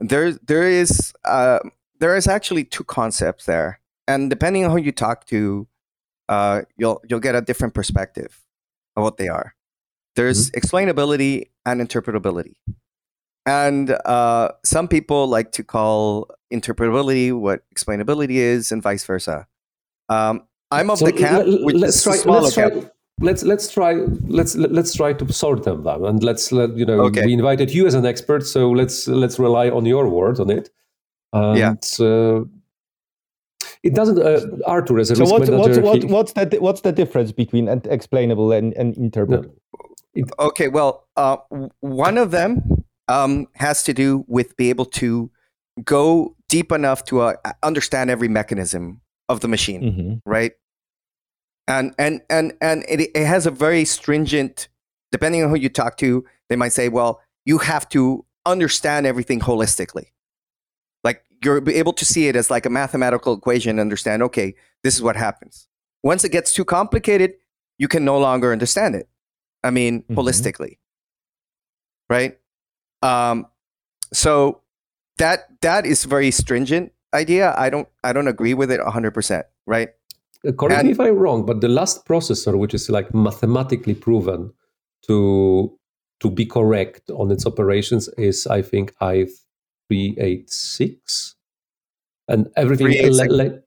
there 0.00 0.32
there 0.32 0.68
is 0.68 1.12
uh, 1.24 1.58
there 1.98 2.16
is 2.16 2.28
actually 2.28 2.64
two 2.64 2.84
concepts 2.84 3.46
there 3.46 3.80
and 4.08 4.30
depending 4.30 4.64
on 4.64 4.70
who 4.72 4.78
you 4.78 4.90
talk 4.90 5.26
to, 5.26 5.68
uh, 6.28 6.62
you'll 6.76 7.00
you'll 7.08 7.20
get 7.20 7.34
a 7.36 7.42
different 7.42 7.74
perspective 7.74 8.40
of 8.96 9.04
what 9.04 9.18
they 9.18 9.28
are. 9.28 9.54
There's 10.16 10.50
mm-hmm. 10.50 10.58
explainability 10.58 11.50
and 11.64 11.80
interpretability, 11.80 12.54
and 13.46 13.90
uh, 13.90 14.52
some 14.64 14.88
people 14.88 15.28
like 15.28 15.52
to 15.52 15.62
call 15.62 16.30
interpretability 16.52 17.38
what 17.38 17.62
explainability 17.72 18.36
is, 18.36 18.72
and 18.72 18.82
vice 18.82 19.04
versa. 19.04 19.46
Um, 20.08 20.48
I'm 20.70 20.90
of 20.90 20.98
so 20.98 21.04
the 21.04 21.12
camp. 21.12 21.46
L- 21.46 21.64
let's 21.64 22.02
try. 22.02 22.16
Let's 22.24 22.54
try. 22.54 22.70
Let's 23.20 23.42
let's 23.42 23.72
try 23.72 23.94
let's 24.26 24.54
let's 24.54 24.94
try 24.94 25.12
to 25.12 25.32
sort 25.32 25.64
them 25.64 25.82
then, 25.82 26.04
and 26.04 26.22
let's 26.22 26.52
let 26.52 26.76
you 26.76 26.86
know 26.86 27.00
okay. 27.06 27.26
we 27.26 27.32
invited 27.32 27.72
you 27.74 27.86
as 27.86 27.94
an 27.94 28.06
expert, 28.06 28.46
so 28.46 28.70
let's 28.70 29.08
let's 29.08 29.38
rely 29.38 29.70
on 29.70 29.86
your 29.86 30.08
word 30.08 30.38
on 30.38 30.50
it. 30.50 30.70
And, 31.32 31.58
yeah. 31.58 31.74
Uh, 31.98 32.44
it 33.82 33.94
doesn't 33.94 34.18
uh, 34.18 34.40
Artur 34.66 34.98
as 34.98 35.10
a 35.10 35.16
so 35.16 35.22
risk 35.22 35.32
what's, 35.32 35.50
manager 35.50 35.80
what's, 35.82 36.04
he, 36.04 36.10
what's 36.10 36.32
the 36.32 36.58
what's 36.60 36.80
the 36.82 36.92
difference 36.92 37.32
between 37.32 37.68
explainable 37.68 38.52
and, 38.52 38.74
and 38.74 38.94
interpretable 38.96 39.52
no. 40.14 40.24
okay 40.38 40.68
well 40.68 41.06
uh, 41.16 41.36
one 41.80 42.18
of 42.18 42.30
them 42.30 42.84
um, 43.08 43.46
has 43.54 43.82
to 43.84 43.94
do 43.94 44.24
with 44.26 44.56
be 44.56 44.68
able 44.68 44.84
to 44.84 45.30
go 45.84 46.34
deep 46.48 46.72
enough 46.72 47.04
to 47.04 47.20
uh, 47.20 47.34
understand 47.62 48.10
every 48.10 48.28
mechanism 48.28 49.00
of 49.28 49.40
the 49.40 49.48
machine 49.48 49.82
mm-hmm. 49.82 50.30
right 50.30 50.52
and 51.68 51.94
and 51.98 52.22
and 52.30 52.54
and 52.60 52.84
it, 52.88 53.10
it 53.14 53.26
has 53.26 53.46
a 53.46 53.50
very 53.50 53.84
stringent. 53.84 54.68
Depending 55.10 55.42
on 55.42 55.48
who 55.48 55.56
you 55.56 55.68
talk 55.68 55.96
to, 55.98 56.24
they 56.48 56.56
might 56.56 56.72
say, 56.72 56.88
"Well, 56.88 57.20
you 57.44 57.58
have 57.58 57.88
to 57.90 58.24
understand 58.46 59.06
everything 59.06 59.40
holistically." 59.40 60.06
Like 61.04 61.22
you're 61.44 61.68
able 61.70 61.92
to 61.92 62.04
see 62.04 62.28
it 62.28 62.36
as 62.36 62.50
like 62.50 62.66
a 62.66 62.70
mathematical 62.70 63.34
equation. 63.34 63.70
and 63.70 63.80
Understand? 63.80 64.22
Okay, 64.24 64.54
this 64.82 64.94
is 64.94 65.02
what 65.02 65.16
happens. 65.16 65.68
Once 66.02 66.24
it 66.24 66.32
gets 66.32 66.52
too 66.52 66.64
complicated, 66.64 67.34
you 67.78 67.88
can 67.88 68.04
no 68.04 68.18
longer 68.18 68.52
understand 68.52 68.94
it. 68.94 69.08
I 69.62 69.70
mean, 69.70 70.02
mm-hmm. 70.02 70.18
holistically, 70.18 70.78
right? 72.08 72.38
Um, 73.02 73.46
so 74.12 74.62
that 75.18 75.48
that 75.60 75.86
is 75.86 76.04
very 76.04 76.30
stringent 76.30 76.92
idea. 77.14 77.54
I 77.56 77.70
don't 77.70 77.88
I 78.02 78.12
don't 78.12 78.28
agree 78.28 78.54
with 78.54 78.70
it 78.70 78.80
hundred 78.80 79.12
percent. 79.12 79.46
Right? 79.66 79.90
Correct 80.56 80.80
and, 80.80 80.86
me 80.86 80.92
if 80.92 81.00
I'm 81.00 81.16
wrong, 81.16 81.44
but 81.44 81.60
the 81.60 81.68
last 81.68 82.06
processor, 82.06 82.56
which 82.56 82.72
is 82.72 82.88
like 82.88 83.12
mathematically 83.12 83.94
proven 83.94 84.52
to 85.06 85.76
to 86.20 86.30
be 86.30 86.46
correct 86.46 87.10
on 87.10 87.30
its 87.30 87.46
operations, 87.46 88.08
is 88.16 88.46
I 88.46 88.62
think 88.62 88.94
i 89.00 89.26
three 89.88 90.16
eight 90.20 90.50
six, 90.50 91.34
and 92.28 92.48
everything. 92.56 92.88
Le- 92.88 93.24
le- 93.24 93.58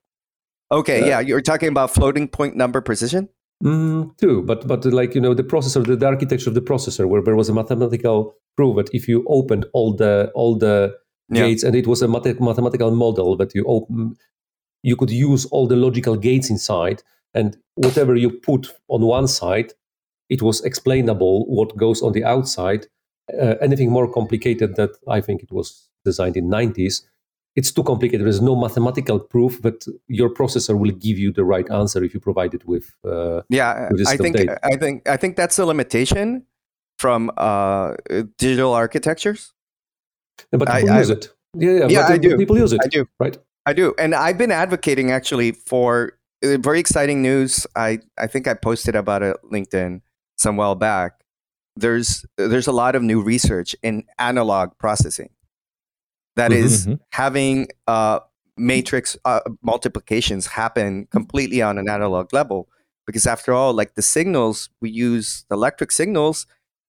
okay, 0.71 1.01
uh, 1.01 1.07
yeah, 1.07 1.19
you're 1.19 1.41
talking 1.41 1.69
about 1.69 1.91
floating 1.91 2.27
point 2.27 2.55
number 2.55 2.79
precision. 2.79 3.27
Mm, 3.63 4.17
too, 4.17 4.41
but 4.41 4.65
but 4.65 4.85
like 4.85 5.13
you 5.13 5.21
know 5.21 5.33
the 5.33 5.43
processor, 5.43 5.85
the, 5.85 5.95
the, 5.95 6.07
architecture 6.07 6.49
of 6.49 6.55
the 6.55 6.61
processor, 6.61 7.07
where 7.07 7.21
there 7.21 7.35
was 7.35 7.49
a 7.49 7.53
mathematical 7.53 8.33
proof 8.55 8.77
that 8.77 8.89
if 8.93 9.07
you 9.07 9.25
opened 9.27 9.65
all 9.73 9.93
the 9.93 10.31
all 10.33 10.55
the 10.55 10.95
yeah. 11.29 11.47
gates 11.47 11.63
and 11.63 11.75
it 11.75 11.85
was 11.85 12.01
a 12.01 12.07
math- 12.07 12.39
mathematical 12.39 12.91
model 12.91 13.35
that 13.37 13.53
you 13.53 13.63
open, 13.65 14.15
you 14.83 14.95
could 14.95 15.11
use 15.11 15.45
all 15.45 15.67
the 15.67 15.75
logical 15.75 16.15
gates 16.15 16.49
inside, 16.49 17.03
and 17.33 17.57
whatever 17.75 18.15
you 18.15 18.29
put 18.29 18.67
on 18.87 19.01
one 19.01 19.27
side, 19.27 19.73
it 20.29 20.41
was 20.41 20.61
explainable 20.61 21.45
what 21.45 21.77
goes 21.77 22.01
on 22.01 22.13
the 22.13 22.23
outside. 22.23 22.87
Uh, 23.31 23.55
anything 23.61 23.89
more 23.89 24.11
complicated 24.11 24.75
that 24.75 24.91
I 25.07 25.21
think 25.21 25.43
it 25.43 25.51
was 25.51 25.89
designed 26.03 26.35
in 26.35 26.49
90s 26.49 27.03
it's 27.55 27.71
too 27.71 27.83
complicated. 27.83 28.25
There's 28.25 28.41
no 28.41 28.55
mathematical 28.55 29.19
proof 29.19 29.61
that 29.61 29.85
your 30.07 30.29
processor 30.29 30.77
will 30.77 30.91
give 30.91 31.17
you 31.17 31.31
the 31.31 31.43
right 31.43 31.69
answer 31.69 32.03
if 32.03 32.13
you 32.13 32.19
provide 32.19 32.53
it 32.53 32.65
with. 32.65 32.95
Uh, 33.05 33.41
yeah, 33.49 33.89
with 33.91 34.07
I 34.07 34.17
think 34.17 34.37
data. 34.37 34.59
I 34.63 34.77
think 34.77 35.07
I 35.07 35.17
think 35.17 35.35
that's 35.35 35.59
a 35.59 35.65
limitation 35.65 36.45
from 36.97 37.31
uh, 37.37 37.95
digital 38.37 38.73
architectures. 38.73 39.53
But 40.51 40.67
people 40.67 40.91
I, 40.91 40.99
use 40.99 41.09
I, 41.09 41.13
it. 41.13 41.29
Yeah, 41.57 41.71
yeah, 41.71 41.87
yeah 41.87 42.05
I 42.07 42.17
do. 42.17 42.37
People 42.37 42.57
use 42.57 42.71
it. 42.71 42.79
I 42.83 42.87
do. 42.87 43.05
Right. 43.19 43.37
I 43.65 43.73
do, 43.73 43.93
and 43.97 44.15
I've 44.15 44.37
been 44.37 44.51
advocating 44.51 45.11
actually 45.11 45.51
for 45.51 46.13
uh, 46.43 46.57
very 46.57 46.79
exciting 46.79 47.21
news. 47.21 47.67
I 47.75 47.99
I 48.17 48.27
think 48.27 48.47
I 48.47 48.53
posted 48.53 48.95
about 48.95 49.23
it 49.23 49.37
LinkedIn 49.51 50.01
some 50.37 50.57
while 50.57 50.75
back. 50.75 51.23
There's 51.75 52.25
there's 52.37 52.67
a 52.67 52.71
lot 52.71 52.95
of 52.95 53.03
new 53.03 53.21
research 53.21 53.75
in 53.83 54.05
analog 54.17 54.77
processing 54.77 55.29
that 56.35 56.51
mm-hmm, 56.51 56.63
is 56.63 56.87
mm-hmm. 56.87 56.95
having 57.11 57.67
uh, 57.87 58.19
matrix 58.57 59.17
uh, 59.25 59.41
multiplications 59.61 60.47
happen 60.47 61.07
completely 61.11 61.61
on 61.61 61.77
an 61.77 61.89
analog 61.89 62.33
level. 62.33 62.67
Because 63.07 63.25
after 63.25 63.53
all, 63.53 63.73
like 63.73 63.95
the 63.95 64.01
signals 64.01 64.69
we 64.79 64.89
use, 64.89 65.45
the 65.49 65.55
electric 65.55 65.91
signals, 65.91 66.45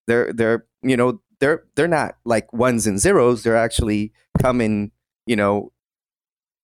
they're 0.06 0.32
they're 0.32 0.66
you 0.82 0.96
know 0.96 1.20
they're 1.40 1.64
they're 1.74 1.88
not 1.88 2.16
like 2.24 2.52
ones 2.52 2.86
and 2.86 2.98
zeros. 2.98 3.42
They're 3.42 3.56
actually 3.56 4.12
coming 4.40 4.92
you 5.26 5.36
know 5.36 5.72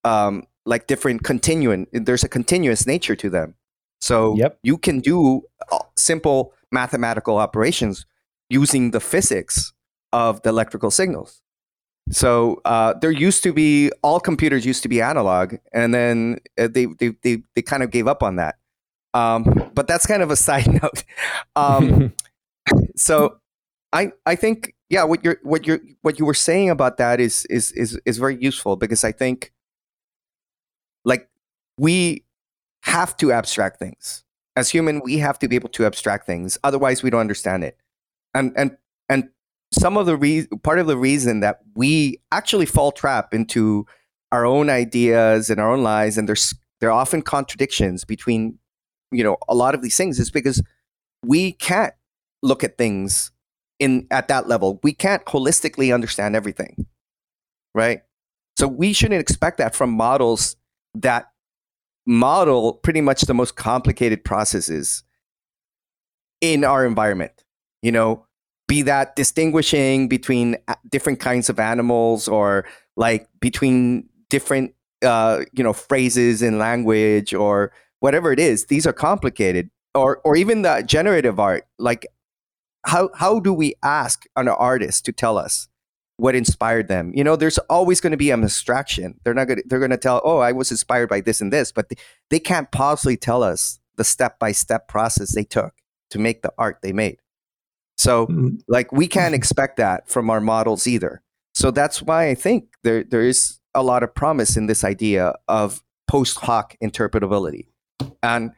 um, 0.04 0.44
like 0.64 0.87
different 0.87 1.24
continuum. 1.24 1.87
There's 1.92 2.24
a 2.24 2.28
continuous 2.28 2.87
nature 2.87 3.16
to 3.16 3.30
them. 3.30 3.54
So 4.00 4.37
yep. 4.37 4.58
you 4.62 4.78
can 4.78 5.00
do 5.00 5.42
uh, 5.72 5.78
simple 5.96 6.52
mathematical 6.70 7.38
operations 7.38 8.06
using 8.48 8.92
the 8.92 9.00
physics 9.00 9.72
of 10.12 10.42
the 10.42 10.50
electrical 10.50 10.90
signals. 10.90 11.42
So 12.11 12.61
uh, 12.64 12.94
there 13.00 13.11
used 13.11 13.42
to 13.42 13.52
be 13.52 13.90
all 14.02 14.20
computers 14.20 14.64
used 14.64 14.82
to 14.82 14.88
be 14.88 15.02
analog, 15.02 15.56
and 15.72 15.92
then 15.92 16.38
uh, 16.56 16.68
they 16.68 16.87
they 16.87 17.11
they, 17.22 17.42
they 17.54 17.62
kind 17.62 17.82
of 17.82 17.90
gave 17.90 18.06
up 18.06 18.22
on 18.22 18.37
that. 18.37 18.56
Um, 19.14 19.70
but 19.74 19.87
that's 19.87 20.06
kind 20.06 20.22
of 20.22 20.30
a 20.30 20.37
side 20.48 20.68
note. 20.82 21.04
Um, 21.54 22.14
so 22.96 23.38
I 23.92 24.12
I 24.24 24.37
think 24.37 24.74
yeah, 24.88 25.04
what 25.04 25.22
you're 25.22 25.38
what 25.42 25.66
you're 25.66 25.80
what 26.02 26.18
you 26.18 26.24
were 26.24 26.34
saying 26.34 26.70
about 26.70 26.96
that 26.96 27.20
is 27.20 27.44
is 27.46 27.72
is 27.72 28.00
is 28.06 28.16
very 28.16 28.38
useful 28.40 28.76
because 28.76 29.04
I 29.04 29.12
think 29.12 29.52
we 31.78 32.24
have 32.82 33.16
to 33.18 33.32
abstract 33.32 33.78
things 33.78 34.24
as 34.56 34.70
human. 34.70 35.00
We 35.04 35.18
have 35.18 35.38
to 35.40 35.48
be 35.48 35.56
able 35.56 35.68
to 35.70 35.86
abstract 35.86 36.26
things, 36.26 36.58
otherwise 36.64 37.02
we 37.02 37.10
don't 37.10 37.20
understand 37.20 37.64
it. 37.64 37.78
And 38.34 38.52
and 38.56 38.76
and 39.08 39.30
some 39.72 39.96
of 39.96 40.06
the 40.06 40.16
re- 40.16 40.46
part 40.62 40.78
of 40.78 40.86
the 40.86 40.96
reason 40.96 41.40
that 41.40 41.60
we 41.74 42.20
actually 42.32 42.66
fall 42.66 42.92
trap 42.92 43.34
into 43.34 43.86
our 44.32 44.44
own 44.44 44.70
ideas 44.70 45.50
and 45.50 45.60
our 45.60 45.72
own 45.72 45.82
lies 45.82 46.18
and 46.18 46.28
there's 46.28 46.54
there 46.80 46.90
are 46.90 47.00
often 47.00 47.22
contradictions 47.22 48.04
between 48.04 48.58
you 49.10 49.24
know 49.24 49.36
a 49.48 49.54
lot 49.54 49.74
of 49.74 49.82
these 49.82 49.96
things 49.96 50.18
is 50.18 50.30
because 50.30 50.62
we 51.24 51.52
can't 51.52 51.94
look 52.42 52.62
at 52.62 52.78
things 52.78 53.30
in 53.78 54.06
at 54.10 54.28
that 54.28 54.48
level 54.48 54.78
we 54.82 54.92
can't 54.92 55.24
holistically 55.26 55.92
understand 55.94 56.36
everything 56.36 56.86
right 57.74 58.02
so 58.58 58.68
we 58.68 58.92
shouldn't 58.92 59.20
expect 59.20 59.58
that 59.58 59.74
from 59.74 59.90
models 59.90 60.56
that 60.94 61.30
model 62.09 62.73
pretty 62.73 63.01
much 63.01 63.21
the 63.23 63.35
most 63.35 63.55
complicated 63.55 64.25
processes 64.25 65.05
in 66.40 66.64
our 66.64 66.85
environment 66.85 67.44
you 67.83 67.92
know? 67.92 68.25
Be 68.66 68.83
that 68.83 69.16
distinguishing 69.16 70.09
between 70.09 70.57
different 70.90 71.21
kinds 71.21 71.49
of 71.49 71.59
animals 71.59 72.29
or 72.29 72.66
like 72.97 73.27
between 73.40 74.11
different 74.29 74.75
uh, 75.03 75.44
you 75.55 75.64
know 75.64 75.73
phrases 75.73 76.42
in 76.42 76.59
language 76.59 77.33
or 77.33 77.73
whatever 78.01 78.31
it 78.31 78.38
is 78.38 78.66
these 78.66 78.87
are 78.87 78.92
complicated. 78.92 79.71
Or 79.94 80.21
or 80.23 80.37
even 80.37 80.62
the 80.62 80.85
generative 80.87 81.40
art 81.40 81.66
like 81.79 82.07
how 82.85 83.09
how 83.14 83.40
do 83.40 83.55
we 83.55 83.75
ask 83.83 84.27
an 84.37 84.49
artist 84.49 85.07
to 85.07 85.12
tell 85.12 85.38
us 85.38 85.68
what 86.18 86.35
inspired 86.35 86.88
them. 86.88 87.11
You 87.14 87.24
know 87.24 87.35
there's 87.35 87.59
always 87.59 88.00
going 88.00 88.11
to 88.12 88.16
be 88.16 88.31
an 88.31 88.44
abstraction. 88.44 89.18
They're 89.24 89.35
not 89.35 89.48
going 89.48 89.59
to 89.59 89.64
they're 89.66 89.78
going 89.78 89.90
to 89.90 89.96
tell 89.96 90.20
oh 90.24 90.38
i 90.38 90.52
was 90.52 90.70
inspired 90.70 91.09
by 91.09 91.20
this 91.20 91.40
and 91.40 91.52
this 91.52 91.72
but 91.72 91.88
they, 91.88 91.96
they 92.31 92.40
can't 92.40 92.70
possibly 92.70 93.16
tell 93.16 93.42
us 93.42 93.81
the 93.98 94.04
step 94.04 94.38
by 94.38 94.52
step 94.52 94.88
process 94.88 95.35
they 95.35 95.44
took 95.44 95.74
to 96.11 96.18
make 96.18 96.42
the 96.42 96.52
art 96.57 96.78
they 96.83 96.92
made. 96.92 97.18
So, 97.98 98.26
mm-hmm. 98.26 98.57
like, 98.68 98.90
we 98.92 99.09
can't 99.09 99.35
expect 99.35 99.76
that 99.76 100.09
from 100.09 100.31
our 100.31 100.40
models 100.40 100.87
either. 100.87 101.20
So 101.54 101.70
that's 101.70 102.00
why 102.00 102.28
I 102.28 102.35
think 102.35 102.68
there 102.85 103.02
there 103.02 103.22
is 103.22 103.59
a 103.74 103.83
lot 103.83 104.04
of 104.04 104.14
promise 104.14 104.57
in 104.57 104.66
this 104.66 104.85
idea 104.85 105.35
of 105.48 105.83
post 106.07 106.38
hoc 106.38 106.76
interpretability, 106.83 107.66
and 108.22 108.52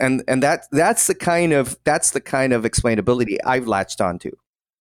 and 0.00 0.24
and 0.26 0.42
that 0.42 0.66
that's 0.72 1.06
the 1.06 1.14
kind 1.14 1.52
of 1.52 1.76
that's 1.84 2.12
the 2.12 2.20
kind 2.20 2.54
of 2.54 2.62
explainability 2.62 3.36
I've 3.44 3.68
latched 3.68 4.00
onto, 4.00 4.30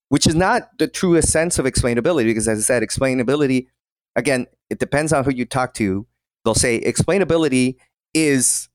which 0.10 0.28
is 0.28 0.36
not 0.36 0.70
the 0.78 0.88
truest 0.88 1.30
sense 1.30 1.60
of 1.60 1.66
explainability 1.66 2.26
because, 2.26 2.48
as 2.48 2.60
I 2.60 2.62
said, 2.62 2.84
explainability 2.84 3.68
again 4.16 4.48
it 4.70 4.80
depends 4.80 5.14
on 5.14 5.24
who 5.24 5.32
you 5.32 5.46
talk 5.46 5.74
to. 5.76 6.08
They'll 6.44 6.56
say 6.56 6.80
explainability 6.80 7.76
is 8.14 8.70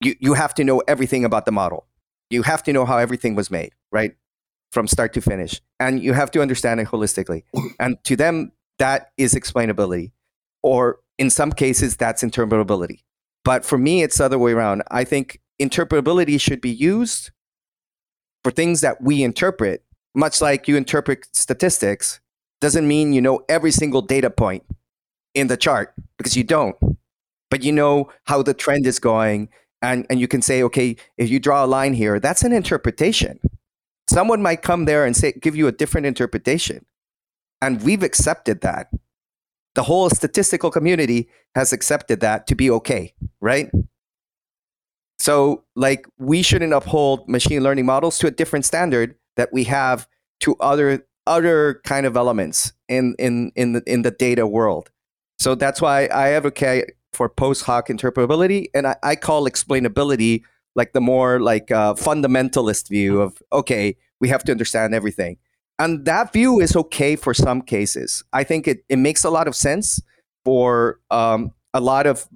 you 0.00 0.14
you 0.20 0.34
have 0.34 0.54
to 0.54 0.64
know 0.64 0.82
everything 0.88 1.24
about 1.24 1.44
the 1.44 1.52
model. 1.52 1.86
You 2.30 2.42
have 2.42 2.62
to 2.64 2.72
know 2.72 2.84
how 2.84 2.98
everything 2.98 3.34
was 3.34 3.50
made, 3.50 3.72
right? 3.90 4.14
from 4.70 4.86
start 4.86 5.12
to 5.14 5.20
finish. 5.20 5.60
And 5.78 6.02
you 6.02 6.12
have 6.12 6.30
to 6.32 6.42
understand 6.42 6.80
it 6.80 6.88
holistically. 6.88 7.42
And 7.78 8.02
to 8.04 8.16
them, 8.16 8.52
that 8.78 9.10
is 9.16 9.34
explainability. 9.34 10.12
Or 10.62 11.00
in 11.18 11.30
some 11.30 11.52
cases, 11.52 11.96
that's 11.96 12.22
interpretability. 12.22 13.02
But 13.44 13.64
for 13.64 13.78
me, 13.78 14.02
it's 14.02 14.18
the 14.18 14.26
other 14.26 14.38
way 14.38 14.52
around. 14.52 14.82
I 14.90 15.04
think 15.04 15.40
interpretability 15.60 16.40
should 16.40 16.60
be 16.60 16.70
used 16.70 17.30
for 18.44 18.50
things 18.50 18.80
that 18.82 19.02
we 19.02 19.22
interpret, 19.22 19.84
much 20.14 20.40
like 20.40 20.68
you 20.68 20.76
interpret 20.76 21.26
statistics, 21.32 22.20
doesn't 22.60 22.86
mean 22.86 23.12
you 23.12 23.20
know 23.20 23.44
every 23.48 23.70
single 23.70 24.02
data 24.02 24.30
point 24.30 24.64
in 25.34 25.46
the 25.46 25.56
chart 25.56 25.94
because 26.18 26.36
you 26.36 26.44
don't. 26.44 26.76
But 27.50 27.64
you 27.64 27.72
know 27.72 28.10
how 28.24 28.42
the 28.42 28.54
trend 28.54 28.86
is 28.86 28.98
going. 28.98 29.48
And, 29.82 30.06
and 30.10 30.20
you 30.20 30.28
can 30.28 30.42
say, 30.42 30.62
okay, 30.64 30.96
if 31.16 31.30
you 31.30 31.40
draw 31.40 31.64
a 31.64 31.66
line 31.66 31.94
here, 31.94 32.20
that's 32.20 32.42
an 32.42 32.52
interpretation 32.52 33.40
someone 34.10 34.42
might 34.42 34.62
come 34.62 34.84
there 34.86 35.04
and 35.04 35.16
say 35.16 35.32
give 35.32 35.54
you 35.54 35.68
a 35.68 35.72
different 35.72 36.06
interpretation 36.06 36.84
and 37.62 37.82
we've 37.82 38.02
accepted 38.02 38.60
that 38.60 38.90
the 39.76 39.84
whole 39.84 40.10
statistical 40.10 40.70
community 40.70 41.28
has 41.54 41.72
accepted 41.72 42.20
that 42.20 42.46
to 42.46 42.56
be 42.56 42.68
okay 42.70 43.14
right 43.40 43.70
so 45.18 45.62
like 45.76 46.06
we 46.18 46.42
shouldn't 46.42 46.72
uphold 46.72 47.28
machine 47.28 47.62
learning 47.62 47.86
models 47.86 48.18
to 48.18 48.26
a 48.26 48.32
different 48.32 48.64
standard 48.64 49.14
that 49.40 49.52
we 49.52 49.64
have 49.64 50.06
to 50.40 50.54
other 50.60 51.06
other 51.26 51.80
kind 51.84 52.06
of 52.06 52.16
elements 52.16 52.72
in 52.88 53.14
in 53.18 53.50
in 53.56 53.72
the, 53.72 53.82
in 53.86 54.02
the 54.02 54.10
data 54.10 54.46
world 54.46 54.90
so 55.38 55.54
that's 55.54 55.80
why 55.80 56.04
i 56.06 56.30
advocate 56.30 56.92
for 57.12 57.28
post 57.28 57.64
hoc 57.64 57.88
interpretability 57.88 58.66
and 58.74 58.86
I, 58.86 58.96
I 59.02 59.16
call 59.16 59.48
explainability 59.48 60.42
like 60.74 60.92
the 60.92 61.00
more 61.00 61.40
like 61.40 61.70
uh, 61.70 61.94
fundamentalist 61.94 62.88
view 62.88 63.20
of 63.20 63.42
okay, 63.52 63.96
we 64.20 64.28
have 64.28 64.44
to 64.44 64.52
understand 64.52 64.94
everything, 64.94 65.36
and 65.78 66.04
that 66.04 66.32
view 66.32 66.60
is 66.60 66.76
okay 66.76 67.16
for 67.16 67.34
some 67.34 67.62
cases. 67.62 68.22
I 68.32 68.44
think 68.44 68.68
it 68.68 68.84
it 68.88 68.96
makes 68.96 69.24
a 69.24 69.30
lot 69.30 69.48
of 69.48 69.56
sense 69.56 70.00
for 70.44 71.00
um, 71.10 71.52
a 71.74 71.80
lot 71.80 72.06
of 72.06 72.28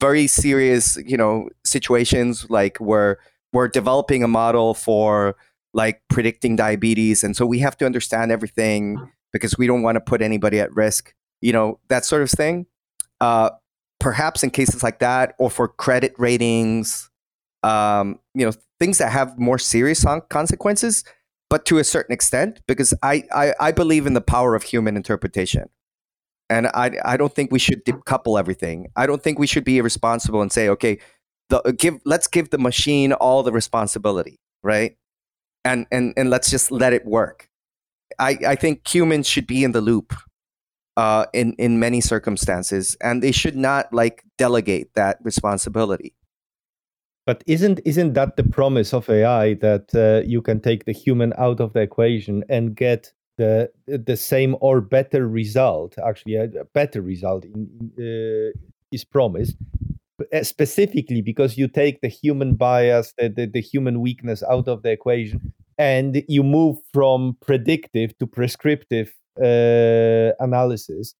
very 0.00 0.26
serious, 0.26 0.96
you 1.06 1.16
know, 1.16 1.48
situations 1.64 2.46
like 2.50 2.78
where 2.78 3.18
we're 3.52 3.68
developing 3.68 4.22
a 4.22 4.28
model 4.28 4.74
for 4.74 5.36
like 5.76 6.02
predicting 6.08 6.56
diabetes, 6.56 7.22
and 7.22 7.36
so 7.36 7.46
we 7.46 7.60
have 7.60 7.76
to 7.76 7.86
understand 7.86 8.32
everything 8.32 8.98
because 9.32 9.56
we 9.56 9.68
don't 9.68 9.82
want 9.82 9.94
to 9.96 10.00
put 10.00 10.22
anybody 10.22 10.58
at 10.58 10.74
risk. 10.74 11.14
You 11.40 11.52
know, 11.52 11.78
that 11.88 12.04
sort 12.04 12.22
of 12.22 12.30
thing. 12.30 12.66
Uh, 13.20 13.50
perhaps 14.00 14.42
in 14.42 14.50
cases 14.50 14.82
like 14.82 14.98
that, 14.98 15.34
or 15.38 15.50
for 15.50 15.68
credit 15.68 16.14
ratings, 16.18 17.10
um, 17.62 18.18
you 18.34 18.44
know, 18.44 18.52
things 18.78 18.98
that 18.98 19.10
have 19.10 19.38
more 19.38 19.58
serious 19.58 20.04
consequences, 20.28 21.04
but 21.48 21.64
to 21.66 21.78
a 21.78 21.84
certain 21.84 22.12
extent, 22.12 22.60
because 22.66 22.92
I, 23.02 23.24
I, 23.34 23.54
I 23.60 23.72
believe 23.72 24.06
in 24.06 24.14
the 24.14 24.20
power 24.20 24.54
of 24.54 24.62
human 24.62 24.96
interpretation. 24.96 25.68
And 26.48 26.68
I, 26.68 26.92
I 27.04 27.16
don't 27.16 27.34
think 27.34 27.50
we 27.50 27.58
should 27.58 27.84
decouple 27.84 28.38
everything. 28.38 28.88
I 28.96 29.06
don't 29.06 29.22
think 29.22 29.38
we 29.38 29.46
should 29.46 29.64
be 29.64 29.78
irresponsible 29.78 30.42
and 30.42 30.52
say, 30.52 30.68
okay, 30.68 30.98
the, 31.48 31.60
give, 31.76 31.98
let's 32.04 32.28
give 32.28 32.50
the 32.50 32.58
machine 32.58 33.12
all 33.12 33.42
the 33.42 33.52
responsibility, 33.52 34.38
right? 34.62 34.96
And, 35.66 35.86
and, 35.90 36.14
and 36.16 36.30
let's 36.30 36.50
just 36.50 36.70
let 36.70 36.92
it 36.92 37.04
work. 37.04 37.48
I, 38.18 38.38
I 38.46 38.54
think 38.54 38.86
humans 38.86 39.28
should 39.28 39.46
be 39.46 39.64
in 39.64 39.72
the 39.72 39.80
loop 39.80 40.14
uh, 40.96 41.26
in 41.32 41.52
in 41.58 41.78
many 41.78 42.00
circumstances, 42.00 42.96
and 43.00 43.22
they 43.22 43.32
should 43.32 43.56
not 43.56 43.92
like 43.92 44.24
delegate 44.38 44.94
that 44.94 45.18
responsibility. 45.22 46.14
But 47.26 47.42
isn't 47.46 47.80
isn't 47.84 48.14
that 48.14 48.36
the 48.36 48.44
promise 48.44 48.94
of 48.94 49.08
AI 49.10 49.54
that 49.54 49.94
uh, 49.94 50.26
you 50.26 50.40
can 50.40 50.60
take 50.60 50.84
the 50.84 50.92
human 50.92 51.32
out 51.36 51.60
of 51.60 51.72
the 51.72 51.80
equation 51.80 52.44
and 52.48 52.74
get 52.74 53.12
the 53.36 53.70
the 53.86 54.16
same 54.16 54.56
or 54.60 54.80
better 54.80 55.28
result? 55.28 55.98
Actually, 55.98 56.36
a 56.36 56.64
better 56.72 57.02
result 57.02 57.44
in, 57.44 57.68
uh, 57.98 58.56
is 58.92 59.04
promised 59.04 59.56
specifically 60.42 61.20
because 61.20 61.58
you 61.58 61.68
take 61.68 62.00
the 62.00 62.08
human 62.08 62.54
bias, 62.54 63.12
the, 63.18 63.28
the, 63.28 63.46
the 63.46 63.60
human 63.60 64.00
weakness 64.00 64.42
out 64.50 64.68
of 64.68 64.82
the 64.82 64.90
equation, 64.90 65.52
and 65.78 66.22
you 66.28 66.42
move 66.42 66.78
from 66.92 67.36
predictive 67.40 68.16
to 68.18 68.26
prescriptive 68.26 69.12
uh, 69.42 70.32
analysis 70.40 71.14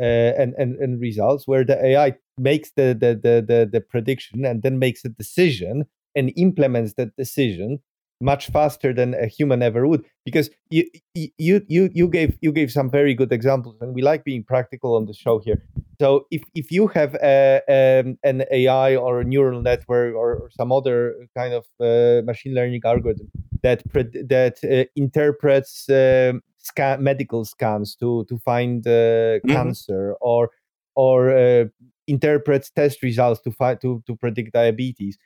uh, 0.00 0.02
and, 0.02 0.54
and, 0.58 0.76
and 0.76 1.00
results 1.00 1.46
where 1.46 1.64
the 1.64 1.82
AI 1.84 2.14
makes 2.38 2.72
the, 2.72 2.96
the, 2.98 3.14
the, 3.14 3.44
the, 3.46 3.68
the 3.70 3.80
prediction 3.80 4.44
and 4.44 4.62
then 4.62 4.78
makes 4.78 5.04
a 5.04 5.08
decision 5.08 5.84
and 6.16 6.32
implements 6.36 6.94
that 6.94 7.14
decision 7.16 7.78
much 8.20 8.48
faster 8.48 8.92
than 8.92 9.14
a 9.14 9.26
human 9.26 9.62
ever 9.62 9.86
would 9.86 10.04
because 10.24 10.50
you 10.68 10.84
you 11.14 11.62
you 11.68 11.90
you 11.92 12.06
gave 12.06 12.36
you 12.40 12.52
gave 12.52 12.70
some 12.70 12.90
very 12.90 13.14
good 13.14 13.32
examples 13.32 13.76
and 13.80 13.94
we 13.94 14.02
like 14.02 14.24
being 14.24 14.44
practical 14.44 14.94
on 14.94 15.06
the 15.06 15.14
show 15.14 15.38
here 15.38 15.64
so 15.98 16.26
if 16.30 16.42
if 16.54 16.70
you 16.70 16.86
have 16.86 17.14
a, 17.22 17.60
um, 17.68 18.18
an 18.22 18.44
ai 18.52 18.94
or 18.94 19.20
a 19.20 19.24
neural 19.24 19.62
network 19.62 20.14
or, 20.14 20.34
or 20.34 20.50
some 20.50 20.70
other 20.70 21.14
kind 21.36 21.54
of 21.54 21.64
uh, 21.80 22.22
machine 22.24 22.54
learning 22.54 22.80
algorithm 22.84 23.30
that 23.62 23.82
that 23.92 24.58
uh, 24.64 24.84
interprets 24.96 25.88
um, 25.88 26.42
scan 26.58 27.02
medical 27.02 27.44
scans 27.44 27.96
to 27.96 28.24
to 28.28 28.38
find 28.38 28.86
uh, 28.86 28.90
mm-hmm. 28.90 29.50
cancer 29.50 30.14
or 30.20 30.50
or 30.94 31.30
uh, 31.30 31.64
interprets 32.06 32.70
test 32.70 33.02
results 33.02 33.40
to 33.40 33.50
find 33.50 33.80
to 33.80 34.02
to 34.06 34.14
predict 34.14 34.52
diabetes 34.52 35.16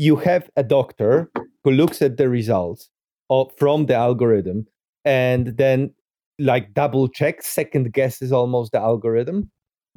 you 0.00 0.16
have 0.16 0.48
a 0.56 0.62
doctor 0.62 1.30
who 1.62 1.70
looks 1.70 2.00
at 2.00 2.16
the 2.16 2.26
results 2.26 2.88
of, 3.28 3.52
from 3.58 3.84
the 3.84 3.94
algorithm 3.94 4.66
and 5.04 5.58
then 5.58 5.92
like 6.38 6.72
double 6.72 7.06
checks 7.06 7.46
second 7.46 7.92
guesses 7.92 8.32
almost 8.32 8.72
the 8.72 8.78
algorithm. 8.78 9.50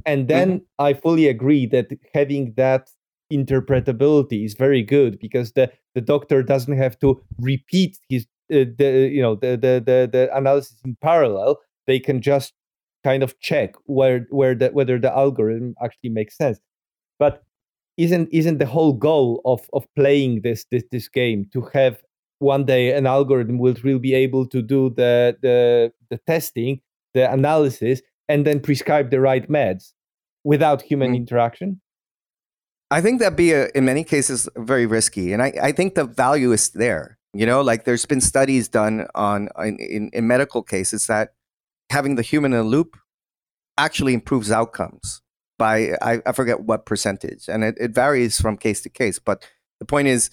And 0.05 0.27
then 0.27 0.49
mm-hmm. 0.49 0.87
i 0.87 0.93
fully 0.93 1.27
agree 1.27 1.65
that 1.67 1.87
having 2.13 2.53
that 2.57 2.89
interpretability 3.31 4.43
is 4.43 4.55
very 4.55 4.83
good 4.83 5.19
because 5.19 5.53
the, 5.53 5.71
the 5.95 6.01
doctor 6.01 6.43
doesn't 6.43 6.77
have 6.77 6.99
to 6.99 7.21
repeat 7.39 7.97
his 8.09 8.27
uh, 8.51 8.65
the 8.77 9.09
you 9.09 9.21
know 9.21 9.35
the, 9.35 9.51
the 9.51 9.81
the 9.87 10.09
the 10.11 10.29
analysis 10.35 10.77
in 10.83 10.97
parallel. 11.01 11.59
They 11.87 11.99
can 11.99 12.21
just 12.21 12.53
kind 13.05 13.23
of 13.23 13.39
check 13.39 13.75
where 13.85 14.27
where 14.29 14.53
the 14.53 14.69
whether 14.69 14.99
the 14.99 15.15
algorithm 15.15 15.75
actually 15.81 16.09
makes 16.09 16.35
sense. 16.35 16.59
But 17.19 17.43
isn't 17.97 18.29
isn't 18.31 18.57
the 18.57 18.65
whole 18.65 18.93
goal 18.93 19.41
of 19.45 19.61
of 19.73 19.85
playing 19.95 20.41
this 20.41 20.65
this 20.71 20.83
this 20.91 21.07
game 21.07 21.45
to 21.53 21.61
have 21.73 22.01
one 22.39 22.65
day 22.65 22.93
an 22.93 23.05
algorithm 23.05 23.57
will 23.57 23.75
really 23.83 23.99
be 23.99 24.13
able 24.13 24.45
to 24.47 24.61
do 24.61 24.89
the 24.91 25.37
the 25.41 25.91
the 26.09 26.17
testing 26.27 26.81
the 27.13 27.31
analysis 27.31 28.01
and 28.27 28.45
then 28.45 28.59
prescribe 28.59 29.11
the 29.11 29.19
right 29.19 29.49
meds 29.49 29.93
without 30.43 30.81
human 30.81 31.13
mm. 31.13 31.17
interaction? 31.17 31.79
I 32.89 33.01
think 33.01 33.19
that'd 33.19 33.37
be 33.37 33.53
a, 33.53 33.69
in 33.75 33.85
many 33.85 34.03
cases 34.03 34.49
very 34.55 34.85
risky 34.85 35.33
and 35.33 35.41
I, 35.41 35.53
I 35.61 35.71
think 35.71 35.95
the 35.95 36.05
value 36.05 36.51
is 36.51 36.69
there 36.69 37.17
you 37.33 37.47
know, 37.47 37.61
like 37.61 37.83
there's 37.85 38.05
been 38.05 38.21
studies 38.21 38.67
done 38.67 39.07
on 39.15 39.49
in, 39.57 39.77
in, 39.77 40.09
in 40.13 40.27
medical 40.27 40.61
cases 40.61 41.07
that 41.07 41.33
having 41.89 42.15
the 42.15 42.21
human 42.21 42.53
in 42.53 42.59
the 42.59 42.63
loop 42.63 42.95
actually 43.77 44.13
improves 44.13 44.51
outcomes 44.51 45.22
by 45.57 45.93
I, 46.01 46.21
I 46.25 46.31
forget 46.31 46.61
what 46.61 46.85
percentage, 46.85 47.47
and 47.47 47.63
it, 47.63 47.75
it 47.79 47.91
varies 47.91 48.39
from 48.39 48.57
case 48.57 48.81
to 48.81 48.89
case. 48.89 49.19
But 49.19 49.47
the 49.79 49.85
point 49.85 50.07
is, 50.07 50.29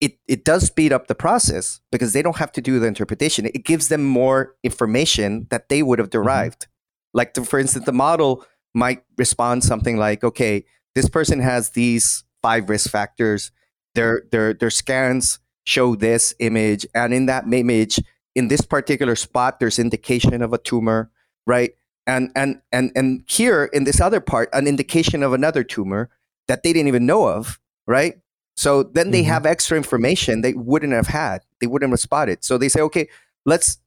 it 0.00 0.18
it 0.26 0.44
does 0.44 0.66
speed 0.66 0.92
up 0.92 1.06
the 1.06 1.14
process 1.14 1.80
because 1.90 2.12
they 2.12 2.22
don't 2.22 2.36
have 2.36 2.52
to 2.52 2.60
do 2.60 2.78
the 2.78 2.86
interpretation. 2.86 3.46
It 3.46 3.64
gives 3.64 3.88
them 3.88 4.04
more 4.04 4.54
information 4.62 5.46
that 5.50 5.68
they 5.68 5.82
would 5.82 5.98
have 5.98 6.08
mm-hmm. 6.08 6.22
derived. 6.22 6.60
Mm-hmm. 6.60 6.66
Like, 7.12 7.34
the, 7.34 7.44
for 7.44 7.58
instance, 7.58 7.86
the 7.86 7.92
model 7.92 8.44
might 8.74 9.02
respond 9.18 9.64
something 9.64 9.96
like, 9.96 10.22
"Okay, 10.24 10.64
this 10.94 11.08
person 11.08 11.40
has 11.40 11.70
these 11.70 12.24
five 12.42 12.68
risk 12.68 12.90
factors. 12.90 13.50
Their 13.94 14.22
their 14.30 14.54
their 14.54 14.70
scans." 14.70 15.38
show 15.64 15.94
this 15.94 16.34
image 16.38 16.86
and 16.94 17.12
in 17.12 17.26
that 17.26 17.44
image 17.52 18.00
in 18.34 18.48
this 18.48 18.62
particular 18.62 19.14
spot 19.14 19.60
there's 19.60 19.78
indication 19.78 20.42
of 20.42 20.52
a 20.52 20.58
tumor 20.58 21.10
right 21.46 21.72
and 22.06 22.30
and 22.34 22.60
and 22.72 22.92
and 22.94 23.24
here 23.28 23.64
in 23.72 23.84
this 23.84 24.00
other 24.00 24.20
part 24.20 24.48
an 24.52 24.66
indication 24.66 25.22
of 25.22 25.32
another 25.32 25.62
tumor 25.62 26.10
that 26.48 26.62
they 26.62 26.72
didn't 26.72 26.88
even 26.88 27.06
know 27.06 27.28
of 27.28 27.58
right? 27.86 28.14
So 28.56 28.84
then 28.84 29.10
they 29.10 29.22
mm-hmm. 29.22 29.30
have 29.30 29.46
extra 29.46 29.76
information 29.76 30.42
they 30.42 30.52
wouldn't 30.52 30.92
have 30.92 31.08
had. 31.08 31.40
They 31.60 31.66
wouldn't 31.66 31.90
have 31.90 32.00
spotted. 32.00 32.44
So 32.44 32.56
they 32.56 32.68
say 32.68 32.80
okay 32.82 33.08
let's 33.44 33.78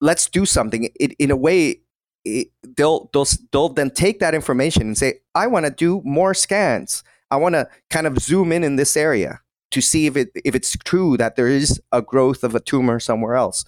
let's 0.00 0.28
do 0.28 0.46
something. 0.46 0.88
It, 0.98 1.12
in 1.18 1.30
a 1.30 1.36
way 1.36 1.80
it, 2.24 2.48
they'll, 2.76 3.10
they'll 3.12 3.26
they'll 3.52 3.68
then 3.70 3.90
take 3.90 4.20
that 4.20 4.34
information 4.34 4.82
and 4.82 4.98
say 4.98 5.20
i 5.34 5.46
want 5.46 5.66
to 5.66 5.72
do 5.72 6.02
more 6.04 6.34
scans. 6.34 7.02
I 7.30 7.36
want 7.36 7.54
to 7.54 7.68
kind 7.90 8.06
of 8.06 8.18
zoom 8.18 8.50
in 8.50 8.64
in 8.64 8.76
this 8.76 8.96
area 8.96 9.40
to 9.70 9.80
see 9.80 10.06
if 10.06 10.16
it 10.16 10.30
if 10.34 10.54
it's 10.54 10.76
true 10.84 11.16
that 11.16 11.36
there 11.36 11.48
is 11.48 11.80
a 11.92 12.02
growth 12.02 12.42
of 12.42 12.54
a 12.54 12.60
tumor 12.60 12.98
somewhere 12.98 13.34
else. 13.34 13.64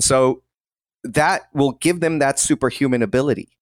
So 0.00 0.42
that 1.14 1.42
will 1.54 1.72
give 1.72 2.00
them 2.00 2.18
that 2.18 2.38
superhuman 2.38 3.02
ability. 3.02 3.56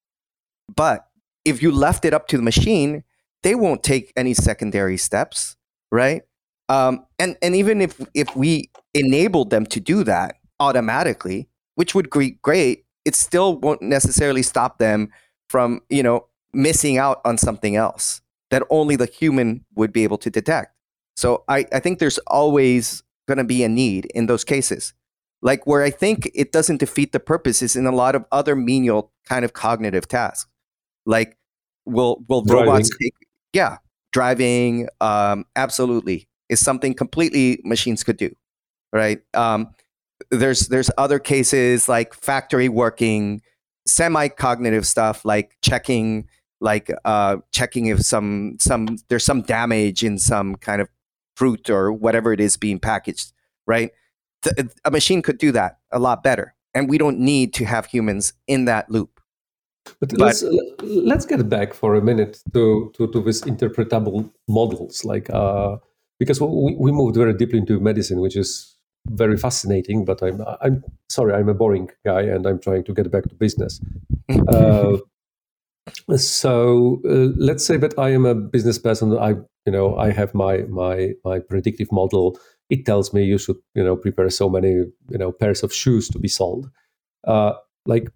But 0.75 1.07
if 1.45 1.63
you 1.63 1.71
left 1.71 2.05
it 2.05 2.15
up 2.15 2.27
to 2.29 2.37
the 2.37 2.43
machine, 2.43 3.05
they 3.43 3.55
won't 3.55 3.83
take 3.83 4.13
any 4.17 4.35
secondary 4.35 4.97
steps, 4.97 5.57
right? 5.93 6.23
Um, 6.69 7.05
and 7.19 7.37
and 7.43 7.55
even 7.55 7.81
if 7.81 8.01
if 8.15 8.35
we 8.35 8.71
enabled 8.95 9.51
them 9.51 9.67
to 9.67 9.81
do 9.81 10.03
that 10.05 10.37
automatically, 10.61 11.49
which 11.75 11.95
would 11.95 12.09
be 12.11 12.39
great, 12.43 12.87
it 13.05 13.15
still 13.15 13.59
won't 13.59 13.83
necessarily 13.83 14.43
stop 14.43 14.79
them 14.79 15.11
from 15.51 15.81
you 15.91 16.03
know 16.03 16.27
missing 16.55 16.97
out 16.97 17.21
on 17.25 17.37
something 17.37 17.77
else 17.77 18.23
that 18.51 18.63
only 18.71 18.97
the 18.97 19.07
human 19.07 19.65
would 19.75 19.93
be 19.93 20.05
able 20.05 20.19
to 20.19 20.31
detect. 20.31 20.75
So 21.17 21.45
I, 21.49 21.67
I 21.73 21.81
think 21.81 21.99
there's 21.99 22.19
always 22.27 23.03
going 23.27 23.39
to 23.39 23.45
be 23.45 23.65
a 23.65 23.69
need 23.69 24.07
in 24.15 24.27
those 24.27 24.45
cases. 24.45 24.95
Like 25.45 25.67
where 25.67 25.83
I 25.83 25.91
think 25.91 26.31
it 26.35 26.51
doesn't 26.53 26.79
defeat 26.79 27.13
the 27.13 27.21
purpose 27.21 27.63
is 27.63 27.77
in 27.77 27.87
a 27.87 27.93
lot 27.93 28.17
of 28.17 28.25
other 28.33 28.57
menial 28.57 29.13
kind 29.29 29.45
of 29.45 29.53
cognitive 29.53 30.09
tasks. 30.09 30.51
Like 31.07 31.37
will 31.85 32.25
will 32.29 32.43
driving. 32.43 32.67
robots 32.67 32.91
take 33.01 33.15
yeah, 33.53 33.77
driving 34.11 34.89
um, 35.03 35.45
absolutely 35.55 36.29
is 36.49 36.61
something 36.61 36.95
completely 36.95 37.61
machines 37.63 38.03
could 38.03 38.17
do. 38.17 38.35
Right? 38.91 39.21
Um, 39.35 39.75
there's 40.31 40.69
there's 40.69 40.91
other 40.97 41.19
cases 41.19 41.91
like 41.91 42.15
factory 42.15 42.71
working, 42.71 43.43
semi 43.87 44.29
cognitive 44.29 44.87
stuff 44.87 45.27
like 45.27 45.59
checking 45.61 46.27
like 46.63 46.91
uh, 47.05 47.37
checking 47.53 47.87
if 47.87 48.01
some 48.01 48.57
some 48.59 48.97
there's 49.11 49.27
some 49.27 49.43
damage 49.43 50.03
in 50.03 50.19
some 50.19 50.55
kind 50.55 50.81
of 50.81 50.89
fruit 51.37 51.69
or 51.69 51.93
whatever 51.93 52.33
it 52.33 52.41
is 52.41 52.57
being 52.57 52.79
packaged, 52.79 53.33
right? 53.67 53.91
The, 54.45 54.71
a 54.85 54.91
machine 54.91 55.23
could 55.23 55.39
do 55.39 55.53
that 55.53 55.79
a 55.91 55.99
lot 55.99 56.23
better. 56.23 56.55
And 56.75 56.89
we 56.89 56.99
don't 56.99 57.19
need 57.19 57.55
to 57.55 57.65
have 57.65 57.87
humans 57.87 58.33
in 58.47 58.65
that 58.65 58.91
loop. 58.91 59.21
But, 60.01 60.11
but 60.11 60.19
let's, 60.19 60.45
let's 60.83 61.27
get 61.27 61.49
back 61.49 61.75
for 61.75 61.95
a 61.95 62.03
minute 62.03 62.43
to, 62.53 62.93
to, 62.97 63.07
to 63.13 63.23
this 63.23 63.43
interpretable 63.43 64.31
models. 64.49 65.05
Like, 65.05 65.29
uh, 65.31 65.77
because 66.19 66.41
we, 66.41 66.75
we 66.79 66.93
moved 66.93 67.17
very 67.17 67.35
deeply 67.35 67.59
into 67.59 67.81
medicine, 67.81 68.21
which 68.21 68.37
is 68.37 68.75
very 69.07 69.37
fascinating. 69.37 70.05
But 70.05 70.23
I'm 70.23 70.43
I'm 70.61 70.85
sorry, 71.09 71.35
I'm 71.35 71.49
a 71.49 71.55
boring 71.55 71.91
guy, 72.05 72.23
and 72.23 72.47
I'm 72.47 72.59
trying 72.59 72.85
to 72.85 72.95
get 72.95 73.11
back 73.11 73.25
to 73.25 73.35
business. 73.35 73.81
uh, 74.49 74.99
so 76.17 77.01
uh, 77.05 77.33
let's 77.37 77.67
say 77.67 77.77
that 77.77 77.99
I 77.99 78.11
am 78.11 78.25
a 78.25 78.35
business 78.35 78.79
person. 78.79 79.17
I 79.17 79.31
you 79.67 79.73
know 79.73 79.97
I 79.97 80.11
have 80.11 80.35
my 80.35 80.59
my 80.69 81.13
my 81.25 81.39
predictive 81.39 81.91
model. 81.93 82.39
It 82.71 82.87
tells 82.87 83.13
me 83.13 83.25
you 83.25 83.39
should 83.39 83.57
you 83.75 83.85
know 83.85 83.97
prepare 83.97 84.31
so 84.31 84.49
many 84.49 84.71
you 84.71 85.19
know 85.19 85.33
pairs 85.33 85.63
of 85.63 85.73
shoes 85.73 86.09
to 86.09 86.19
be 86.19 86.29
sold. 86.29 86.71
Uh, 87.27 87.55
like 87.87 88.09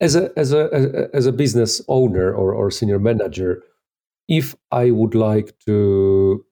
as 0.00 0.16
a 0.16 0.30
as 0.36 0.52
a 0.52 1.08
as 1.12 1.26
a 1.26 1.32
business 1.32 1.80
owner 1.88 2.32
or, 2.32 2.54
or 2.54 2.70
senior 2.70 2.98
manager, 2.98 3.62
if 4.28 4.54
I 4.70 4.90
would 4.90 5.14
like 5.14 5.58
to 5.66 6.44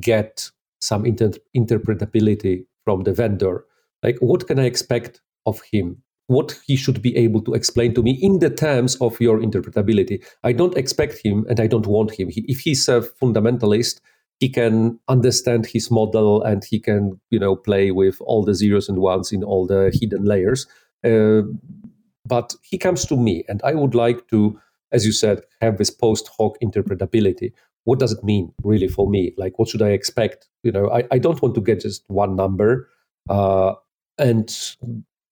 get 0.00 0.50
some 0.80 1.06
inter- 1.06 1.32
interpretability 1.56 2.66
from 2.84 3.02
the 3.02 3.12
vendor, 3.12 3.64
like 4.02 4.16
what 4.20 4.46
can 4.46 4.58
I 4.58 4.64
expect 4.64 5.20
of 5.46 5.60
him? 5.72 6.02
What 6.26 6.58
he 6.66 6.76
should 6.76 7.00
be 7.00 7.16
able 7.16 7.40
to 7.42 7.54
explain 7.54 7.94
to 7.94 8.02
me 8.02 8.18
in 8.20 8.38
the 8.38 8.50
terms 8.50 8.96
of 8.96 9.18
your 9.20 9.40
interpretability. 9.40 10.22
I 10.44 10.52
don't 10.52 10.76
expect 10.76 11.24
him 11.24 11.46
and 11.48 11.58
I 11.58 11.66
don't 11.66 11.86
want 11.86 12.10
him. 12.10 12.28
He, 12.28 12.44
if 12.48 12.60
he's 12.60 12.86
a 12.88 13.00
fundamentalist, 13.00 14.00
he 14.38 14.48
can 14.48 14.98
understand 15.08 15.66
his 15.66 15.90
model 15.90 16.42
and 16.42 16.64
he 16.64 16.78
can, 16.78 17.20
you 17.30 17.38
know, 17.38 17.56
play 17.56 17.90
with 17.90 18.20
all 18.20 18.44
the 18.44 18.54
zeros 18.54 18.88
and 18.88 18.98
ones 18.98 19.32
in 19.32 19.42
all 19.42 19.66
the 19.66 19.96
hidden 20.00 20.24
layers. 20.24 20.66
Uh, 21.04 21.42
but 22.24 22.54
he 22.62 22.78
comes 22.78 23.04
to 23.06 23.16
me 23.16 23.44
and 23.48 23.60
I 23.64 23.74
would 23.74 23.94
like 23.94 24.28
to 24.28 24.60
as 24.92 25.04
you 25.04 25.12
said, 25.12 25.42
have 25.60 25.78
this 25.78 25.90
post 25.90 26.28
hoc 26.36 26.56
interpretability. 26.62 27.52
What 27.84 27.98
does 27.98 28.12
it 28.12 28.24
mean 28.24 28.52
really 28.62 28.88
for 28.88 29.08
me? 29.08 29.32
Like, 29.36 29.58
what 29.58 29.68
should 29.68 29.82
I 29.82 29.90
expect? 29.90 30.48
You 30.62 30.72
know, 30.72 30.90
I, 30.90 31.04
I 31.10 31.18
don't 31.18 31.40
want 31.40 31.54
to 31.54 31.60
get 31.60 31.80
just 31.80 32.04
one 32.08 32.36
number. 32.36 32.88
Uh, 33.28 33.74
and 34.18 34.76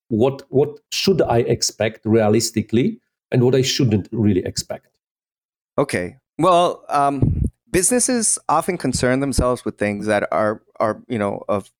what 0.08 0.42
what 0.50 0.78
should 0.90 1.20
I 1.22 1.38
expect 1.38 2.04
realistically, 2.04 3.00
and 3.30 3.42
what 3.42 3.54
I 3.54 3.62
shouldn't 3.62 4.08
really 4.12 4.44
expect? 4.44 4.98
Okay. 5.78 6.16
Well, 6.38 6.84
um, 6.88 7.42
businesses 7.70 8.38
often 8.48 8.78
concern 8.78 9.20
themselves 9.20 9.64
with 9.64 9.78
things 9.78 10.06
that 10.06 10.28
are 10.32 10.62
are 10.78 11.02
you 11.08 11.18
know 11.18 11.42
of 11.48 11.70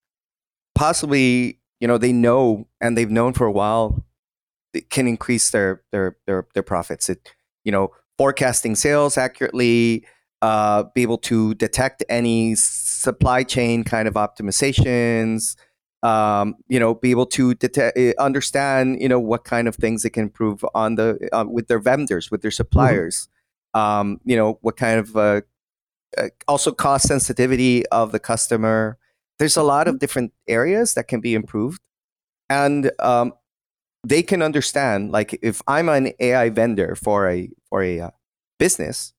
possibly 0.75 1.59
you 1.81 1.89
know 1.89 1.99
they 1.99 2.13
know 2.13 2.67
and 2.81 2.97
they've 2.97 3.11
known 3.11 3.33
for 3.33 3.47
a 3.47 3.53
while 3.53 4.05
it 4.77 4.91
can 4.91 5.07
increase 5.07 5.51
their 5.51 5.83
their 5.91 6.17
their 6.27 6.47
their 6.55 6.63
profits. 6.63 7.09
It 7.09 7.35
you 7.65 7.73
know, 7.73 7.91
forecasting 8.17 8.77
sales 8.77 9.19
accurately, 9.19 10.07
uh, 10.41 10.85
be 10.95 11.03
able 11.03 11.19
to 11.19 11.55
detect 11.55 12.05
any 12.09 12.55
supply 12.55 13.43
chain 13.43 13.83
kind 13.83 14.07
of 14.07 14.15
optimizations, 14.15 15.57
um, 16.05 16.55
you 16.69 16.79
know, 16.79 16.95
be 16.95 17.11
able 17.11 17.27
to 17.27 17.55
detect, 17.55 17.99
eh, 17.99 18.13
understand, 18.21 19.03
you 19.03 19.09
know, 19.09 19.19
what 19.19 19.45
kind 19.45 19.67
of 19.67 19.75
things 19.75 20.05
they 20.05 20.11
can 20.11 20.23
improve 20.25 20.65
on 20.75 20.95
the 20.95 21.29
uh, 21.33 21.45
with 21.49 21.67
their 21.67 21.81
vendors, 21.81 22.31
with 22.31 22.43
their 22.43 22.51
mm-hmm. 22.51 22.57
suppliers. 22.57 23.29
Mm-hmm. 23.75 23.81
Um, 23.81 24.21
you 24.25 24.37
know, 24.37 24.59
what 24.63 24.77
kind 24.77 25.01
of 25.01 25.17
uh, 25.17 25.21
uh, 25.21 25.41
also 26.49 26.73
cost 26.73 27.09
sensitivity 27.09 27.87
of 27.87 28.13
the 28.13 28.19
customer. 28.19 28.99
There's 29.39 29.57
a 29.57 29.63
lot 29.63 29.89
of 29.89 29.95
mm-hmm. 29.95 29.99
different 29.99 30.33
areas 30.49 30.95
that 30.95 31.09
can 31.09 31.21
be 31.21 31.35
improved, 31.35 31.83
and 32.49 32.91
um, 32.99 33.33
they 34.07 34.23
can 34.23 34.41
understand 34.41 35.11
like 35.11 35.39
if 35.43 35.61
i'm 35.67 35.89
an 35.89 36.13
ai 36.21 36.49
vendor 36.49 36.95
for 36.95 37.29
a 37.29 37.51
for 37.69 37.83
a 37.83 38.01
uh, 38.01 38.11
business 38.59 39.13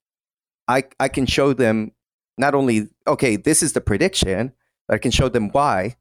i 0.67 0.83
i 0.99 1.07
can 1.07 1.25
show 1.25 1.53
them 1.53 1.91
not 2.37 2.55
only 2.55 2.87
okay 3.05 3.35
this 3.35 3.61
is 3.61 3.73
the 3.73 3.81
prediction 3.81 4.53
but 4.87 4.95
i 4.95 4.97
can 4.97 5.11
show 5.11 5.27
them 5.27 5.49
why 5.49 5.95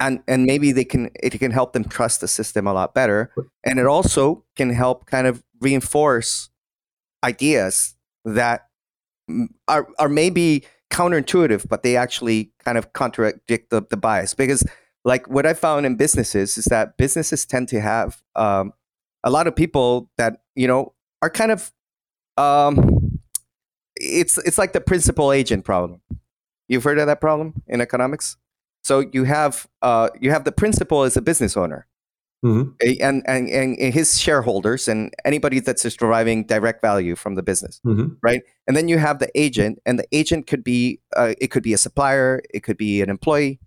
and 0.00 0.22
and 0.26 0.44
maybe 0.44 0.72
they 0.72 0.84
can 0.84 1.10
it 1.22 1.38
can 1.38 1.50
help 1.50 1.72
them 1.72 1.84
trust 1.84 2.20
the 2.20 2.28
system 2.28 2.66
a 2.66 2.72
lot 2.72 2.94
better 2.94 3.30
and 3.64 3.78
it 3.78 3.86
also 3.86 4.44
can 4.56 4.70
help 4.70 5.06
kind 5.06 5.26
of 5.26 5.42
reinforce 5.60 6.48
ideas 7.22 7.96
that 8.24 8.68
are 9.68 9.88
are 9.98 10.08
maybe 10.08 10.64
counterintuitive 10.90 11.68
but 11.68 11.82
they 11.82 11.96
actually 11.96 12.52
kind 12.64 12.78
of 12.78 12.92
contradict 12.92 13.70
the, 13.70 13.84
the 13.90 13.96
bias 13.96 14.34
because 14.34 14.64
like 15.06 15.28
what 15.28 15.46
I 15.46 15.54
found 15.54 15.86
in 15.86 15.94
businesses 15.94 16.58
is 16.58 16.64
that 16.66 16.96
businesses 16.96 17.46
tend 17.46 17.68
to 17.68 17.80
have 17.80 18.22
um, 18.34 18.72
a 19.22 19.30
lot 19.30 19.46
of 19.46 19.54
people 19.54 20.10
that 20.18 20.42
you 20.56 20.66
know 20.66 20.94
are 21.22 21.30
kind 21.30 21.52
of 21.52 21.72
um, 22.36 23.20
it's 23.94 24.36
it's 24.38 24.58
like 24.58 24.72
the 24.72 24.80
principal 24.80 25.32
agent 25.32 25.64
problem. 25.64 26.00
You've 26.68 26.82
heard 26.82 26.98
of 26.98 27.06
that 27.06 27.20
problem 27.20 27.62
in 27.68 27.80
economics. 27.80 28.36
So 28.82 29.04
you 29.12 29.24
have 29.24 29.68
uh, 29.80 30.10
you 30.20 30.32
have 30.32 30.44
the 30.44 30.52
principal 30.52 31.04
as 31.04 31.16
a 31.16 31.22
business 31.22 31.56
owner, 31.56 31.86
mm-hmm. 32.44 32.70
and, 33.00 33.22
and 33.26 33.48
and 33.48 33.94
his 33.94 34.20
shareholders 34.20 34.88
and 34.88 35.12
anybody 35.24 35.60
that's 35.60 35.82
just 35.82 35.98
deriving 35.98 36.44
direct 36.44 36.80
value 36.80 37.16
from 37.16 37.34
the 37.34 37.42
business, 37.42 37.80
mm-hmm. 37.84 38.14
right? 38.22 38.42
And 38.66 38.76
then 38.76 38.88
you 38.88 38.98
have 38.98 39.18
the 39.18 39.30
agent, 39.38 39.78
and 39.86 39.98
the 39.98 40.06
agent 40.12 40.46
could 40.46 40.64
be 40.64 41.00
uh, 41.16 41.34
it 41.40 41.48
could 41.48 41.62
be 41.62 41.72
a 41.72 41.78
supplier, 41.78 42.42
it 42.52 42.60
could 42.60 42.76
be 42.76 43.02
an 43.02 43.10
employee, 43.10 43.60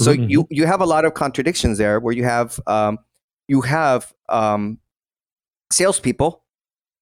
so 0.00 0.14
mm-hmm. 0.14 0.30
you 0.30 0.46
you 0.50 0.66
have 0.66 0.80
a 0.80 0.86
lot 0.86 1.04
of 1.04 1.12
contradictions 1.12 1.76
there, 1.76 2.00
where 2.00 2.14
you 2.14 2.24
have 2.24 2.58
um, 2.66 2.98
you 3.48 3.60
have 3.60 4.14
um, 4.30 4.78
salespeople 5.70 6.42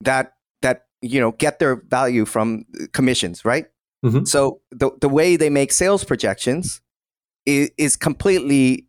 that 0.00 0.32
that 0.62 0.86
you 1.00 1.20
know 1.20 1.32
get 1.32 1.60
their 1.60 1.76
value 1.76 2.24
from 2.24 2.64
commissions, 2.92 3.44
right? 3.44 3.66
Mm-hmm. 4.04 4.24
So 4.24 4.62
the 4.72 4.90
the 5.00 5.08
way 5.08 5.36
they 5.36 5.48
make 5.48 5.70
sales 5.70 6.02
projections 6.02 6.80
is, 7.46 7.70
is 7.78 7.96
completely 7.96 8.87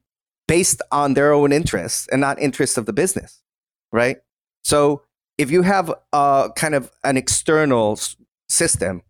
based 0.50 0.82
on 0.92 1.14
their 1.14 1.32
own 1.32 1.52
interests 1.52 2.08
and 2.12 2.20
not 2.20 2.42
interests 2.42 2.76
of 2.76 2.88
the 2.88 2.92
business, 2.92 3.44
right? 3.92 4.18
So 4.64 5.04
if 5.38 5.52
you 5.52 5.62
have 5.62 5.94
a 6.12 6.50
kind 6.56 6.74
of 6.74 6.92
an 7.04 7.18
external 7.18 7.92
s- 7.92 8.16
system 8.50 9.04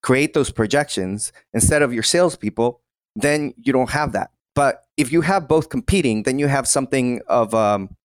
create 0.00 0.32
those 0.32 0.52
projections 0.52 1.32
instead 1.52 1.82
of 1.82 1.92
your 1.92 2.04
salespeople, 2.04 2.80
then 3.16 3.52
you 3.56 3.72
don't 3.72 3.90
have 3.90 4.12
that. 4.12 4.30
But 4.54 4.84
if 4.96 5.10
you 5.10 5.22
have 5.22 5.48
both 5.48 5.70
competing, 5.70 6.22
then 6.22 6.38
you 6.38 6.46
have 6.46 6.68
something 6.68 7.20
of 7.26 7.52
um, 7.52 7.96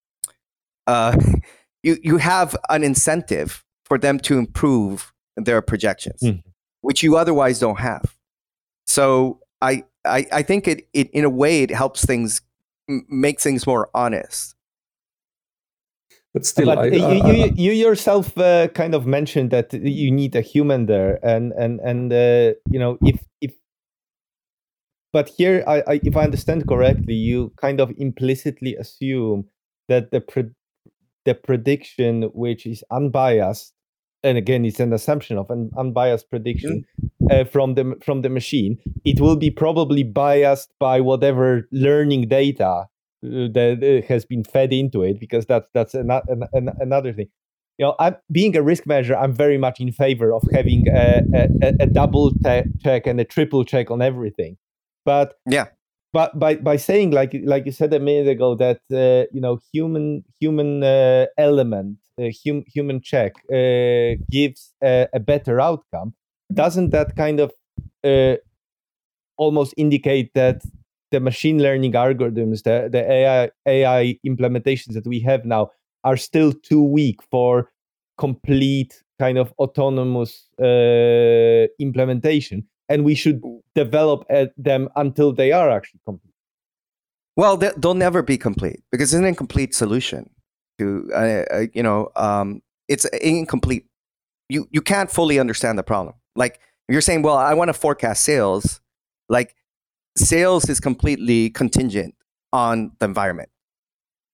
uh, 0.88 1.16
you 1.84 1.98
you 2.02 2.18
have 2.18 2.58
an 2.70 2.84
incentive 2.84 3.64
for 3.86 4.00
them 4.00 4.20
to 4.22 4.40
improve 4.40 5.14
their 5.38 5.62
projections, 5.62 6.22
mm. 6.22 6.42
which 6.82 7.04
you 7.04 7.16
otherwise 7.16 7.60
don't 7.60 7.80
have. 7.80 8.18
So 8.88 9.40
I 9.62 9.84
I, 10.04 10.26
I 10.32 10.42
think 10.42 10.68
it, 10.68 10.88
it 10.94 11.12
in 11.12 11.24
a 11.24 11.30
way 11.30 11.62
it 11.62 11.70
helps 11.70 12.04
things 12.04 12.42
make 12.88 13.40
things 13.40 13.66
more 13.66 13.90
honest. 13.94 14.56
But 16.34 16.46
still, 16.46 16.68
but 16.68 16.78
I, 16.78 16.86
you, 16.86 17.34
you, 17.34 17.54
you 17.56 17.72
yourself 17.74 18.38
uh, 18.38 18.70
kind 18.70 18.96
of 18.96 19.06
mentioned 19.06 19.52
that 19.52 19.74
you 19.74 20.10
need 20.12 20.34
a 20.36 20.42
human 20.42 20.86
there, 20.86 21.20
and 21.26 21.52
and 21.52 21.82
and 21.82 22.14
uh, 22.14 22.54
you 22.70 22.80
know 22.80 22.98
if 23.02 23.20
if 23.42 23.52
but 25.14 25.30
here, 25.30 25.64
I, 25.68 25.84
I, 25.88 26.00
if 26.04 26.16
I 26.16 26.24
understand 26.24 26.68
correctly, 26.68 27.16
you 27.16 27.52
kind 27.58 27.82
of 27.82 27.92
implicitly 27.98 28.76
assume 28.76 29.50
that 29.90 30.12
the 30.12 30.22
pre- 30.22 30.56
the 31.26 31.36
prediction, 31.36 32.24
which 32.34 32.66
is 32.66 32.84
unbiased, 32.90 33.74
and 34.24 34.38
again, 34.38 34.66
it's 34.66 34.80
an 34.80 34.94
assumption 34.94 35.38
of 35.38 35.50
an 35.50 35.72
unbiased 35.78 36.30
prediction 36.30 36.86
mm-hmm. 37.02 37.28
uh, 37.32 37.44
from 37.46 37.76
the 37.76 37.96
from 38.04 38.22
the 38.22 38.30
machine. 38.30 38.78
It 39.04 39.20
will 39.20 39.36
be 39.36 39.52
probably 39.52 40.04
biased 40.04 40.74
by 40.80 41.02
whatever 41.02 41.68
learning 41.72 42.28
data 42.28 42.66
uh, 42.66 42.86
that 43.24 44.04
uh, 44.04 44.08
has 44.08 44.26
been 44.26 44.44
fed 44.44 44.74
into 44.74 45.04
it, 45.04 45.20
because 45.20 45.46
that's 45.46 45.68
that's 45.74 45.94
an, 45.94 46.12
an, 46.12 46.44
an, 46.54 46.70
another 46.80 47.14
thing 47.14 47.28
you 47.82 47.88
know, 47.88 47.96
I'm, 47.98 48.16
being 48.32 48.56
a 48.56 48.62
risk 48.62 48.86
manager, 48.86 49.18
I'm 49.18 49.34
very 49.34 49.58
much 49.58 49.80
in 49.80 49.92
favor 49.92 50.32
of 50.34 50.44
having 50.54 50.88
a, 50.88 51.24
a, 51.64 51.74
a 51.80 51.88
double 51.88 52.32
te- 52.44 52.70
check 52.84 53.08
and 53.08 53.20
a 53.20 53.26
triple 53.26 53.66
check 53.66 53.90
on 53.90 54.04
everything. 54.04 54.58
But 55.04 55.34
yeah, 55.50 55.66
but 56.14 56.38
by 56.38 56.58
by 56.58 56.76
saying 56.76 57.10
like 57.10 57.36
like 57.44 57.66
you 57.66 57.72
said 57.72 57.92
a 57.92 58.00
minute 58.00 58.28
ago 58.28 58.54
that 58.54 58.82
uh, 58.94 59.26
you 59.34 59.42
know 59.42 59.60
human 59.74 60.24
human 60.40 60.84
uh, 60.84 61.26
element 61.40 61.98
hum, 62.46 62.64
human 62.68 63.02
check 63.02 63.34
uh, 63.52 64.16
gives 64.30 64.74
a, 64.84 65.08
a, 65.14 65.20
better 65.20 65.60
outcome 65.60 66.14
doesn't 66.54 66.90
that 66.92 67.16
kind 67.16 67.40
of 67.40 67.52
uh, 68.04 68.36
almost 69.38 69.74
indicate 69.78 70.34
that 70.34 70.62
the 71.12 71.20
machine 71.20 71.62
learning 71.62 71.94
algorithms 71.94 72.64
the, 72.64 72.90
the 72.92 73.12
ai 73.12 73.50
ai 73.66 74.20
implementations 74.26 74.94
that 74.94 75.08
we 75.08 75.20
have 75.20 75.46
now 75.46 75.70
are 76.04 76.18
still 76.18 76.52
too 76.52 76.84
weak 76.84 77.20
for 77.30 77.70
complete 78.18 79.04
kind 79.20 79.38
of 79.38 79.54
autonomous 79.60 80.48
uh, 80.62 81.68
implementation 81.80 82.66
and 82.92 83.06
we 83.06 83.16
should 83.16 83.42
develop 83.74 84.26
them 84.58 84.90
until 84.96 85.32
they 85.32 85.54
are 85.54 85.70
actually 85.70 86.02
complete. 86.06 86.34
Well, 87.38 87.56
they'll 87.56 87.94
never 87.94 88.22
be 88.22 88.38
complete 88.38 88.82
because 88.92 89.14
it's 89.14 89.20
an 89.20 89.26
incomplete 89.26 89.74
solution. 89.74 90.30
To 90.82 91.12
uh, 91.14 91.44
uh, 91.54 91.66
you 91.74 91.84
know, 91.84 92.10
um, 92.16 92.64
it's 92.88 93.06
incomplete. 93.06 93.86
You 94.50 94.68
you 94.72 94.82
can't 94.82 95.12
fully 95.12 95.40
understand 95.40 95.78
the 95.78 95.84
problem. 95.84 96.16
Like 96.36 96.60
you're 96.90 97.02
saying, 97.02 97.22
well, 97.22 97.38
I 97.38 97.54
want 97.54 97.70
to 97.70 97.74
forecast 97.74 98.24
sales, 98.24 98.82
like 99.30 99.56
sales 100.18 100.70
is 100.70 100.80
completely 100.80 101.52
contingent 101.52 102.16
on 102.52 102.94
the 103.00 103.06
environment. 103.06 103.50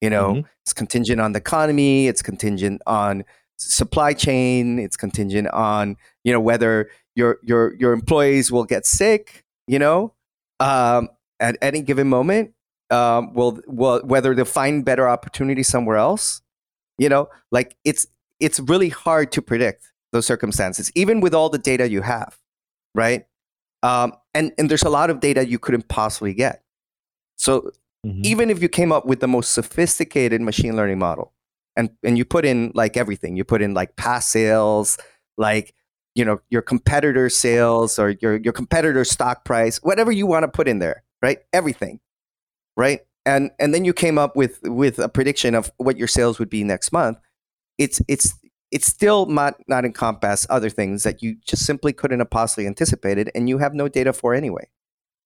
You 0.01 0.09
know, 0.09 0.29
mm-hmm. 0.29 0.47
it's 0.63 0.73
contingent 0.73 1.19
on 1.19 1.33
the 1.33 1.39
economy, 1.39 2.07
it's 2.07 2.21
contingent 2.21 2.81
on 2.87 3.25
supply 3.57 4.13
chain, 4.13 4.79
it's 4.79 4.95
contingent 4.95 5.49
on, 5.49 5.97
you 6.23 6.31
know, 6.31 6.39
whether 6.39 6.89
your 7.15 7.39
your 7.43 7.75
your 7.75 7.91
employees 7.91 8.51
will 8.51 8.63
get 8.63 8.85
sick, 8.85 9.43
you 9.67 9.79
know, 9.79 10.13
um, 10.61 11.09
at 11.39 11.57
any 11.61 11.81
given 11.81 12.07
moment, 12.07 12.53
um, 12.89 13.33
will 13.33 13.59
will 13.67 14.01
whether 14.03 14.33
they'll 14.33 14.45
find 14.45 14.85
better 14.85 15.07
opportunity 15.07 15.63
somewhere 15.63 15.97
else, 15.97 16.41
you 16.97 17.09
know, 17.09 17.29
like 17.51 17.75
it's 17.83 18.07
it's 18.39 18.59
really 18.59 18.89
hard 18.89 19.31
to 19.33 19.41
predict 19.41 19.91
those 20.11 20.25
circumstances, 20.25 20.91
even 20.95 21.19
with 21.19 21.33
all 21.33 21.49
the 21.49 21.57
data 21.57 21.89
you 21.89 22.01
have, 22.01 22.38
right? 22.95 23.25
Um, 23.83 24.13
and 24.33 24.51
and 24.57 24.69
there's 24.69 24.83
a 24.83 24.89
lot 24.89 25.09
of 25.09 25.19
data 25.19 25.47
you 25.47 25.59
couldn't 25.59 25.88
possibly 25.88 26.33
get. 26.33 26.63
So 27.38 27.71
mm-hmm. 28.05 28.21
even 28.23 28.49
if 28.49 28.61
you 28.61 28.69
came 28.69 28.91
up 28.91 29.05
with 29.05 29.19
the 29.19 29.27
most 29.27 29.51
sophisticated 29.51 30.41
machine 30.41 30.75
learning 30.75 30.99
model, 30.99 31.33
and 31.75 31.89
and 32.03 32.17
you 32.17 32.25
put 32.25 32.45
in 32.45 32.71
like 32.73 32.97
everything, 32.97 33.35
you 33.35 33.43
put 33.43 33.61
in 33.61 33.73
like 33.73 33.95
past 33.95 34.29
sales, 34.29 34.97
like 35.38 35.73
you 36.15 36.25
know 36.25 36.39
your 36.49 36.61
competitor 36.61 37.29
sales 37.29 37.99
or 37.99 38.15
your 38.21 38.38
your 38.38 38.53
competitor 38.53 39.03
stock 39.05 39.45
price, 39.45 39.77
whatever 39.83 40.11
you 40.11 40.25
want 40.25 40.43
to 40.43 40.47
put 40.47 40.67
in 40.67 40.79
there, 40.79 41.03
right? 41.21 41.39
Everything, 41.53 41.99
right? 42.78 43.01
And 43.25 43.51
and 43.59 43.73
then 43.73 43.84
you 43.84 43.91
came 43.91 44.17
up 44.17 44.38
with 44.38 44.59
with 44.63 44.99
a 44.99 45.09
prediction 45.09 45.53
of 45.53 45.71
what 45.78 45.97
your 45.97 46.07
sales 46.07 46.39
would 46.39 46.49
be 46.49 46.63
next 46.63 46.93
month. 46.93 47.17
It's 47.78 48.01
it's 48.07 48.34
it's 48.71 48.88
still 48.88 49.25
not 49.25 49.55
not 49.67 49.86
encompass 49.86 50.45
other 50.49 50.69
things 50.69 51.03
that 51.03 51.21
you 51.21 51.36
just 51.45 51.65
simply 51.65 51.93
couldn't 51.93 52.19
have 52.19 52.30
possibly 52.30 52.67
anticipated 52.67 53.32
and 53.34 53.49
you 53.49 53.57
have 53.57 53.73
no 53.73 53.88
data 53.88 54.13
for 54.13 54.34
anyway 54.34 54.67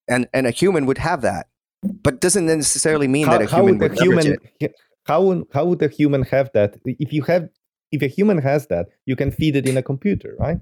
and 0.07 0.27
and 0.33 0.47
a 0.47 0.51
human 0.51 0.85
would 0.85 0.97
have 0.97 1.21
that 1.21 1.47
but 2.03 2.21
doesn't 2.21 2.45
necessarily 2.45 3.07
mean 3.07 3.25
how, 3.25 3.37
that 3.37 3.51
a 3.51 3.55
human 3.55 3.77
would 3.77 3.99
human 3.99 4.37
it. 4.59 4.73
how 5.05 5.43
how 5.53 5.65
would 5.65 5.81
a 5.81 5.87
human 5.87 6.23
have 6.23 6.51
that 6.53 6.77
if 6.85 7.11
you 7.11 7.23
have 7.23 7.49
if 7.91 8.01
a 8.01 8.07
human 8.07 8.37
has 8.37 8.67
that 8.67 8.87
you 9.05 9.15
can 9.15 9.31
feed 9.31 9.55
it 9.55 9.67
in 9.67 9.77
a 9.77 9.83
computer 9.83 10.35
right 10.39 10.59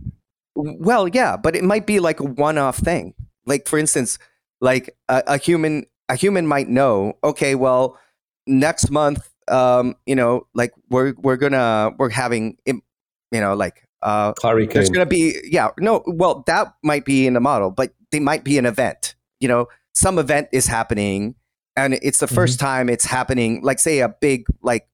well 0.56 1.08
yeah 1.08 1.36
but 1.36 1.56
it 1.56 1.64
might 1.64 1.86
be 1.86 2.00
like 2.00 2.20
a 2.20 2.24
one-off 2.24 2.78
thing 2.78 3.14
like 3.46 3.68
for 3.68 3.78
instance 3.78 4.18
like 4.62 4.96
a, 5.10 5.24
a 5.28 5.38
human 5.38 5.86
a 6.10 6.16
human 6.16 6.46
might 6.46 6.68
know 6.68 7.14
okay 7.24 7.56
well 7.56 7.98
next 8.48 8.90
month 8.92 9.30
um, 9.50 9.96
you 10.06 10.16
know, 10.16 10.48
like 10.54 10.72
we're 10.90 11.14
we're 11.18 11.38
gonna 11.38 11.92
we're 11.98 12.10
having, 12.10 12.58
you 12.66 12.82
know, 13.32 13.56
like 13.56 13.84
uh, 14.02 14.34
Hurricane. 14.42 14.74
there's 14.74 14.90
gonna 14.90 15.06
be 15.06 15.36
yeah 15.44 15.70
no 15.80 16.04
well 16.06 16.44
that 16.48 16.74
might 16.84 17.06
be 17.06 17.28
in 17.28 17.34
the 17.34 17.40
model, 17.40 17.72
but 17.72 17.94
they 18.12 18.20
might 18.20 18.44
be 18.44 18.58
an 18.58 18.66
event. 18.66 19.16
You 19.40 19.48
know, 19.48 19.68
some 19.94 20.20
event 20.20 20.50
is 20.52 20.68
happening, 20.68 21.36
and 21.76 21.96
it's 21.96 22.20
the 22.20 22.28
1st 22.28 22.34
mm-hmm. 22.34 22.66
time 22.66 22.90
it's 22.90 23.06
happening. 23.06 23.62
Like 23.64 23.80
say 23.80 24.00
a 24.00 24.10
big 24.10 24.46
like 24.62 24.88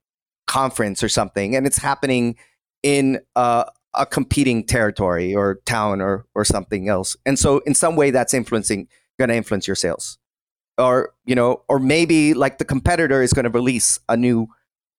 conference 0.48 1.04
or 1.04 1.10
something, 1.10 1.56
and 1.56 1.68
it's 1.68 1.78
happening 1.78 2.36
in 2.84 3.20
uh, 3.36 3.66
a 3.94 4.06
competing 4.06 4.64
territory 4.64 5.36
or 5.36 5.60
town 5.66 6.02
or 6.02 6.26
or 6.34 6.46
something 6.46 6.88
else. 6.88 7.16
And 7.26 7.38
so 7.38 7.60
in 7.60 7.74
some 7.74 7.96
way 7.96 8.12
that's 8.12 8.34
influencing 8.34 8.88
going 9.18 9.30
to 9.30 9.36
influence 9.36 9.66
your 9.66 9.76
sales 9.76 10.18
or 10.78 11.14
you 11.26 11.36
know 11.36 11.62
or 11.68 11.80
maybe 11.80 12.34
like 12.34 12.58
the 12.58 12.66
competitor 12.66 13.22
is 13.22 13.34
going 13.34 13.44
to 13.46 13.50
release 13.50 14.00
a 14.10 14.18
new 14.18 14.48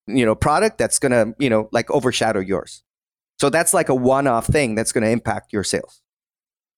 you 0.07 0.25
know 0.25 0.35
product 0.35 0.79
that's 0.79 0.99
going 0.99 1.13
to 1.13 1.35
you 1.39 1.51
know 1.51 1.69
like 1.73 1.91
overshadow 1.91 2.41
yours. 2.41 2.83
So 3.39 3.51
that's 3.51 3.75
like 3.75 3.91
a 3.91 3.95
one-off 3.95 4.47
thing 4.47 4.75
that's 4.75 4.93
going 4.93 5.05
to 5.05 5.11
impact 5.11 5.53
your 5.53 5.63
sales. 5.63 6.01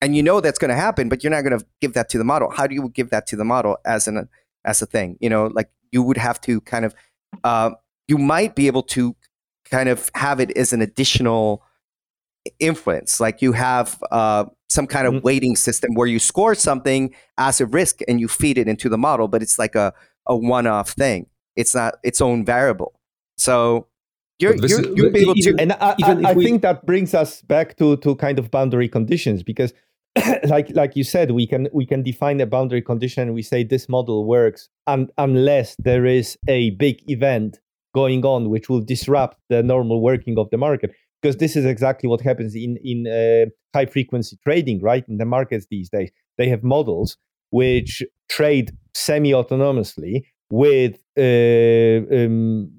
And 0.00 0.16
you 0.16 0.22
know 0.22 0.40
that's 0.40 0.58
going 0.58 0.70
to 0.70 0.76
happen 0.76 1.08
but 1.08 1.22
you're 1.22 1.30
not 1.30 1.42
going 1.42 1.58
to 1.58 1.64
give 1.80 1.94
that 1.94 2.08
to 2.10 2.18
the 2.18 2.24
model. 2.24 2.50
How 2.50 2.66
do 2.66 2.74
you 2.74 2.88
give 2.88 3.10
that 3.10 3.26
to 3.28 3.36
the 3.36 3.44
model 3.44 3.78
as 3.84 4.08
an 4.08 4.28
as 4.64 4.82
a 4.82 4.86
thing? 4.86 5.16
You 5.20 5.30
know 5.30 5.46
like 5.46 5.70
you 5.92 6.02
would 6.02 6.16
have 6.18 6.40
to 6.42 6.60
kind 6.62 6.84
of 6.84 6.94
uh, 7.44 7.70
you 8.06 8.18
might 8.18 8.54
be 8.54 8.66
able 8.66 8.82
to 8.82 9.14
kind 9.70 9.88
of 9.88 10.10
have 10.14 10.40
it 10.40 10.56
as 10.56 10.72
an 10.72 10.80
additional 10.80 11.62
influence. 12.58 13.20
Like 13.20 13.42
you 13.42 13.52
have 13.52 14.02
uh, 14.10 14.46
some 14.68 14.86
kind 14.86 15.06
of 15.06 15.14
mm-hmm. 15.14 15.24
weighting 15.26 15.56
system 15.56 15.94
where 15.94 16.06
you 16.06 16.18
score 16.18 16.54
something 16.54 17.14
as 17.38 17.60
a 17.60 17.66
risk 17.66 18.00
and 18.06 18.20
you 18.20 18.28
feed 18.28 18.58
it 18.58 18.68
into 18.68 18.88
the 18.88 18.98
model 18.98 19.28
but 19.28 19.42
it's 19.42 19.58
like 19.58 19.74
a, 19.74 19.92
a 20.26 20.36
one-off 20.36 20.90
thing. 20.90 21.26
It's 21.56 21.74
not 21.74 21.94
its 22.04 22.20
own 22.20 22.44
variable. 22.44 23.00
So 23.36 23.88
you're, 24.38 24.54
you're, 24.54 24.94
you'll 24.94 25.10
be 25.10 25.22
able 25.22 25.34
to 25.34 25.56
and 25.58 25.72
i, 25.72 25.96
I, 26.04 26.22
I 26.26 26.32
we, 26.32 26.44
think 26.44 26.62
that 26.62 26.86
brings 26.86 27.12
us 27.12 27.42
back 27.42 27.76
to, 27.78 27.96
to 27.96 28.14
kind 28.14 28.38
of 28.38 28.52
boundary 28.52 28.88
conditions 28.88 29.42
because 29.42 29.72
like 30.44 30.70
like 30.74 30.94
you 30.96 31.04
said 31.04 31.32
we 31.32 31.46
can 31.46 31.68
we 31.72 31.84
can 31.84 32.02
define 32.02 32.40
a 32.40 32.46
boundary 32.46 32.82
condition. 32.82 33.24
And 33.24 33.34
we 33.34 33.42
say 33.42 33.64
this 33.64 33.88
model 33.88 34.24
works 34.26 34.68
un, 34.86 35.08
unless 35.18 35.76
there 35.78 36.06
is 36.06 36.36
a 36.48 36.70
big 36.70 37.02
event 37.10 37.58
going 37.94 38.24
on 38.24 38.50
which 38.50 38.68
will 38.68 38.80
disrupt 38.80 39.38
the 39.48 39.62
normal 39.62 40.00
working 40.00 40.38
of 40.38 40.50
the 40.50 40.56
market 40.56 40.92
because 41.20 41.36
this 41.36 41.56
is 41.56 41.64
exactly 41.64 42.08
what 42.08 42.20
happens 42.20 42.54
in 42.54 42.76
in 42.82 43.06
uh, 43.06 43.46
high 43.76 43.86
frequency 43.86 44.38
trading, 44.42 44.80
right? 44.80 45.04
In 45.08 45.18
the 45.18 45.24
markets 45.24 45.66
these 45.70 45.88
days, 45.90 46.10
they 46.36 46.48
have 46.48 46.62
models 46.62 47.16
which 47.50 48.02
trade 48.28 48.72
semi 48.94 49.32
autonomously 49.32 50.22
with 50.50 50.98
uh, 51.18 52.14
um, 52.14 52.70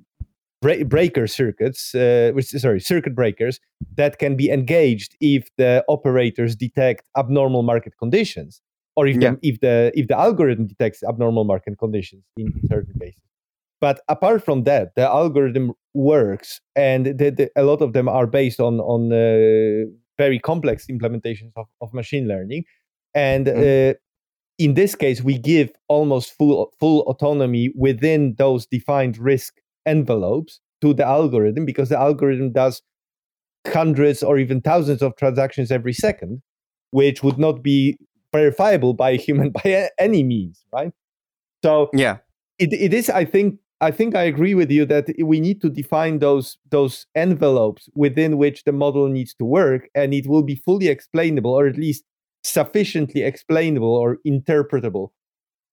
breaker 0.62 1.28
circuits, 1.28 1.96
uh, 1.96 2.32
which 2.34 2.48
sorry, 2.48 2.80
circuit 2.80 3.16
breakers 3.16 3.60
that 3.96 4.20
can 4.20 4.36
be 4.36 4.50
engaged 4.50 5.16
if 5.22 5.48
the 5.58 5.84
operators 5.88 6.56
detect 6.56 7.04
abnormal 7.18 7.64
market 7.64 7.94
conditions, 7.98 8.62
or 8.96 9.08
if 9.08 9.18
yeah. 9.18 9.32
the, 9.32 9.40
if 9.42 9.60
the 9.60 9.92
if 9.96 10.08
the 10.08 10.18
algorithm 10.18 10.68
detects 10.68 11.04
abnormal 11.04 11.44
market 11.44 11.78
conditions 11.78 12.24
in 12.38 12.54
certain 12.70 12.94
cases. 13.00 13.29
But 13.82 14.02
apart 14.10 14.44
from 14.44 14.64
that, 14.64 14.96
the 14.96 15.08
algorithm 15.08 15.74
works, 15.94 16.60
and 16.76 17.06
the, 17.06 17.32
the, 17.32 17.50
a 17.56 17.64
lot 17.64 17.82
of 17.82 17.94
them 17.94 18.10
are 18.10 18.28
based 18.28 18.60
on 18.60 18.80
on 18.80 19.12
uh, 19.12 19.90
very 20.18 20.40
complex 20.40 20.88
implementations 20.88 21.52
of, 21.56 21.68
of 21.82 21.94
machine 21.94 22.28
learning. 22.28 22.66
And 23.16 23.48
mm-hmm. 23.48 23.92
uh, 23.92 23.94
in 24.58 24.74
this 24.74 24.96
case, 24.96 25.22
we 25.22 25.38
give 25.38 25.72
almost 25.88 26.34
full 26.38 26.74
full 26.80 27.02
autonomy 27.04 27.72
within 27.76 28.36
those 28.38 28.66
defined 28.66 29.18
risk 29.18 29.56
envelopes 29.86 30.60
to 30.82 30.94
the 30.94 31.06
algorithm 31.06 31.66
because 31.66 31.90
the 31.90 32.00
algorithm 32.00 32.52
does 32.52 32.82
hundreds 33.68 34.24
or 34.24 34.38
even 34.38 34.62
thousands 34.62 35.02
of 35.02 35.16
transactions 35.16 35.72
every 35.72 35.94
second, 35.94 36.42
which 36.92 37.24
would 37.24 37.38
not 37.38 37.64
be 37.64 37.98
verifiable 38.34 38.94
by 38.94 39.12
a 39.12 39.18
human 39.18 39.52
by 39.64 39.90
any 39.98 40.24
means, 40.24 40.64
right? 40.74 40.92
So 41.64 41.90
yeah, 41.94 42.18
it, 42.58 42.74
it 42.74 42.94
is, 42.94 43.10
I 43.10 43.26
think, 43.26 43.60
I 43.82 43.92
think 43.92 44.14
I 44.16 44.24
agree 44.24 44.56
with 44.56 44.70
you 44.70 44.86
that 44.86 45.10
we 45.24 45.40
need 45.40 45.62
to 45.62 45.70
define 45.70 46.20
those 46.20 46.58
those 46.70 47.06
envelopes 47.16 47.88
within 47.96 48.38
which 48.38 48.66
the 48.66 48.74
model 48.74 49.08
needs 49.08 49.34
to 49.36 49.46
work, 49.46 49.88
and 49.96 50.14
it 50.14 50.28
will 50.28 50.44
be 50.44 50.56
fully 50.56 50.90
explainable, 50.90 51.52
or 51.52 51.68
at 51.68 51.78
least 51.78 52.04
sufficiently 52.44 53.24
explainable 53.24 53.96
or 53.96 54.18
interpretable 54.28 55.10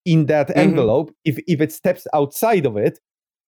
in 0.04 0.26
that 0.26 0.48
mm-hmm. 0.48 0.60
envelope. 0.60 1.12
If 1.24 1.38
if 1.48 1.60
it 1.60 1.72
steps 1.72 2.06
outside 2.14 2.64
of 2.64 2.76
it, 2.76 3.00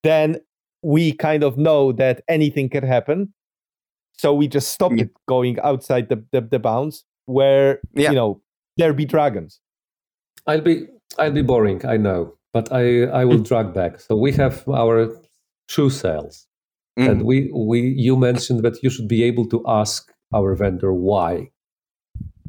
then 0.03 0.39
we 0.83 1.13
kind 1.13 1.45
of 1.45 1.57
know 1.57 1.93
that 1.93 2.23
anything 2.29 2.69
can 2.69 2.85
happen. 2.85 3.35
So 4.15 4.35
we 4.35 4.49
just 4.49 4.73
stop 4.73 4.91
mm-hmm. 4.91 5.01
it 5.01 5.11
going 5.29 5.61
outside 5.61 6.09
the, 6.09 6.25
the, 6.33 6.41
the 6.41 6.59
bounds 6.59 7.05
where 7.27 7.81
yeah. 7.95 8.11
you 8.11 8.17
know 8.17 8.43
there 8.77 8.93
be 8.93 9.05
dragons. 9.05 9.61
I'll 10.49 10.61
be 10.61 10.87
I'll 11.17 11.33
be 11.33 11.43
boring, 11.43 11.87
I 11.87 11.97
know 11.97 12.38
but 12.59 12.73
I, 12.73 13.05
I 13.21 13.25
will 13.25 13.39
drag 13.39 13.73
back. 13.73 14.01
So 14.01 14.17
we 14.17 14.33
have 14.33 14.69
our 14.69 15.09
true 15.69 15.91
sales. 15.91 16.49
Mm. 16.99 17.09
And 17.09 17.23
we, 17.23 17.53
we 17.55 17.81
you 18.07 18.17
mentioned 18.17 18.65
that 18.65 18.83
you 18.83 18.91
should 18.91 19.07
be 19.07 19.23
able 19.23 19.47
to 19.55 19.63
ask 19.81 20.13
our 20.35 20.57
vendor 20.57 20.93
why. 20.93 21.51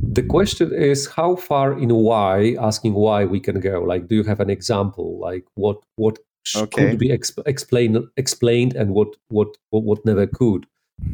The 0.01 0.24
question 0.24 0.74
is 0.74 1.07
how 1.07 1.36
far 1.36 1.78
in 1.78 1.93
why, 1.93 2.55
asking 2.60 2.93
why 2.93 3.26
we 3.26 3.39
can 3.39 3.60
go. 3.60 3.82
Like, 3.91 4.07
do 4.07 4.16
you 4.16 4.24
have 4.24 4.39
an 4.39 4.49
example? 4.49 5.20
Like 5.20 5.45
what 5.53 5.78
what 5.97 6.18
okay. 6.55 6.89
could 6.89 6.97
be 6.97 7.10
exp- 7.10 7.45
explained 7.45 7.97
explained 8.18 8.74
and 8.76 8.95
what 8.97 9.10
what 9.28 9.49
what, 9.70 9.84
what 9.84 10.05
never 10.05 10.26
could? 10.26 10.66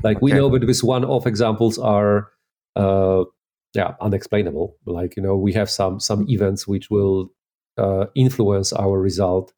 Like 0.04 0.18
okay. 0.18 0.24
we 0.26 0.32
know 0.32 0.48
that 0.54 0.66
these 0.66 0.84
one-off 0.84 1.28
examples 1.28 1.78
are 1.78 2.32
uh, 2.78 3.26
yeah 3.74 3.96
unexplainable. 4.00 4.78
Like 4.86 5.18
you 5.18 5.24
know 5.24 5.36
we 5.36 5.52
have 5.54 5.70
some 5.70 6.00
some 6.00 6.22
events 6.30 6.66
which 6.66 6.90
will 6.90 7.32
influence 8.16 8.74
our 8.74 9.00
result, 9.00 9.54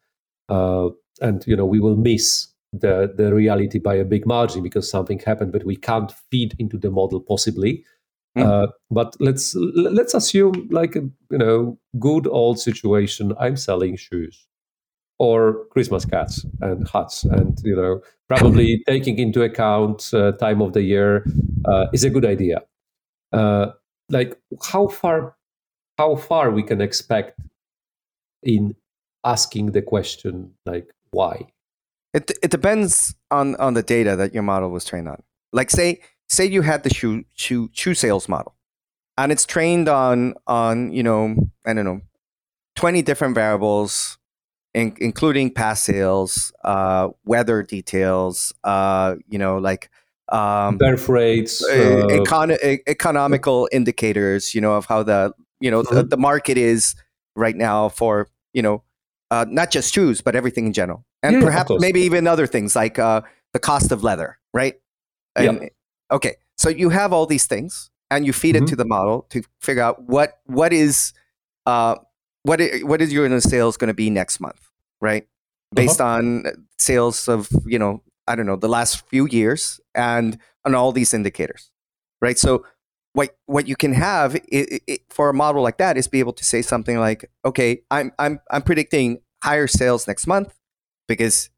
uh, 0.49 0.89
and 1.21 1.45
you 1.47 1.55
know 1.55 1.65
we 1.65 1.79
will 1.79 1.95
miss 1.95 2.47
the 2.73 3.13
the 3.15 3.33
reality 3.33 3.79
by 3.79 3.95
a 3.95 4.05
big 4.05 4.25
margin 4.25 4.61
because 4.61 4.89
something 4.89 5.19
happened 5.19 5.51
but 5.51 5.63
we 5.63 5.75
can't 5.75 6.11
feed 6.29 6.53
into 6.59 6.77
the 6.77 6.91
model 6.91 7.19
possibly. 7.19 7.83
Mm. 8.37 8.43
Uh, 8.43 8.67
but 8.91 9.15
let's 9.19 9.55
let's 9.55 10.13
assume 10.13 10.67
like 10.71 10.95
a 10.95 11.01
you 11.31 11.37
know 11.37 11.77
good 11.99 12.27
old 12.27 12.59
situation. 12.59 13.33
I'm 13.39 13.57
selling 13.57 13.97
shoes 13.97 14.47
or 15.19 15.65
Christmas 15.71 16.05
cats 16.05 16.45
and 16.61 16.87
hats, 16.87 17.23
and 17.23 17.59
you 17.63 17.75
know 17.75 18.01
probably 18.27 18.83
taking 18.87 19.17
into 19.17 19.41
account 19.41 20.13
uh, 20.13 20.33
time 20.33 20.61
of 20.61 20.73
the 20.73 20.83
year 20.83 21.25
uh, 21.65 21.87
is 21.93 22.03
a 22.03 22.09
good 22.09 22.25
idea. 22.25 22.61
Uh, 23.31 23.71
like 24.09 24.39
how 24.63 24.87
far 24.87 25.35
how 25.97 26.15
far 26.15 26.51
we 26.51 26.61
can 26.61 26.79
expect 26.79 27.39
in 28.47 28.75
asking 29.23 29.73
the 29.73 29.81
question 29.83 30.53
like 30.65 30.87
why 31.11 31.35
It 32.13 32.31
it 32.41 32.51
depends 32.51 33.13
on 33.29 33.55
on 33.59 33.73
the 33.75 33.83
data 33.83 34.15
that 34.15 34.33
your 34.33 34.43
model 34.43 34.69
was 34.71 34.85
trained 34.85 35.07
on. 35.09 35.21
Like 35.51 35.69
say 35.69 35.99
say 36.29 36.45
you 36.45 36.63
had 36.63 36.83
the 36.83 36.89
shoe 36.89 37.25
shoe 37.35 37.69
shoe 37.73 37.93
sales 37.93 38.27
model, 38.29 38.55
and 39.17 39.31
it's 39.31 39.45
trained 39.45 39.89
on 39.89 40.33
on 40.47 40.91
you 40.91 41.03
know 41.03 41.35
I 41.67 41.73
don't 41.75 41.85
know 41.85 42.01
twenty 42.75 43.01
different 43.03 43.35
variables, 43.35 44.17
in, 44.73 44.95
including 44.99 45.53
past 45.53 45.83
sales, 45.83 46.53
uh, 46.63 47.09
weather 47.25 47.61
details, 47.63 48.53
uh, 48.63 49.15
you 49.27 49.37
know 49.37 49.57
like 49.59 49.89
um, 50.31 50.77
birth 50.77 51.07
rates 51.09 51.61
uh, 51.63 52.07
econ- 52.09 52.79
economical 52.87 53.67
indicators, 53.71 54.55
you 54.55 54.61
know, 54.61 54.75
of 54.77 54.85
how 54.85 55.03
the 55.03 55.33
you 55.59 55.71
know 55.71 55.83
the, 55.83 56.03
Mhm. 56.03 56.09
the 56.09 56.17
market 56.17 56.57
is 56.57 56.95
right 57.35 57.55
now 57.55 57.89
for 57.89 58.27
you 58.57 58.63
know 58.65 58.77
uh, 59.33 59.45
not 59.59 59.69
just 59.75 59.93
shoes 59.93 60.21
but 60.25 60.33
everything 60.35 60.65
in 60.69 60.73
general, 60.73 61.05
and 61.23 61.33
Yeah, 61.35 61.43
perhaps 61.47 61.69
maybe 61.85 62.01
even 62.09 62.27
other 62.27 62.47
things 62.47 62.75
like 62.75 62.97
uh, 62.99 63.21
the 63.53 63.59
cost 63.59 63.91
of 63.91 64.03
leather, 64.03 64.29
right? 64.53 64.75
And, 65.35 65.69
Okay, 66.17 66.35
so 66.57 66.69
you 66.69 66.89
have 66.89 67.11
all 67.15 67.25
these 67.27 67.47
things, 67.53 67.89
and 68.09 68.25
you 68.25 68.33
feed 68.33 68.55
Mhm. 68.55 68.61
it 68.63 68.67
to 68.71 68.75
the 68.81 68.85
model 68.85 69.25
to 69.29 69.43
figure 69.67 69.83
out 69.87 69.97
what 70.13 70.29
what 70.45 70.71
is 70.73 71.13
uh, 71.65 71.95
what 72.49 72.59
i- 72.61 72.79
what 72.89 73.01
is 73.01 73.11
your 73.11 73.27
sales 73.41 73.75
going 73.77 73.89
to 73.95 73.99
be 74.05 74.09
next 74.09 74.39
month, 74.39 74.61
right? 75.01 75.27
Based 75.75 75.99
on 76.01 76.45
sales 76.79 77.27
of 77.27 77.49
you 77.73 77.77
know 77.83 78.01
I 78.29 78.35
don't 78.35 78.45
know 78.47 78.55
the 78.55 78.69
last 78.77 79.05
few 79.11 79.27
years 79.27 79.81
and 79.93 80.39
on 80.65 80.73
all 80.75 80.91
these 80.93 81.13
indicators, 81.13 81.71
right? 82.25 82.39
So 82.39 82.63
what 83.17 83.35
what 83.47 83.67
you 83.67 83.75
can 83.75 83.93
have 83.93 84.35
i 84.35 84.79
i 84.87 84.99
for 85.09 85.29
a 85.29 85.33
model 85.33 85.63
like 85.63 85.79
that 85.79 85.97
is 85.97 86.07
be 86.07 86.19
able 86.19 86.33
to 86.33 86.45
say 86.45 86.61
something 86.61 86.99
like, 86.99 87.31
okay, 87.43 87.81
I'm 87.89 88.11
I'm 88.19 88.39
I'm 88.51 88.61
predicting 88.61 89.21
higher 89.43 89.65
sales 89.65 90.07
next 90.07 90.27
month 90.27 90.53
because 91.07 91.49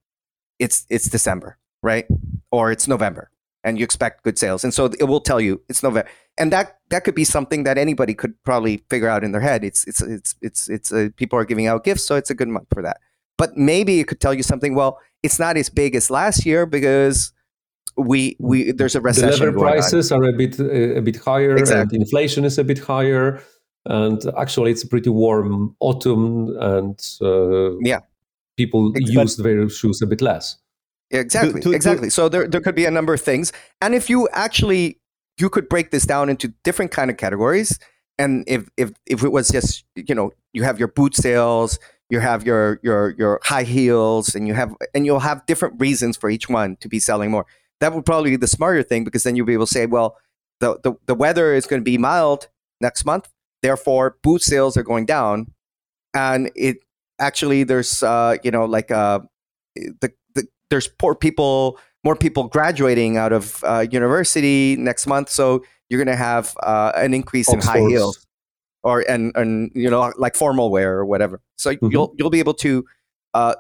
it's 0.58 0.86
it's 0.90 1.10
December, 1.10 1.58
right? 1.84 2.06
Or 2.50 2.72
it's 2.72 2.88
November, 2.88 3.30
and 3.66 3.78
you 3.78 3.84
expect 3.84 4.24
good 4.24 4.40
sales, 4.40 4.64
and 4.64 4.74
so 4.74 4.86
it 4.86 5.04
will 5.04 5.20
tell 5.20 5.42
you 5.42 5.62
it's 5.68 5.84
November, 5.84 6.10
and 6.38 6.54
that 6.54 6.80
that 6.92 7.04
could 7.04 7.16
be 7.16 7.26
something 7.26 7.66
that 7.66 7.78
anybody 7.78 8.14
could 8.14 8.42
probably 8.46 8.78
figure 8.90 9.10
out 9.10 9.26
in 9.26 9.34
their 9.34 9.42
head. 9.42 9.66
It's 9.66 9.86
it's 9.86 10.02
it's 10.02 10.36
it's 10.42 10.70
it's 10.70 10.94
uh, 10.94 11.10
people 11.18 11.38
are 11.38 11.46
giving 11.46 11.68
out 11.68 11.84
gifts, 11.84 12.06
so 12.06 12.16
it's 12.16 12.30
a 12.30 12.36
good 12.36 12.48
month 12.48 12.70
for 12.74 12.82
that. 12.84 13.02
But 13.38 13.58
maybe 13.58 14.00
it 14.00 14.08
could 14.08 14.22
tell 14.22 14.34
you 14.34 14.44
something. 14.44 14.76
Well, 14.76 14.98
it's 15.24 15.40
not 15.40 15.58
as 15.58 15.70
big 15.70 15.94
as 15.96 16.10
last 16.10 16.46
year 16.46 16.66
because 16.66 17.34
we 18.00 18.36
we 18.40 18.72
there's 18.72 18.96
a 18.96 19.02
recession. 19.02 19.30
the 19.30 19.38
leather 19.38 19.52
going 19.52 19.66
on. 19.68 19.72
prices 19.74 20.12
are 20.12 20.24
a 20.24 20.34
bit 20.34 20.60
uh, 20.60 20.98
a 20.98 21.02
bit 21.02 21.18
higher 21.18 21.56
Exactly. 21.58 21.96
and 21.98 22.04
inflation 22.04 22.46
is 22.46 22.58
a 22.58 22.64
bit 22.64 22.80
higher 22.80 23.42
and 23.86 24.22
actually 24.38 24.72
it's 24.72 24.84
a 24.84 24.88
pretty 24.88 25.10
warm 25.10 25.76
autumn 25.80 26.56
and 26.60 27.00
uh, 27.22 27.78
Yeah. 27.82 28.00
people 28.58 28.92
Ex- 28.96 29.10
use 29.12 29.38
their 29.38 29.70
shoes 29.70 30.02
a 30.02 30.08
bit 30.08 30.22
less 30.22 30.58
Yeah, 31.12 31.22
exactly, 31.22 31.62
to- 31.62 31.70
to- 31.70 31.76
exactly. 31.76 32.10
so 32.10 32.30
there, 32.30 32.48
there 32.48 32.62
could 32.62 32.76
be 32.76 32.86
a 32.86 32.92
number 32.92 33.14
of 33.14 33.22
things, 33.22 33.52
and 33.82 33.96
if 33.96 34.10
you 34.10 34.28
actually 34.34 35.00
you 35.42 35.50
could 35.50 35.68
break 35.70 35.90
this 35.92 36.06
down 36.06 36.30
into 36.30 36.48
different 36.64 36.92
kind 36.92 37.10
of 37.12 37.18
categories, 37.18 37.80
and 38.18 38.44
if 38.48 38.62
if 38.78 38.92
if 39.06 39.24
it 39.24 39.32
was 39.32 39.48
just 39.50 39.86
you 39.96 40.14
know 40.16 40.32
you 40.54 40.64
have 40.64 40.78
your 40.80 40.90
boot 40.90 41.16
sales, 41.16 41.80
you 42.10 42.20
have 42.22 42.46
your 42.46 42.80
your 42.84 43.16
your 43.18 43.40
high 43.44 43.64
heels, 43.64 44.36
and 44.36 44.48
you 44.48 44.54
have 44.56 44.76
and 44.94 45.06
you'll 45.06 45.22
have 45.22 45.46
different 45.48 45.80
reasons 45.80 46.18
for 46.18 46.30
each 46.30 46.50
one 46.50 46.76
to 46.82 46.88
be 46.90 47.00
selling 47.00 47.32
more. 47.32 47.46
That 47.80 47.94
would 47.94 48.06
probably 48.06 48.32
be 48.32 48.36
the 48.36 48.48
smarter 48.48 48.84
thing 48.84 49.04
because 49.04 49.24
then 49.24 49.36
you'll 49.36 49.46
be 49.46 49.54
able 49.54 49.66
to 49.66 49.72
say, 49.74 49.86
well, 49.86 50.18
the 50.60 50.80
the, 50.84 50.94
the 51.06 51.16
weather 51.16 51.54
is 51.54 51.66
going 51.66 51.82
to 51.82 51.86
be 51.86 51.98
mild 51.98 52.48
next 52.82 53.06
month, 53.06 53.30
therefore 53.62 54.18
boot 54.24 54.42
sales 54.42 54.76
are 54.78 54.84
going 54.84 55.06
down, 55.06 55.52
and 56.14 56.52
it 56.56 56.78
actually 57.20 57.64
there's 57.64 58.02
uh 58.04 58.36
you 58.44 58.52
know 58.52 58.66
like 58.66 58.92
uh 58.92 59.20
the, 59.76 60.12
the 60.36 60.48
there's 60.70 60.88
poor 60.88 61.14
people 61.16 61.78
more 62.06 62.16
people 62.16 62.48
graduating 62.48 63.18
out 63.18 63.34
of 63.34 63.62
uh, 63.66 63.86
university 63.92 64.78
next 64.78 65.06
month 65.06 65.30
so 65.30 65.62
you're 65.90 65.98
going 66.04 66.16
to 66.16 66.22
have 66.22 66.56
uh, 66.64 66.94
an 66.96 67.14
increase 67.14 67.52
in 67.52 67.60
high 67.60 67.80
heels. 67.90 68.26
or 68.84 69.02
and 69.10 69.36
and 69.36 69.70
you 69.76 69.90
know 69.90 70.14
like 70.18 70.36
formal 70.36 70.72
wear 70.72 70.98
or 70.98 71.06
whatever. 71.06 71.42
So 71.58 71.74
Mhm. 71.76 71.92
you'll 71.92 72.14
you'll 72.18 72.30
be 72.30 72.40
able 72.40 72.54
to 72.56 72.86
uh, 73.34 73.56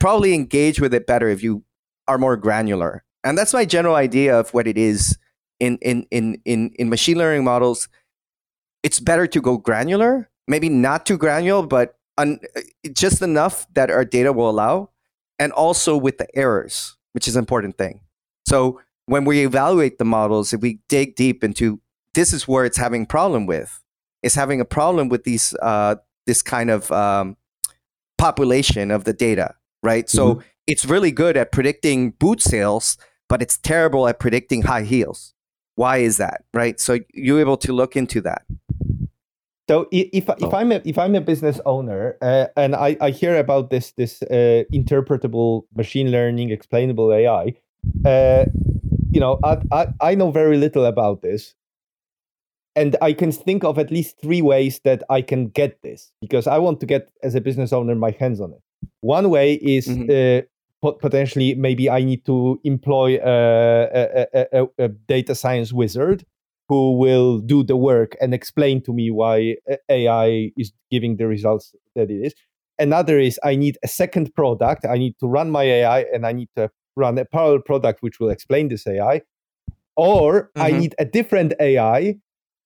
probably 0.00 0.32
engage 0.34 0.80
with 0.80 0.94
it 0.94 1.06
better 1.06 1.28
if 1.28 1.42
you 1.42 1.62
are 2.08 2.16
more 2.16 2.36
granular 2.38 3.03
and 3.24 3.36
that's 3.36 3.52
my 3.52 3.64
general 3.64 3.96
idea 3.96 4.38
of 4.38 4.50
what 4.54 4.66
it 4.66 4.78
is 4.78 5.18
in 5.58 5.78
in 5.78 6.06
in 6.10 6.40
in, 6.44 6.70
in 6.78 6.88
machine 6.88 7.18
learning 7.18 7.44
models. 7.44 7.88
It's 8.82 9.00
better 9.00 9.26
to 9.26 9.40
go 9.40 9.56
granular 9.56 10.30
maybe 10.46 10.68
not 10.68 11.06
too 11.06 11.16
granular 11.16 11.66
but 11.66 11.98
un, 12.18 12.38
just 12.92 13.22
enough 13.22 13.66
that 13.74 13.90
our 13.90 14.04
data 14.04 14.32
will 14.32 14.48
allow 14.48 14.90
and 15.38 15.52
also 15.52 15.96
with 15.96 16.18
the 16.18 16.28
errors 16.36 16.96
which 17.12 17.28
is 17.28 17.36
an 17.36 17.40
important 17.40 17.78
thing. 17.78 18.00
So 18.46 18.80
when 19.06 19.24
we 19.24 19.44
evaluate 19.44 19.98
the 19.98 20.04
models 20.04 20.52
if 20.52 20.60
we 20.60 20.80
dig 20.88 21.16
deep 21.16 21.42
into 21.42 21.80
this 22.14 22.32
is 22.32 22.46
where 22.46 22.64
it's 22.64 22.76
having 22.76 23.06
problem 23.06 23.46
with 23.46 23.82
it's 24.22 24.34
having 24.34 24.60
a 24.60 24.64
problem 24.64 25.08
with 25.08 25.24
these 25.24 25.54
uh, 25.62 25.96
this 26.26 26.42
kind 26.42 26.70
of 26.70 26.90
um, 26.92 27.36
population 28.18 28.90
of 28.90 29.04
the 29.04 29.12
data 29.12 29.54
right? 29.82 30.08
So 30.08 30.42
it's 30.66 30.86
really 30.86 31.12
good 31.12 31.36
at 31.36 31.52
predicting 31.52 32.12
boot 32.12 32.40
sales 32.40 32.96
but 33.34 33.42
it's 33.42 33.56
terrible 33.56 34.06
at 34.06 34.20
predicting 34.20 34.62
high 34.62 34.84
heels 34.84 35.34
why 35.74 35.96
is 35.96 36.18
that 36.18 36.44
right 36.54 36.78
so 36.78 37.00
you're 37.12 37.40
able 37.40 37.56
to 37.56 37.72
look 37.72 37.96
into 37.96 38.20
that 38.20 38.42
So 39.68 39.88
if 39.90 40.28
if 40.28 40.52
Oh. 40.52 40.56
I'm 40.60 40.70
a, 40.76 40.78
if 40.84 40.96
I'm 40.98 41.14
a 41.16 41.20
business 41.20 41.58
owner 41.64 42.02
uh, 42.22 42.46
and 42.62 42.76
I, 42.76 42.90
I 43.00 43.10
hear 43.10 43.34
about 43.44 43.70
this 43.70 43.92
this 44.00 44.22
uh, 44.22 44.62
interpretable 44.78 45.62
machine 45.74 46.10
learning 46.16 46.50
explainable 46.52 47.08
AI, 47.20 47.44
uh, 48.04 48.44
you 49.14 49.20
know 49.24 49.38
I, 49.42 49.52
I 49.72 49.82
I 50.10 50.14
know 50.14 50.30
very 50.30 50.58
little 50.64 50.84
about 50.84 51.22
this, 51.22 51.56
and 52.76 52.94
I 53.08 53.14
can 53.14 53.32
think 53.32 53.64
of 53.64 53.78
at 53.78 53.90
least 53.90 54.20
three 54.20 54.42
ways 54.42 54.80
that 54.84 55.02
I 55.08 55.22
can 55.22 55.48
get 55.48 55.80
this 55.82 56.12
because 56.20 56.46
I 56.46 56.58
want 56.60 56.78
to 56.80 56.86
get 56.86 57.08
as 57.22 57.34
a 57.34 57.40
business 57.40 57.72
owner 57.72 57.94
my 57.94 58.12
hands 58.20 58.40
on 58.40 58.52
it. 58.52 58.62
One 59.00 59.26
way 59.30 59.54
is 59.76 59.88
Mhm. 59.88 60.44
Pot- 60.84 61.00
potentially 61.00 61.54
maybe 61.54 61.88
I 61.88 62.04
need 62.04 62.24
to 62.26 62.60
employ 62.64 63.18
a, 63.24 64.26
a, 64.34 64.46
a, 64.60 64.66
a 64.78 64.88
data 64.88 65.34
science 65.34 65.72
wizard 65.72 66.24
who 66.68 66.98
will 66.98 67.38
do 67.38 67.62
the 67.62 67.76
work 67.76 68.16
and 68.20 68.34
explain 68.34 68.82
to 68.82 68.92
me 68.92 69.10
why 69.10 69.56
AI 69.88 70.52
is 70.56 70.72
giving 70.90 71.16
the 71.16 71.26
results 71.26 71.74
that 71.94 72.10
it 72.10 72.20
is. 72.26 72.34
Another 72.78 73.18
is 73.18 73.38
I 73.42 73.56
need 73.56 73.78
a 73.82 73.88
second 73.88 74.34
product. 74.34 74.84
I 74.84 74.96
need 74.98 75.14
to 75.20 75.26
run 75.26 75.50
my 75.50 75.62
AI 75.62 76.00
and 76.12 76.26
I 76.26 76.32
need 76.32 76.50
to 76.56 76.70
run 76.96 77.18
a 77.18 77.24
parallel 77.24 77.60
product 77.60 78.02
which 78.02 78.20
will 78.20 78.30
explain 78.30 78.68
this 78.68 78.86
AI. 78.86 79.22
Or 79.96 80.50
I 80.56 80.70
Mhm. 80.72 80.78
need 80.80 80.94
a 80.98 81.04
different 81.04 81.54
AI. 81.60 82.16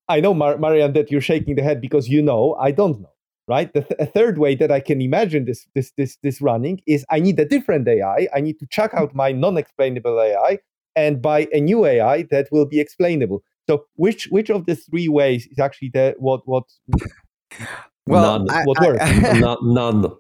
I 0.09 0.21
know, 0.21 0.33
Mar- 0.33 0.59
Marian, 0.59 0.93
that 0.95 1.11
you're 1.11 1.21
shaking 1.33 1.55
the 1.57 1.63
head 1.63 1.81
because 1.81 2.09
you 2.09 2.23
know. 2.23 2.55
I 2.69 2.71
don't 2.73 2.99
know, 3.01 3.13
right? 3.49 3.73
The 3.73 3.81
th- 3.83 3.99
a 4.01 4.07
third 4.07 4.39
way 4.39 4.55
that 4.57 4.71
I 4.71 4.81
can 4.81 5.01
imagine 5.01 5.45
this, 5.47 5.67
this, 5.75 5.93
this, 5.97 6.17
this 6.23 6.41
running 6.41 6.81
is 6.87 7.05
I 7.11 7.19
need 7.21 7.41
a 7.41 7.45
different 7.45 7.89
AI. 7.89 8.29
I 8.35 8.41
need 8.41 8.59
to 8.61 8.67
chuck 8.71 8.93
out 8.95 9.15
my 9.15 9.33
non-explainable 9.33 10.21
AI 10.21 10.59
and 10.95 11.21
buy 11.23 11.49
a 11.53 11.61
new 11.61 11.85
AI 11.87 12.23
that 12.31 12.49
will 12.53 12.67
be 12.67 12.79
explainable. 12.81 13.43
So, 13.69 13.85
which 13.97 14.29
which 14.31 14.51
of 14.51 14.67
the 14.67 14.77
three 14.77 15.09
ways 15.09 15.47
is 15.51 15.59
actually 15.59 15.91
the 15.93 16.15
what 16.19 16.41
what 16.47 16.65
well 18.07 18.39
None. 18.39 18.51
I- 18.51 18.65
What 18.65 18.81
I- 18.81 18.87
works? 18.87 19.41
No- 19.41 19.59
none 19.63 20.13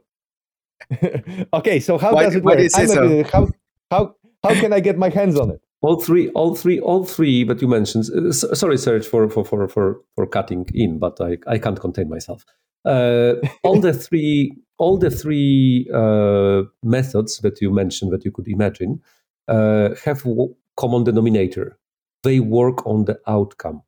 okay, 1.52 1.80
so 1.80 1.98
how 1.98 2.14
Why- 2.14 2.24
does 2.24 2.34
it 2.36 2.44
work? 2.44 2.58
do 2.58 2.68
I'm 2.74 2.84
a 2.84 2.88
so? 2.88 3.02
business- 3.08 3.30
how 3.30 3.48
how 3.90 4.14
how 4.44 4.54
can 4.60 4.72
I 4.72 4.80
get 4.80 4.96
my 4.98 5.08
hands 5.10 5.38
on 5.38 5.50
it? 5.50 5.60
all 5.80 6.00
three 6.00 6.28
all 6.30 6.54
three 6.56 6.80
all 6.80 7.04
three 7.04 7.44
that 7.44 7.62
you 7.62 7.68
mentioned 7.68 8.04
uh, 8.10 8.32
sorry 8.32 8.74
Serj 8.76 9.04
for 9.04 9.28
for 9.30 9.44
for 9.44 9.68
for, 9.68 10.00
for 10.16 10.26
cutting 10.26 10.66
in 10.74 10.98
but 10.98 11.20
i 11.20 11.38
i 11.46 11.56
can't 11.56 11.78
contain 11.80 12.08
myself 12.08 12.44
all 12.84 13.80
the 13.80 13.92
three 13.92 14.56
all 14.78 14.96
the 14.96 15.10
three 15.10 15.88
uh, 15.92 16.62
methods 16.82 17.38
that 17.38 17.60
you 17.60 17.72
mentioned 17.72 18.12
that 18.12 18.24
you 18.24 18.30
could 18.30 18.48
imagine 18.48 19.00
uh, 19.48 19.90
have 20.04 20.22
w- 20.22 20.54
common 20.76 21.04
denominator 21.04 21.78
they 22.22 22.40
work 22.40 22.86
on 22.86 23.04
the 23.04 23.18
outcome 23.26 23.82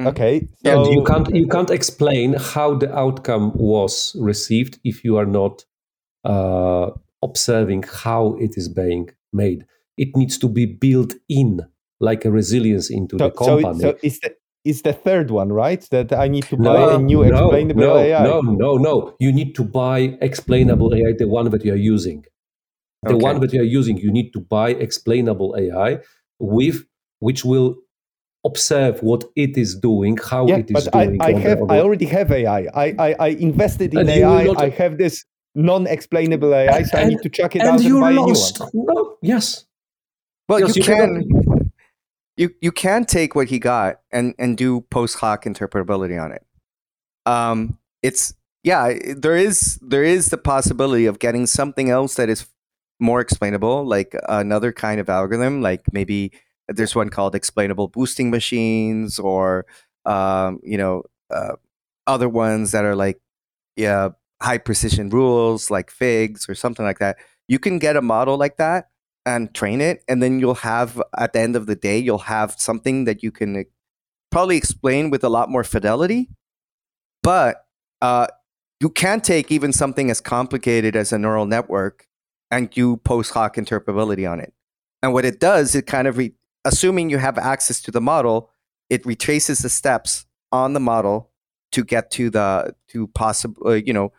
Mhm. 0.00 0.08
Okay, 0.08 0.48
so 0.64 0.72
and 0.72 0.94
you 0.94 1.04
can't 1.04 1.34
you 1.34 1.46
can't 1.46 1.70
explain 1.70 2.34
how 2.34 2.74
the 2.74 2.90
outcome 2.96 3.52
was 3.54 4.16
received 4.18 4.78
if 4.82 5.04
you 5.04 5.18
are 5.18 5.26
not 5.26 5.64
uh, 6.24 6.90
observing 7.22 7.84
how 8.04 8.36
it 8.40 8.56
is 8.56 8.68
being 8.68 9.10
made. 9.32 9.66
It 9.98 10.16
needs 10.16 10.38
to 10.38 10.48
be 10.48 10.64
built 10.64 11.14
in 11.28 11.60
like 12.00 12.24
a 12.24 12.30
resilience 12.30 12.90
into 12.90 13.18
so, 13.18 13.24
the 13.24 13.30
company. 13.30 13.80
so 13.80 13.98
it's 14.02 14.20
the 14.20 14.34
it's 14.64 14.82
the 14.82 14.92
third 14.92 15.30
one, 15.30 15.50
right? 15.52 15.80
That 15.90 16.12
I 16.12 16.28
need 16.28 16.44
to 16.44 16.56
buy 16.56 16.64
no, 16.64 16.96
a 16.96 16.98
new 17.02 17.18
no, 17.24 17.28
explainable 17.46 17.80
no, 17.82 17.96
AI. 17.96 18.22
no, 18.24 18.40
no, 18.40 18.76
no. 18.76 19.14
You 19.18 19.32
need 19.32 19.54
to 19.56 19.64
buy 19.64 20.16
explainable 20.20 20.94
AI, 20.94 21.12
the 21.18 21.28
one 21.28 21.50
that 21.50 21.64
you 21.64 21.72
are 21.72 21.84
using. 21.94 22.24
The 23.02 23.14
Okay. 23.14 23.24
one 23.24 23.40
that 23.40 23.52
you 23.54 23.60
are 23.62 23.70
using, 23.80 23.96
you 23.96 24.12
need 24.12 24.32
to 24.34 24.40
buy 24.40 24.70
explainable 24.70 25.56
AI 25.58 25.98
with 26.38 26.84
which 27.20 27.44
will 27.44 27.76
observe 28.44 29.02
what 29.02 29.24
it 29.36 29.56
is 29.56 29.74
doing, 29.74 30.16
how 30.18 30.46
yeah, 30.46 30.56
it 30.56 30.70
is 30.70 30.84
but 30.88 30.92
doing. 30.92 31.20
I, 31.22 31.26
I 31.28 31.32
have 31.38 31.60
I 31.70 31.78
already 31.80 32.06
have 32.06 32.30
AI. 32.30 32.60
I 32.74 32.86
I, 32.98 33.14
I 33.18 33.28
invested 33.28 33.92
in 33.94 34.00
And 34.00 34.10
AI. 34.10 34.44
not- 34.44 34.60
I 34.62 34.68
have 34.70 34.98
this 34.98 35.24
non-explainable 35.54 36.54
AI, 36.54 36.82
so 36.84 36.98
I 36.98 37.00
And- 37.02 37.10
need 37.10 37.22
to 37.22 37.28
check 37.28 37.56
it 37.56 37.60
and 37.60 37.68
out 37.70 37.74
and 37.76 37.84
you 37.84 38.00
buy 38.00 38.10
a 38.10 38.12
new 38.14 38.20
one. 38.20 38.28
lost. 38.28 38.60
No, 38.74 39.16
yes. 39.22 39.64
Well, 40.48 40.60
Yes, 40.60 40.76
you 40.76 40.80
you 40.80 40.84
cannot- 40.84 41.22
can 41.22 41.49
you 42.40 42.54
you 42.62 42.72
can 42.72 43.04
take 43.04 43.34
what 43.34 43.48
he 43.48 43.58
got 43.58 44.00
and 44.10 44.34
and 44.38 44.56
do 44.56 44.80
post 44.90 45.18
hoc 45.18 45.44
interpretability 45.44 46.20
on 46.20 46.32
it. 46.32 46.44
Um, 47.26 47.78
it's 48.02 48.34
yeah, 48.64 48.94
there 49.14 49.36
is 49.36 49.78
there 49.82 50.02
is 50.02 50.30
the 50.30 50.38
possibility 50.38 51.04
of 51.04 51.18
getting 51.18 51.46
something 51.46 51.90
else 51.90 52.14
that 52.14 52.30
is 52.30 52.46
more 52.98 53.20
explainable, 53.20 53.84
like 53.84 54.14
another 54.28 54.72
kind 54.72 55.00
of 55.00 55.10
algorithm, 55.10 55.60
like 55.60 55.82
maybe 55.92 56.32
there's 56.68 56.94
one 56.94 57.10
called 57.10 57.34
explainable 57.34 57.88
boosting 57.88 58.30
machines, 58.30 59.18
or 59.18 59.66
um, 60.06 60.60
you 60.62 60.78
know, 60.78 61.02
uh, 61.30 61.56
other 62.06 62.28
ones 62.28 62.72
that 62.72 62.86
are 62.86 62.96
like 62.96 63.20
yeah, 63.76 64.10
high 64.42 64.58
precision 64.58 65.10
rules, 65.10 65.70
like 65.70 65.90
figs 65.90 66.48
or 66.48 66.54
something 66.54 66.86
like 66.86 67.00
that. 67.00 67.18
You 67.48 67.58
can 67.58 67.78
get 67.78 67.96
a 67.96 68.02
model 68.02 68.38
like 68.38 68.56
that 68.56 68.89
and 69.26 69.54
train 69.54 69.80
it 69.80 70.02
and 70.08 70.22
then 70.22 70.40
you'll 70.40 70.54
have 70.54 71.00
at 71.18 71.32
the 71.32 71.40
end 71.40 71.56
of 71.56 71.66
the 71.66 71.76
day 71.76 71.98
you'll 71.98 72.18
have 72.18 72.54
something 72.58 73.04
that 73.04 73.22
you 73.22 73.30
can 73.30 73.56
uh, 73.56 73.62
probably 74.30 74.56
explain 74.56 75.10
with 75.10 75.22
a 75.22 75.28
lot 75.28 75.50
more 75.50 75.64
fidelity 75.64 76.28
but 77.22 77.66
uh, 78.00 78.26
you 78.80 78.88
can 78.88 79.20
take 79.20 79.52
even 79.52 79.72
something 79.72 80.10
as 80.10 80.20
complicated 80.20 80.96
as 80.96 81.12
a 81.12 81.18
neural 81.18 81.44
network 81.44 82.06
and 82.50 82.70
do 82.70 82.96
post 82.96 83.32
hoc 83.32 83.56
interpretability 83.56 84.30
on 84.30 84.40
it 84.40 84.54
and 85.02 85.12
what 85.12 85.24
it 85.24 85.38
does 85.38 85.74
it 85.74 85.86
kind 85.86 86.08
of 86.08 86.16
re- 86.16 86.34
assuming 86.64 87.10
you 87.10 87.18
have 87.18 87.36
access 87.36 87.80
to 87.80 87.90
the 87.90 88.00
model 88.00 88.50
it 88.88 89.04
retraces 89.04 89.60
the 89.60 89.68
steps 89.68 90.24
on 90.50 90.72
the 90.72 90.80
model 90.80 91.30
to 91.72 91.84
get 91.84 92.10
to 92.10 92.30
the 92.30 92.74
to 92.88 93.06
possible 93.08 93.68
uh, 93.68 93.72
you 93.72 93.92
know 93.92 94.12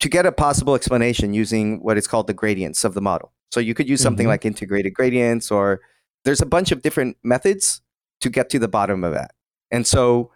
to 0.00 0.08
get 0.08 0.26
a 0.26 0.32
possible 0.32 0.74
explanation 0.74 1.32
using 1.32 1.82
what 1.82 1.96
is 1.96 2.06
called 2.06 2.26
the 2.26 2.34
gradients 2.34 2.84
of 2.84 2.94
the 2.94 3.00
model. 3.00 3.32
So 3.52 3.60
you 3.60 3.74
could 3.74 3.88
use 3.88 4.00
something 4.00 4.26
Mhm. 4.26 4.30
like 4.30 4.44
integrated 4.44 4.94
gradients, 4.94 5.50
or 5.50 5.80
there's 6.24 6.40
a 6.42 6.46
bunch 6.46 6.72
of 6.72 6.82
different 6.82 7.16
methods 7.22 7.80
to 8.20 8.30
get 8.30 8.50
to 8.50 8.58
the 8.58 8.68
bottom 8.68 9.04
of 9.04 9.12
that. 9.14 9.32
And 9.70 9.86
so, 9.86 10.32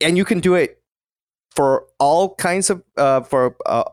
and 0.00 0.16
you 0.16 0.24
can 0.24 0.40
do 0.40 0.54
it 0.54 0.82
for 1.50 1.86
all 1.98 2.34
kinds 2.36 2.70
of 2.70 2.82
uh, 2.96 3.20
for 3.20 3.56
uh, 3.66 3.84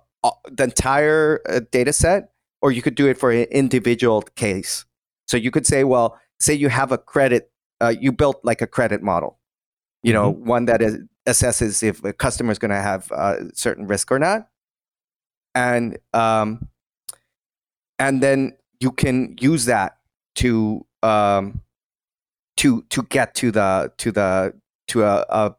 the 0.50 0.64
entire 0.64 1.42
uh, 1.48 1.62
data 1.72 1.94
set, 1.94 2.32
or 2.62 2.72
you 2.72 2.82
could 2.82 2.96
do 2.96 3.08
it 3.08 3.18
for 3.18 3.32
an 3.32 3.44
individual 3.52 4.22
case. 4.22 4.86
So 5.28 5.38
you 5.38 5.52
could 5.52 5.68
say, 5.68 5.84
well, 5.84 6.18
say 6.40 6.54
you 6.54 6.70
have 6.70 6.92
a 6.92 6.98
credit, 6.98 7.52
uh, 7.82 7.94
you 8.00 8.12
built 8.12 8.40
like 8.44 8.62
a 8.62 8.68
credit 8.68 9.04
model, 9.04 9.40
you 10.04 10.14
know, 10.14 10.30
one 10.30 10.66
that 10.66 10.82
is, 10.82 10.98
assesses 11.28 11.84
if 11.84 12.04
a 12.04 12.14
customer 12.14 12.52
is 12.52 12.58
going 12.60 12.72
to 12.72 12.82
have 12.82 13.12
uh, 13.12 13.36
certain 13.54 13.86
risk 13.86 14.12
or 14.12 14.18
not 14.20 14.48
and 15.56 15.98
um, 16.14 16.68
and 18.00 18.22
then 18.24 18.54
you 18.80 18.92
can 18.92 19.36
use 19.40 19.66
that 19.66 19.98
to 20.36 20.86
um, 21.04 21.62
to 22.58 22.82
to 22.90 23.04
get 23.04 23.36
to 23.36 23.52
the 23.52 23.92
to 23.98 24.12
the 24.12 24.54
to 24.88 25.04
a 25.04 25.26
a, 25.30 25.56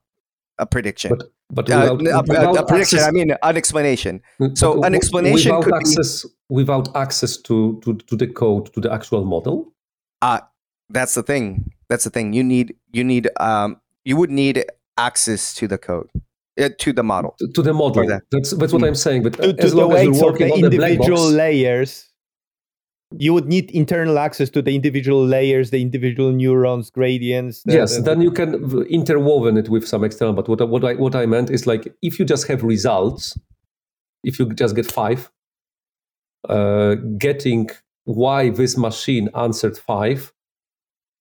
a 0.59 0.67
prediction. 0.67 1.11
But 1.11 1.31
but 1.53 1.69
Uh, 1.71 1.97
without, 1.99 2.29
a- 2.29 2.51
a, 2.51 2.63
a 2.63 2.67
prediction. 2.67 2.99
access- 2.99 3.09
I 3.09 3.11
mean, 3.11 3.33
an 3.43 3.57
explanation. 3.57 4.23
Mm, 4.41 4.57
So 4.57 4.83
an 4.85 4.95
explanation 4.95 5.51
without 5.57 5.65
could 5.65 5.75
be- 5.75 5.91
access 5.91 6.27
without 6.49 6.95
access 6.97 7.37
to, 7.39 7.81
to 7.85 7.95
to 7.95 8.17
the 8.17 8.27
code 8.29 8.73
to 8.75 8.81
the 8.81 8.93
actual 8.93 9.25
model. 9.25 9.73
Uh, 10.23 10.41
that's 10.89 11.15
the 11.15 11.23
thing. 11.23 11.73
That's 11.89 12.05
the 12.05 12.11
thing. 12.11 12.33
You 12.35 12.45
need 12.45 12.75
you 12.93 13.03
need 13.05 13.29
um 13.41 13.81
you 14.05 14.17
would 14.17 14.31
need 14.31 14.65
access 14.97 15.55
to 15.55 15.67
the 15.67 15.79
code, 15.79 16.09
uh, 16.61 16.69
to 16.79 16.93
the 16.93 17.03
model. 17.03 17.35
To, 17.39 17.49
to 17.49 17.63
the 17.63 17.73
model. 17.73 18.07
that. 18.07 18.23
That's 18.31 18.51
that's 18.51 18.73
what 18.73 18.83
Mm. 18.83 18.89
I'm 18.89 18.95
saying. 18.95 19.23
But 19.25 19.33
to, 19.35 19.53
to 19.53 19.63
as 19.65 19.71
the 19.73 19.77
long 19.77 19.91
as 19.93 20.07
weights 20.07 20.19
you're 20.21 20.31
working 20.31 20.49
the 20.49 20.55
on 20.55 20.61
the 20.61 20.77
black 20.77 20.91
individual 20.93 21.25
box, 21.25 21.35
layers 21.35 22.10
you 23.19 23.35
would 23.35 23.47
need 23.47 23.71
internal 23.73 24.19
access 24.19 24.49
to 24.51 24.63
the 24.63 24.75
individual 24.75 25.25
layers 25.27 25.71
the 25.71 25.81
individual 25.83 26.31
neurons 26.33 26.91
gradients 26.91 27.63
the- 27.65 27.73
yes, 27.75 27.97
the- 27.97 28.03
then 28.03 28.21
you 28.21 28.31
can 28.31 28.55
interwoven 28.89 29.57
it 29.57 29.69
with 29.69 29.87
some 29.87 30.05
external. 30.05 30.33
But 30.35 30.49
what 30.49 30.61
I- 30.61 30.65
what 30.65 30.85
I 30.85 30.95
what 30.95 31.15
I 31.17 31.27
meant 31.27 31.51
is 31.51 31.67
like 31.67 31.93
if 32.03 32.19
you 32.19 32.25
just 32.25 32.47
have 32.49 32.63
results, 32.63 33.37
if 34.23 34.39
you 34.39 34.47
just 34.55 34.77
get 34.77 34.87
five, 34.87 35.31
uh, 36.49 36.95
getting 37.19 37.69
why 38.05 38.51
this 38.51 38.77
machine 38.77 39.29
answered 39.35 39.77
five 39.77 40.33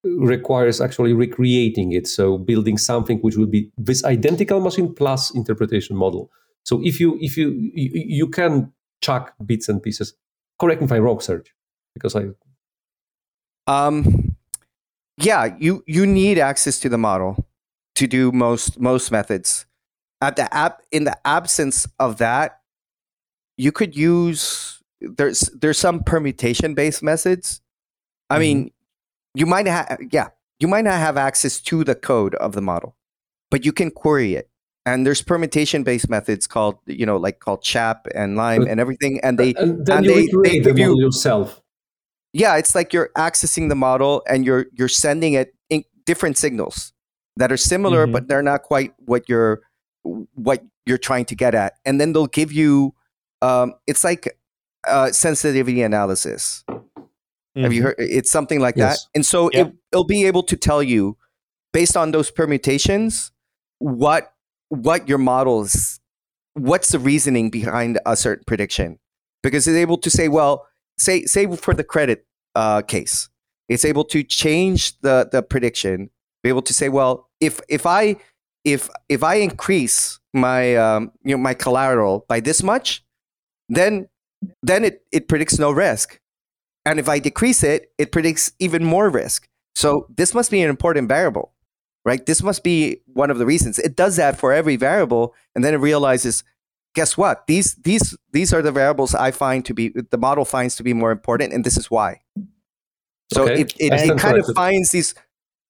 requires 0.03 0.79
actually 0.79 1.13
recreating 1.13 1.91
it. 1.91 2.07
So 2.07 2.37
building 2.37 2.77
something 2.77 3.19
which 3.19 3.35
will 3.35 3.47
be 3.47 3.69
this 3.77 4.03
identical 4.05 4.59
machine 4.61 4.93
plus 4.93 5.33
interpretation 5.35 5.95
model. 5.97 6.29
So 6.63 6.79
if 6.83 6.99
you 6.99 7.17
if 7.19 7.35
you 7.37 7.49
you, 7.73 7.89
you 7.93 8.27
can 8.27 8.71
chuck 9.01 9.33
bits 9.45 9.67
and 9.69 9.81
pieces. 9.81 10.13
Correct 10.59 10.81
me 10.81 10.85
if 10.85 10.91
I'm 10.91 11.03
wrong, 11.03 11.17
Serj, 11.17 11.47
because 11.99 12.15
I 12.15 12.29
Um, 13.67 14.35
yeah, 15.17 15.55
you 15.59 15.83
you 15.85 16.05
need 16.05 16.39
access 16.39 16.79
to 16.79 16.89
the 16.89 16.97
model 16.97 17.45
to 17.95 18.07
do 18.07 18.31
most 18.31 18.79
most 18.79 19.11
methods. 19.11 19.65
At 20.21 20.35
the 20.35 20.53
app, 20.53 20.81
in 20.91 21.03
the 21.05 21.17
absence 21.25 21.87
of 21.99 22.17
that, 22.17 22.61
you 23.57 23.71
could 23.71 23.95
use 23.95 24.81
there's 25.01 25.41
there's 25.61 25.77
some 25.77 26.03
permutation 26.03 26.73
based 26.73 27.03
methods. 27.03 27.61
I 28.29 28.39
mean, 28.39 28.71
you 29.33 29.45
might 29.45 29.67
have 29.67 29.97
yeah, 30.11 30.29
you 30.59 30.67
might 30.67 30.83
not 30.85 30.99
have 30.99 31.17
access 31.17 31.59
to 31.61 31.83
the 31.83 31.95
code 31.95 32.35
of 32.35 32.53
the 32.53 32.61
model, 32.61 32.95
but 33.51 33.65
you 33.65 33.71
can 33.71 33.91
query 33.91 34.35
it. 34.35 34.49
And 34.85 35.05
there's 35.05 35.21
permutation 35.21 35.83
based 35.83 36.09
methods 36.09 36.47
called 36.47 36.79
you 36.85 37.05
know 37.05 37.17
like 37.17 37.39
called 37.39 37.63
SHAP 37.63 38.07
and 38.15 38.35
Lime 38.35 38.61
But- 38.63 38.71
and 38.71 38.79
everything, 38.79 39.19
and 39.21 39.37
they 39.37 39.53
and 39.55 39.85
then 39.85 39.97
and 39.97 40.05
you 40.05 40.13
they- 40.15 40.21
recreate 40.23 40.63
they 40.63 40.71
the 40.71 40.79
model 40.79 40.99
yourself. 40.99 41.61
Yeah 42.33 42.55
it's 42.57 42.75
like 42.75 42.93
you're 42.93 43.09
accessing 43.17 43.69
the 43.69 43.75
model 43.75 44.23
and 44.27 44.45
you're 44.45 44.65
you're 44.73 44.87
sending 44.87 45.33
it 45.33 45.53
in 45.69 45.83
different 46.05 46.37
signals 46.37 46.93
that 47.37 47.51
are 47.51 47.57
similar 47.57 48.05
Mhm. 48.07 48.11
but 48.11 48.27
they're 48.27 48.43
not 48.43 48.63
quite 48.63 48.93
what 49.05 49.27
you're 49.29 49.61
what 50.35 50.63
you're 50.85 50.97
trying 50.97 51.25
to 51.25 51.35
get 51.35 51.53
at 51.55 51.73
and 51.85 51.99
then 51.99 52.13
they'll 52.13 52.27
give 52.27 52.51
you 52.51 52.93
um, 53.41 53.73
it's 53.87 54.03
like 54.03 54.37
uh, 54.87 55.11
sensitivity 55.11 55.81
analysis 55.81 56.63
have 57.55 57.73
you 57.73 57.81
Mhm. 57.81 57.85
heard 57.85 57.95
it's 57.99 58.31
something 58.31 58.59
like 58.59 58.75
Yes. 58.77 59.03
that 59.03 59.09
and 59.15 59.25
so 59.25 59.49
Yeah. 59.51 59.61
it, 59.61 59.73
it'll 59.91 60.03
be 60.05 60.25
able 60.25 60.43
to 60.43 60.55
tell 60.55 60.81
you 60.83 61.17
based 61.73 61.97
on 61.97 62.11
those 62.11 62.31
permutations 62.31 63.31
what 63.79 64.33
what 64.69 65.07
your 65.09 65.17
model 65.17 65.61
is 65.63 65.99
what's 66.53 66.89
the 66.91 66.99
reasoning 66.99 67.49
behind 67.49 67.99
a 68.05 68.15
certain 68.15 68.43
prediction 68.45 68.99
because 69.43 69.67
it's 69.67 69.77
able 69.77 69.97
to 69.97 70.09
say 70.09 70.27
well 70.27 70.65
say 70.99 71.25
say 71.25 71.47
for 71.55 71.73
the 71.73 71.83
credit 71.83 72.25
uh, 72.55 72.81
case 72.81 73.29
it's 73.67 73.85
able 73.85 74.03
to 74.03 74.23
change 74.23 74.99
the 75.01 75.29
the 75.31 75.41
prediction 75.41 76.09
be 76.43 76.49
able 76.49 76.61
to 76.61 76.73
say 76.73 76.89
well 76.89 77.29
if 77.39 77.59
if 77.69 77.85
i 77.85 78.15
if 78.63 78.89
if 79.07 79.23
i 79.23 79.35
increase 79.35 80.19
my 80.33 80.75
um, 80.75 81.11
you 81.23 81.35
know 81.35 81.41
my 81.41 81.53
collateral 81.53 82.25
by 82.27 82.39
this 82.39 82.61
much 82.61 83.03
then 83.67 84.07
then 84.63 84.85
it, 84.85 85.03
it 85.11 85.27
predicts 85.27 85.59
no 85.59 85.71
risk. 85.71 86.19
And 86.85 86.99
if 86.99 87.09
i 87.09 87.19
decrease 87.19 87.63
it 87.63 87.91
it 87.97 88.11
predicts 88.11 88.51
even 88.59 88.83
more 88.83 89.09
risk. 89.09 89.47
So 89.75 90.07
this 90.15 90.33
must 90.33 90.51
be 90.51 90.61
an 90.61 90.69
important 90.69 91.07
variable 91.07 91.53
right? 92.05 92.25
This 92.25 92.41
must 92.41 92.63
be 92.63 93.01
one 93.13 93.29
of 93.29 93.37
the 93.37 93.45
reasons. 93.45 93.77
It 93.77 93.95
does 93.95 94.15
that 94.15 94.39
for 94.39 94.53
every 94.53 94.77
variable 94.77 95.35
and 95.53 95.63
then 95.63 95.73
it 95.73 95.77
realizes 95.77 96.43
guess 96.95 97.17
what? 97.17 97.47
These 97.47 97.75
these 97.75 98.17
these 98.33 98.53
are 98.53 98.61
the 98.61 98.71
variables 98.71 99.15
i 99.15 99.31
find 99.31 99.63
to 99.65 99.73
be 99.73 99.89
the 100.11 100.17
model 100.17 100.45
finds 100.45 100.75
to 100.77 100.83
be 100.83 100.93
more 100.93 101.11
important 101.11 101.53
and 101.53 101.63
this 101.63 101.77
is 101.77 101.89
why. 101.91 102.21
So 103.33 103.43
Okay. 103.43 103.61
it, 103.61 103.73
it, 103.79 103.93
it 103.93 104.17
kind 104.17 104.37
of 104.37 104.45
finds 104.55 104.91
these 104.91 105.13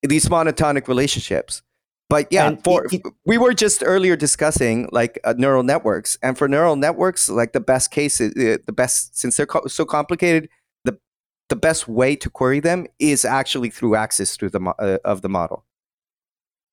these 0.03 0.29
monotonic 0.29 0.87
relationships. 0.87 1.61
But 2.09 2.27
yeah 2.31 2.47
And 2.47 2.63
for 2.63 2.85
it- 2.91 3.03
we 3.25 3.37
were 3.37 3.53
just 3.53 3.83
earlier 3.85 4.15
discussing 4.15 4.89
like 4.91 5.19
uh, 5.23 5.33
neural 5.37 5.63
networks. 5.63 6.17
And 6.23 6.37
for 6.37 6.47
neural 6.47 6.75
networks 6.75 7.29
like 7.29 7.51
the 7.53 7.59
best 7.59 7.91
case 7.91 8.19
is 8.21 8.31
uh, 8.35 8.57
the 8.65 8.73
best 8.73 9.15
since 9.17 9.37
they're 9.37 9.45
co- 9.45 9.67
so 9.67 9.85
complicated 9.85 10.49
the 10.85 10.97
the 11.49 11.55
best 11.55 11.87
way 11.87 12.15
to 12.15 12.29
query 12.29 12.59
them 12.61 12.87
is 12.97 13.25
actually 13.25 13.69
through 13.69 13.95
access 13.95 14.35
through 14.37 14.49
the 14.51 14.59
mo- 14.59 14.75
uh, 14.79 14.97
of 15.05 15.21
the 15.21 15.29
model 15.29 15.65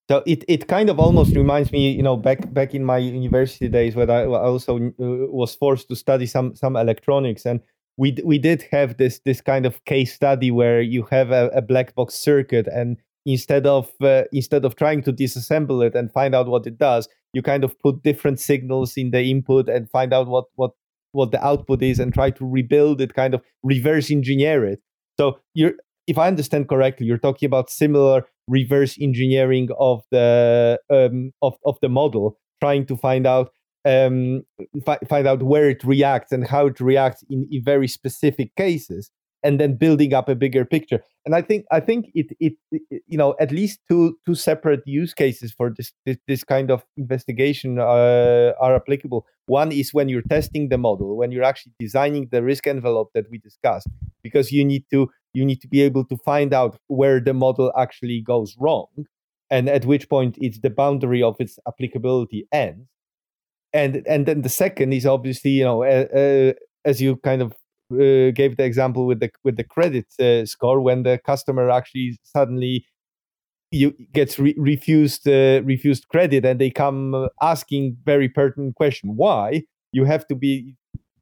So 0.09 0.23
it, 0.25 0.45
it 0.47 0.69
kind 0.69 0.89
of 0.89 1.01
almost 1.01 1.35
reminds 1.35 1.73
me, 1.73 1.91
you 1.91 2.03
know, 2.03 2.17
back 2.17 2.53
back 2.53 2.75
in 2.75 2.85
my 2.85 2.99
university 2.99 3.69
days 3.69 3.97
when 3.97 4.09
I 4.09 4.25
also 4.25 4.77
uh, 4.77 4.93
was 4.99 5.55
forced 5.55 5.89
to 5.89 5.97
study 5.97 6.27
some 6.27 6.55
some 6.55 6.77
electronics, 6.77 7.45
and 7.45 7.61
we 7.97 8.17
we 8.25 8.39
did 8.39 8.63
have 8.71 8.99
this 8.99 9.19
this 9.25 9.41
kind 9.41 9.67
of 9.67 9.85
case 9.85 10.15
study 10.15 10.51
where 10.53 10.81
you 10.81 11.03
have 11.11 11.33
a, 11.33 11.49
a 11.49 11.61
black 11.61 11.95
box 11.97 12.15
circuit, 12.15 12.69
and 12.69 12.99
instead 13.25 13.67
of 13.67 13.91
uh, 14.01 14.23
instead 14.33 14.65
of 14.65 14.77
trying 14.77 15.03
to 15.03 15.13
disassemble 15.13 15.85
it 15.85 15.97
and 15.97 16.13
find 16.13 16.37
out 16.37 16.47
what 16.47 16.67
it 16.69 16.79
does, 16.79 17.09
you 17.33 17.43
kind 17.43 17.65
of 17.65 17.77
put 17.81 18.05
different 18.05 18.39
signals 18.39 18.97
in 18.97 19.11
the 19.11 19.23
input 19.23 19.69
and 19.69 19.91
find 19.91 20.13
out 20.13 20.29
what 20.29 20.45
what 20.55 20.71
what 21.11 21.33
the 21.33 21.45
output 21.45 21.83
is, 21.83 21.99
and 21.99 22.15
try 22.15 22.31
to 22.31 22.47
rebuild 22.47 23.01
it, 23.01 23.15
kind 23.15 23.35
of 23.35 23.43
reverse 23.65 24.09
engineer 24.13 24.65
it. 24.65 24.81
So 25.19 25.41
you're 25.55 25.73
if 26.07 26.17
I 26.17 26.29
understand 26.29 26.69
correctly, 26.69 27.07
you're 27.07 27.19
talking 27.19 27.49
about 27.49 27.71
similar 27.71 28.25
reverse 28.49 28.97
engineering 29.01 29.69
of 29.79 30.03
the 30.11 30.79
um, 30.91 31.33
of 31.43 31.55
of 31.65 31.77
the 31.83 31.89
model, 31.89 32.39
trying 32.61 32.87
to 32.87 32.97
find 32.97 33.27
out 33.27 33.51
um, 33.85 34.43
fi- 34.85 34.99
find 35.09 35.27
out 35.27 35.43
where 35.43 35.71
it 35.71 35.83
reacts 35.85 36.33
and 36.33 36.47
how 36.47 36.67
it 36.67 36.81
reacts 36.81 37.25
in, 37.31 37.49
in 37.51 37.63
very 37.63 37.89
specific 37.89 38.55
cases 38.57 39.11
and 39.43 39.61
then 39.61 39.77
building 39.77 40.13
up 40.13 40.29
a 40.29 40.35
bigger 40.35 40.65
picture. 40.65 41.01
And 41.25 41.35
i 41.35 41.43
think 41.43 41.65
i 41.73 41.81
think 41.81 42.07
it, 42.15 42.27
it, 42.41 42.55
it 42.71 43.03
you 43.07 43.19
know 43.19 43.35
at 43.41 43.51
least 43.51 43.81
two 43.89 44.17
two 44.25 44.35
separate 44.35 44.83
use 44.87 45.13
cases 45.13 45.53
for 45.53 45.73
this 45.77 45.93
this, 46.05 46.17
this 46.29 46.45
kind 46.45 46.71
of 46.71 46.85
investigation 46.97 47.79
uh, 47.79 48.53
are 48.61 48.75
applicable. 48.77 49.27
One 49.47 49.71
is 49.73 49.95
when 49.95 50.09
you're 50.09 50.29
testing 50.37 50.69
the 50.69 50.79
model 50.79 51.17
when 51.17 51.31
you're 51.33 51.49
actually 51.53 51.75
designing 51.79 52.29
the 52.33 52.43
risk 52.43 52.67
envelope 52.67 53.11
that 53.15 53.27
we 53.31 53.39
discussed 53.39 53.89
because 54.23 54.53
you 54.53 54.65
need 54.65 54.85
to 54.93 55.09
you 55.37 55.45
need 55.45 55.61
to 55.61 55.69
be 55.69 55.83
able 55.83 56.05
to 56.07 56.17
find 56.25 56.55
out 56.55 56.79
where 56.89 57.21
the 57.21 57.35
model 57.35 57.71
actually 57.77 58.23
goes 58.23 58.57
wrong 58.59 58.89
and 59.51 59.69
at 59.69 59.85
which 59.85 60.09
point 60.09 60.37
it's 60.41 60.59
the 60.61 60.71
boundary 60.71 61.23
of 61.23 61.37
its 61.39 61.59
applicability 61.69 62.47
ends. 62.53 62.89
And 63.73 64.03
and 64.07 64.27
then 64.27 64.43
the 64.43 64.49
second 64.49 64.93
is 64.93 65.07
obviously 65.07 65.51
you 65.51 65.65
know 65.65 65.83
uh, 65.83 66.07
uh, 66.23 66.53
as 66.85 67.03
you 67.03 67.17
kind 67.17 67.43
of 67.43 67.53
uh, 67.93 68.31
gave 68.33 68.57
the 68.57 68.65
example 68.65 69.07
with 69.07 69.21
the 69.21 69.31
with 69.45 69.57
the 69.57 69.65
credit 69.65 70.07
uh, 70.19 70.47
score 70.47 70.81
when 70.81 71.03
the 71.03 71.21
customer 71.25 71.69
actually 71.71 72.19
suddenly 72.23 72.87
you 73.71 73.93
gets 74.13 74.39
re- 74.39 74.55
refused 74.57 75.29
uh, 75.29 75.61
refused 75.65 76.09
credit 76.09 76.45
and 76.45 76.59
they 76.61 76.71
come 76.71 77.29
asking 77.43 77.97
very 78.05 78.29
pertinent 78.29 78.75
question 78.77 79.17
why? 79.17 79.63
You 79.93 80.05
have 80.05 80.27
to 80.29 80.35
be 80.35 80.77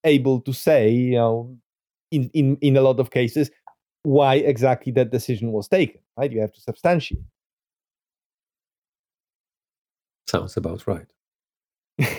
able 0.04 0.40
to 0.42 0.52
say 0.52 0.90
you 0.90 1.16
know 1.16 1.56
in 2.10 2.30
in 2.34 2.56
in 2.60 2.76
a 2.76 2.82
lot 2.82 3.00
of 3.00 3.10
cases 3.10 3.50
why 4.05 4.36
exactly 4.36 4.92
that 4.92 5.11
decision 5.11 5.52
was 5.52 5.68
taken 5.68 6.00
right 6.16 6.32
you 6.32 6.40
have 6.40 6.52
to 6.52 6.61
substantiate 6.61 7.24
sounds 10.26 10.57
about 10.57 10.86
right 10.86 11.07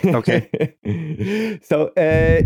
Okay. 0.06 0.50
so 1.64 1.90
uh, 1.98 2.42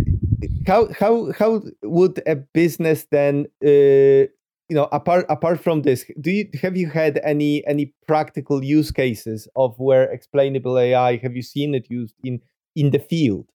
how 0.66 0.88
how 0.94 1.32
how 1.34 1.62
would 1.84 2.22
a 2.28 2.36
business 2.36 3.08
then 3.12 3.46
uh, 3.64 4.26
you 4.70 4.76
know 4.78 4.88
apart 4.92 5.26
apart 5.30 5.60
from 5.60 5.84
this 5.84 6.06
do 6.22 6.32
you 6.32 6.50
have 6.62 6.78
you 6.78 6.90
had 6.90 7.20
any 7.24 7.66
any 7.68 7.94
practical 8.08 8.64
use 8.64 8.92
cases 8.92 9.48
of 9.56 9.78
where 9.80 10.06
explainable 10.12 10.78
ai 10.80 11.18
have 11.18 11.36
you 11.36 11.44
seen 11.44 11.76
it 11.76 11.88
used 11.90 12.16
in 12.24 12.42
in 12.76 12.92
the 12.92 13.00
field 13.00 13.48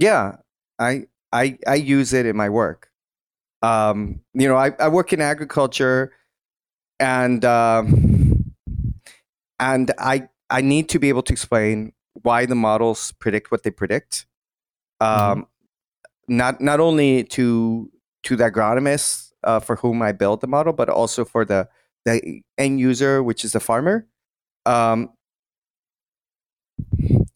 Yeah, 0.00 0.36
I 0.78 1.06
I 1.32 1.58
I 1.66 1.76
use 1.76 2.12
it 2.12 2.26
in 2.26 2.36
my 2.36 2.50
work. 2.50 2.91
Um, 3.62 4.20
you 4.34 4.48
know, 4.48 4.56
I, 4.56 4.72
I 4.78 4.88
work 4.88 5.12
in 5.12 5.20
agriculture, 5.20 6.12
and 7.00 7.44
um, 7.44 8.54
and 9.58 9.90
I 9.98 10.28
I 10.50 10.60
need 10.60 10.88
to 10.90 10.98
be 10.98 11.08
able 11.08 11.22
to 11.22 11.32
explain 11.32 11.92
why 12.22 12.46
the 12.46 12.54
models 12.54 13.12
predict 13.12 13.50
what 13.50 13.62
they 13.62 13.70
predict. 13.70 14.26
Um, 15.00 15.46
Not 16.28 16.60
not 16.60 16.80
only 16.80 17.24
to 17.36 17.90
to 18.24 18.36
the 18.36 18.44
agronomists 18.50 19.32
uh, 19.44 19.60
for 19.60 19.76
whom 19.76 20.02
I 20.02 20.12
build 20.12 20.40
the 20.40 20.46
model, 20.48 20.72
but 20.72 20.88
also 20.88 21.24
for 21.24 21.44
the 21.44 21.68
the 22.06 22.42
end 22.58 22.80
user, 22.80 23.22
which 23.22 23.44
is 23.44 23.52
the 23.52 23.60
farmer. 23.60 24.06
Um, 24.66 25.10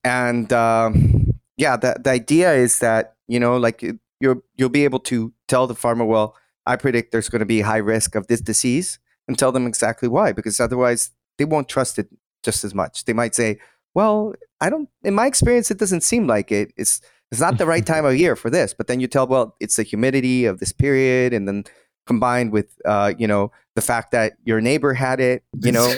and 0.05 0.53
um, 0.53 1.35
yeah, 1.57 1.77
the 1.77 1.97
the 2.03 2.11
idea 2.11 2.53
is 2.55 2.79
that 2.81 3.15
you 3.29 3.41
know, 3.41 3.57
like 3.57 3.83
you- 3.83 3.99
you'll 4.21 4.43
you'll 4.57 4.69
be 4.71 4.85
able 4.85 5.01
to 5.01 5.33
tell 5.49 5.67
the 5.67 5.75
farmer, 5.75 6.05
well, 6.05 6.37
I 6.67 6.77
predict 6.77 7.13
there's 7.13 7.29
going 7.29 7.41
to 7.41 7.47
be 7.47 7.61
high 7.61 7.77
risk 7.77 8.15
of 8.15 8.27
this 8.27 8.41
disease, 8.41 8.99
and 9.29 9.39
tell 9.39 9.53
them 9.53 9.67
exactly 9.67 10.09
why, 10.09 10.33
because 10.33 10.61
otherwise 10.61 11.11
they 11.39 11.45
won't 11.45 11.69
trust 11.69 11.99
it 11.99 12.09
just 12.43 12.65
as 12.65 12.75
much. 12.75 13.05
They 13.05 13.13
might 13.13 13.35
say, 13.35 13.59
well, 13.95 14.35
I 14.61 14.71
don't. 14.71 14.89
In 15.03 15.15
my 15.15 15.27
experience, 15.27 15.71
it 15.71 15.79
doesn't 15.79 16.03
seem 16.03 16.27
like 16.27 16.53
it. 16.53 16.73
It's 16.77 17.01
it's 17.31 17.41
not 17.41 17.59
the 17.59 17.67
right 17.67 17.85
time 17.93 18.05
of 18.05 18.17
year 18.17 18.37
for 18.37 18.51
this. 18.51 18.75
But 18.75 18.87
then 18.87 19.01
you 19.01 19.07
tell, 19.07 19.27
well, 19.27 19.57
it's 19.61 19.77
the 19.77 19.83
humidity 19.83 20.45
of 20.45 20.59
this 20.61 20.73
period, 20.73 21.33
and 21.33 21.47
then 21.47 21.65
combined 22.07 22.53
with 22.53 22.79
uh, 22.85 23.15
you 23.19 23.27
know 23.27 23.53
the 23.75 23.83
fact 23.83 24.13
that 24.13 24.35
your 24.45 24.61
neighbor 24.61 24.95
had 24.95 25.21
it, 25.21 25.45
you 25.61 25.73
know, 25.73 25.89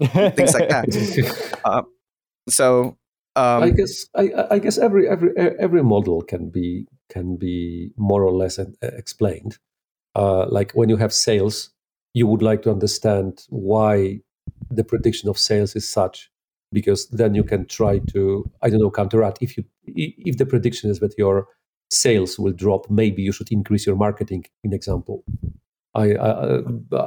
things 0.00 0.54
like 0.54 0.68
that. 0.68 1.46
Uh, 1.62 1.82
so 2.48 2.96
um, 3.36 3.62
I 3.62 3.70
guess 3.70 4.06
I, 4.16 4.30
I 4.50 4.58
guess 4.58 4.78
every 4.78 5.06
every 5.06 5.36
every 5.36 5.82
model 5.82 6.22
can 6.22 6.48
be 6.48 6.86
can 7.10 7.36
be 7.36 7.92
more 7.96 8.22
or 8.24 8.32
less 8.32 8.58
uh, 8.58 8.66
explained. 8.82 9.58
Uh, 10.14 10.46
like 10.48 10.72
when 10.72 10.88
you 10.88 10.96
have 10.96 11.12
sales, 11.12 11.70
you 12.14 12.26
would 12.26 12.42
like 12.42 12.62
to 12.62 12.70
understand 12.70 13.46
why 13.48 14.20
the 14.70 14.84
prediction 14.84 15.28
of 15.28 15.38
sales 15.38 15.76
is 15.76 15.88
such, 15.88 16.30
because 16.72 17.08
then 17.08 17.34
you 17.34 17.44
can 17.44 17.66
try 17.66 18.00
to 18.12 18.50
I 18.62 18.70
don't 18.70 18.80
know 18.80 18.90
counteract. 18.90 19.38
If 19.40 19.56
you 19.56 19.64
if 19.86 20.36
the 20.38 20.46
prediction 20.46 20.90
is 20.90 21.00
that 21.00 21.14
your 21.18 21.46
sales 21.90 22.38
will 22.38 22.52
drop, 22.52 22.90
maybe 22.90 23.22
you 23.22 23.32
should 23.32 23.52
increase 23.52 23.86
your 23.86 23.96
marketing. 23.96 24.44
In 24.64 24.72
example, 24.72 25.24
I 25.94 26.14
I, 26.14 26.62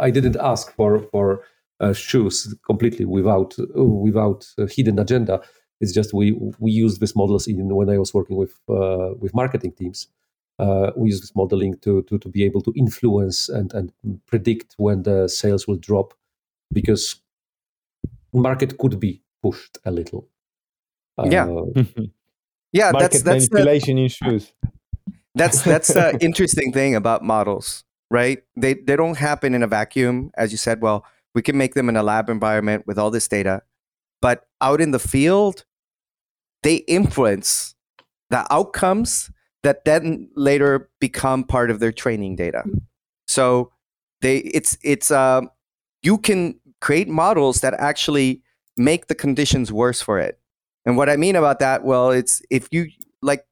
I 0.07 0.11
didn't 0.11 0.37
ask 0.37 0.73
for 0.75 0.99
for 1.11 1.43
uh, 1.79 1.93
shoes 1.93 2.53
completely 2.65 3.05
without 3.05 3.55
without 3.75 4.47
hidden 4.69 4.99
agenda. 4.99 5.41
It's 5.83 5.93
just 5.99 6.13
we 6.13 6.25
we 6.59 6.71
use 6.71 6.93
these 6.99 7.15
models 7.15 7.47
in 7.47 7.57
when 7.79 7.89
I 7.89 7.97
was 8.03 8.13
working 8.13 8.37
with 8.37 8.53
uh, 8.69 9.09
with 9.21 9.33
marketing 9.33 9.73
teams. 9.73 10.07
Uh, 10.59 10.91
we 10.95 11.09
use 11.09 11.21
this 11.21 11.35
modeling 11.35 11.73
to, 11.83 12.03
to 12.03 12.17
to 12.23 12.29
be 12.29 12.41
able 12.47 12.61
to 12.61 12.73
influence 12.75 13.49
and 13.57 13.73
and 13.73 13.91
predict 14.31 14.75
when 14.77 15.03
the 15.03 15.27
sales 15.27 15.67
will 15.67 15.81
drop, 15.89 16.13
because 16.71 17.03
market 18.33 18.77
could 18.77 18.99
be 18.99 19.21
pushed 19.41 19.77
a 19.85 19.91
little. 19.91 20.27
Yeah. 21.23 21.47
Uh, 21.47 21.83
yeah, 22.71 22.91
market 22.91 23.11
that's 23.11 23.21
that's 23.23 23.49
the, 23.49 23.53
manipulation 23.53 23.97
in 23.97 24.09
shoes 24.09 24.53
that's 25.35 25.61
that's 25.71 25.93
the 25.93 26.17
interesting 26.21 26.71
thing 26.71 26.95
about 26.95 27.23
models, 27.23 27.83
right? 28.09 28.43
They 28.55 28.75
they 28.75 28.95
don't 28.95 29.17
happen 29.17 29.53
in 29.53 29.63
a 29.63 29.67
vacuum, 29.67 30.31
as 30.37 30.51
you 30.51 30.57
said. 30.57 30.81
Well, 30.81 31.05
we 31.33 31.41
can 31.41 31.57
make 31.57 31.73
them 31.73 31.89
in 31.89 31.95
a 31.95 32.03
lab 32.03 32.29
environment 32.29 32.85
with 32.87 32.97
all 32.97 33.11
this 33.11 33.27
data, 33.27 33.63
but 34.21 34.47
out 34.61 34.81
in 34.81 34.91
the 34.91 34.99
field, 34.99 35.65
they 36.63 36.77
influence 36.87 37.75
the 38.29 38.45
outcomes 38.51 39.31
that 39.63 39.85
then 39.85 40.29
later 40.35 40.89
become 40.99 41.43
part 41.43 41.71
of 41.71 41.79
their 41.79 41.91
training 41.91 42.35
data. 42.35 42.63
So 43.27 43.71
they 44.21 44.37
it's 44.37 44.77
it's 44.83 45.11
um 45.11 45.49
you 46.01 46.17
can 46.17 46.59
create 46.81 47.07
models 47.07 47.61
that 47.61 47.73
actually 47.75 48.41
make 48.75 49.07
the 49.07 49.15
conditions 49.15 49.71
worse 49.71 50.01
for 50.01 50.19
it. 50.19 50.39
And 50.85 50.97
what 50.97 51.09
I 51.09 51.15
mean 51.15 51.35
about 51.35 51.59
that, 51.59 51.83
well, 51.85 52.11
it's 52.11 52.41
if 52.49 52.67
you 52.71 52.87
like 53.21 53.45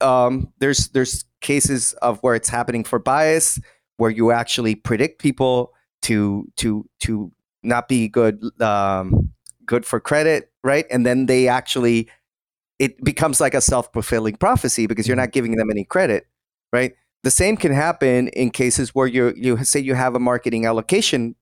um, 0.00 0.52
there's 0.58 0.88
there's 0.88 1.24
cases 1.40 1.92
of 1.94 2.18
where 2.20 2.34
it's 2.34 2.48
happening 2.48 2.84
for 2.84 2.98
bias, 2.98 3.58
where 3.96 4.10
you 4.10 4.30
actually 4.30 4.74
predict 4.74 5.20
people 5.20 5.72
to 6.02 6.46
to 6.56 6.88
to 7.00 7.32
not 7.62 7.88
be 7.88 8.08
good 8.08 8.42
um, 8.60 9.32
good 9.66 9.84
for 9.84 10.00
credit, 10.00 10.50
right? 10.62 10.86
And 10.90 11.04
then 11.04 11.26
they 11.26 11.48
actually 11.48 12.08
it 12.80 13.02
becomes 13.04 13.40
like 13.40 13.54
a 13.54 13.60
self 13.60 13.92
fulfilling 13.92 14.34
prophecy 14.36 14.88
because 14.88 15.06
you're 15.06 15.16
not 15.16 15.30
giving 15.30 15.54
them 15.54 15.70
any 15.70 15.84
credit, 15.84 16.26
right? 16.72 16.94
The 17.22 17.30
same 17.30 17.56
can 17.56 17.72
happen 17.72 18.28
in 18.28 18.50
cases 18.50 18.94
where 18.94 19.06
you 19.06 19.32
you 19.36 19.62
say 19.64 19.78
you 19.78 19.94
have 19.94 20.16
a 20.16 20.18
marketing 20.18 20.66
allocation 20.66 21.36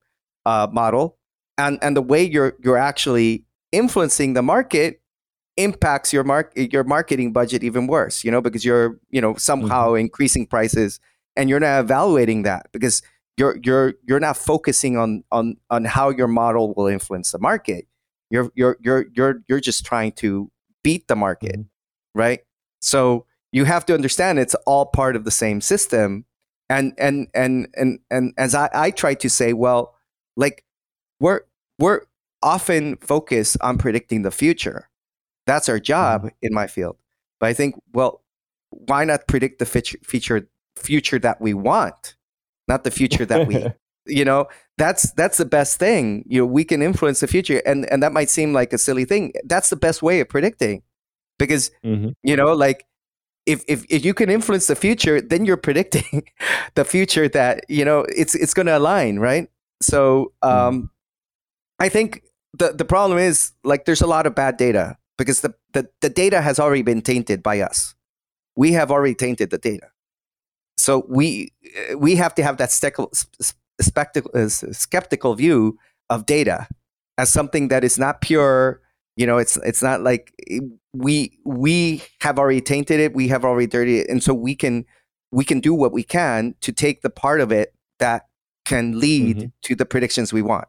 uh, 0.44 0.66
model, 0.70 1.16
and 1.56 1.78
and 1.80 1.96
the 1.96 2.02
way 2.02 2.22
you're 2.22 2.54
you're 2.62 2.76
actually 2.76 3.44
influencing 3.72 4.34
the 4.34 4.42
market 4.42 5.00
impacts 5.56 6.12
your 6.12 6.24
mark 6.24 6.52
your 6.56 6.84
marketing 6.84 7.32
budget 7.32 7.64
even 7.64 7.88
worse 7.88 8.22
you 8.22 8.30
know 8.30 8.40
because 8.40 8.64
you're 8.64 8.98
you 9.10 9.20
know 9.20 9.34
somehow 9.34 9.92
increasing 9.94 10.46
prices 10.46 11.00
and 11.38 11.50
you're 11.50 11.60
not 11.60 11.80
evaluating 11.80 12.42
that 12.42 12.66
because 12.72 13.02
you're 13.38 13.56
you're 13.62 13.94
you're 14.06 14.20
not 14.20 14.36
focusing 14.36 14.98
on 14.98 15.22
on 15.30 15.56
on 15.70 15.84
how 15.84 16.10
your 16.10 16.26
model 16.26 16.74
will 16.74 16.88
influence 16.88 17.30
the 17.32 17.38
market. 17.38 17.86
You're 18.30 18.50
you're 18.54 18.76
you're 18.80 19.06
you're 19.14 19.42
you're 19.48 19.60
just 19.60 19.86
trying 19.86 20.12
to 20.12 20.50
beat 20.88 21.08
the 21.08 21.16
market 21.16 21.58
mm-hmm. 21.60 22.18
right? 22.18 22.40
So 22.80 23.26
you 23.52 23.64
have 23.64 23.84
to 23.86 23.94
understand 23.94 24.38
it's 24.38 24.54
all 24.66 24.86
part 24.86 25.16
of 25.16 25.24
the 25.24 25.30
same 25.30 25.60
system. 25.60 26.24
And 26.70 26.92
and 26.98 27.28
and 27.34 27.68
and 27.74 27.98
and 28.10 28.34
as 28.36 28.54
i 28.54 28.68
i 28.74 28.90
try 28.90 29.14
to 29.14 29.30
say 29.30 29.54
well 29.54 29.94
like 30.36 30.64
we're 31.18 31.40
we're 31.78 32.02
often 32.42 32.96
focused 32.96 33.56
on 33.60 33.78
predicting 33.78 34.22
the 34.22 34.30
future. 34.30 34.88
That's 35.46 35.68
our 35.68 35.80
job 35.80 36.22
mm-hmm. 36.22 36.36
in 36.42 36.54
my 36.54 36.66
field. 36.66 36.96
But 37.40 37.48
I 37.48 37.54
think, 37.54 37.76
well, 37.92 38.22
why 38.70 39.04
not 39.04 39.26
predict 39.26 39.58
the 39.58 39.66
future 39.66 39.98
feature 40.04 40.48
future 40.76 41.18
that 41.18 41.40
we 41.40 41.54
want, 41.54 42.16
not 42.68 42.84
the 42.84 42.90
future 42.90 43.26
that 43.26 43.46
we, 43.46 43.66
you 44.08 44.24
know, 44.24 44.46
that's 44.78 45.12
that's 45.12 45.38
the 45.38 45.44
best 45.44 45.78
thing. 45.78 46.24
You 46.28 46.42
know, 46.42 46.46
we 46.46 46.64
can 46.64 46.82
influence 46.82 47.20
the 47.20 47.26
future, 47.26 47.62
and 47.66 47.86
and 47.92 48.02
that 48.02 48.12
might 48.12 48.30
seem 48.30 48.52
like 48.52 48.72
a 48.72 48.78
silly 48.78 49.04
thing. 49.04 49.32
That's 49.44 49.70
the 49.70 49.76
best 49.76 50.02
way 50.02 50.20
of 50.20 50.28
predicting, 50.28 50.82
because 51.38 51.70
Mhm. 51.84 52.12
you 52.22 52.36
know, 52.36 52.52
like 52.54 52.84
if, 53.46 53.64
if 53.68 53.84
if 53.88 54.04
you 54.04 54.14
can 54.14 54.30
influence 54.30 54.66
the 54.66 54.76
future, 54.76 55.20
then 55.20 55.44
you're 55.44 55.56
predicting 55.56 56.24
the 56.74 56.84
future 56.84 57.28
that 57.28 57.64
you 57.68 57.84
know 57.84 58.04
it's 58.16 58.34
it's 58.34 58.54
going 58.54 58.66
to 58.66 58.76
align, 58.78 59.18
right? 59.18 59.48
So 59.82 60.32
um, 60.42 60.90
I 61.78 61.88
think 61.88 62.22
the 62.52 62.72
the 62.72 62.84
problem 62.84 63.18
is 63.18 63.52
like 63.64 63.84
there's 63.84 64.02
a 64.02 64.06
lot 64.06 64.26
of 64.26 64.34
bad 64.34 64.56
data 64.56 64.96
because 65.16 65.40
the, 65.40 65.54
the 65.72 65.88
the 66.00 66.10
data 66.10 66.40
has 66.40 66.58
already 66.58 66.82
been 66.82 67.02
tainted 67.02 67.42
by 67.42 67.60
us. 67.60 67.94
We 68.56 68.72
have 68.72 68.90
already 68.90 69.14
tainted 69.14 69.50
the 69.50 69.58
data, 69.58 69.88
so 70.76 71.06
we 71.08 71.52
we 71.96 72.16
have 72.16 72.34
to 72.34 72.42
have 72.42 72.56
that 72.58 72.70
skeptical 73.80 74.48
skeptical 74.50 75.34
view 75.34 75.78
of 76.10 76.26
data 76.26 76.66
as 77.16 77.30
something 77.30 77.68
that 77.68 77.84
is 77.84 77.98
not 77.98 78.20
pure 78.20 78.80
you 79.16 79.26
know 79.26 79.38
it's 79.38 79.56
it's 79.58 79.82
not 79.82 80.02
like 80.02 80.32
we 80.92 81.38
we 81.44 82.02
have 82.20 82.38
already 82.38 82.60
tainted 82.60 83.00
it 83.00 83.14
we 83.14 83.28
have 83.28 83.44
already 83.44 83.66
dirtied 83.66 84.02
it 84.02 84.08
and 84.08 84.22
so 84.22 84.32
we 84.32 84.54
can 84.54 84.84
we 85.30 85.44
can 85.44 85.60
do 85.60 85.74
what 85.74 85.92
we 85.92 86.02
can 86.02 86.54
to 86.60 86.72
take 86.72 87.02
the 87.02 87.10
part 87.10 87.40
of 87.40 87.52
it 87.52 87.74
that 87.98 88.26
can 88.64 88.98
lead 88.98 89.36
mm-hmm. 89.36 89.46
to 89.62 89.74
the 89.74 89.84
predictions 89.84 90.32
we 90.32 90.40
want 90.40 90.68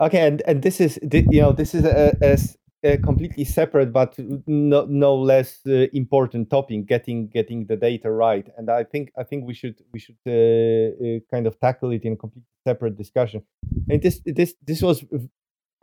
okay 0.00 0.26
and 0.26 0.42
and 0.46 0.62
this 0.62 0.80
is 0.80 0.98
you 1.12 1.40
know 1.40 1.52
this 1.52 1.74
is 1.74 1.84
a, 1.84 2.16
a, 2.20 2.36
a 2.84 2.98
completely 2.98 3.44
separate 3.44 3.92
but 3.92 4.14
no, 4.46 4.84
no 4.84 5.14
less 5.14 5.60
uh, 5.66 5.86
important 5.92 6.50
topic 6.50 6.86
getting 6.86 7.28
getting 7.28 7.66
the 7.66 7.76
data 7.76 8.10
right 8.10 8.48
and 8.56 8.70
i 8.70 8.84
think 8.84 9.10
i 9.18 9.22
think 9.22 9.46
we 9.46 9.54
should 9.54 9.80
we 9.92 9.98
should 9.98 10.18
uh, 10.26 10.30
uh, 10.32 11.18
kind 11.30 11.46
of 11.46 11.58
tackle 11.58 11.90
it 11.90 12.04
in 12.04 12.12
a 12.12 12.16
completely 12.16 12.46
separate 12.66 12.96
discussion 12.96 13.42
and 13.88 14.02
this 14.02 14.20
this 14.26 14.54
this 14.66 14.82
was 14.82 15.04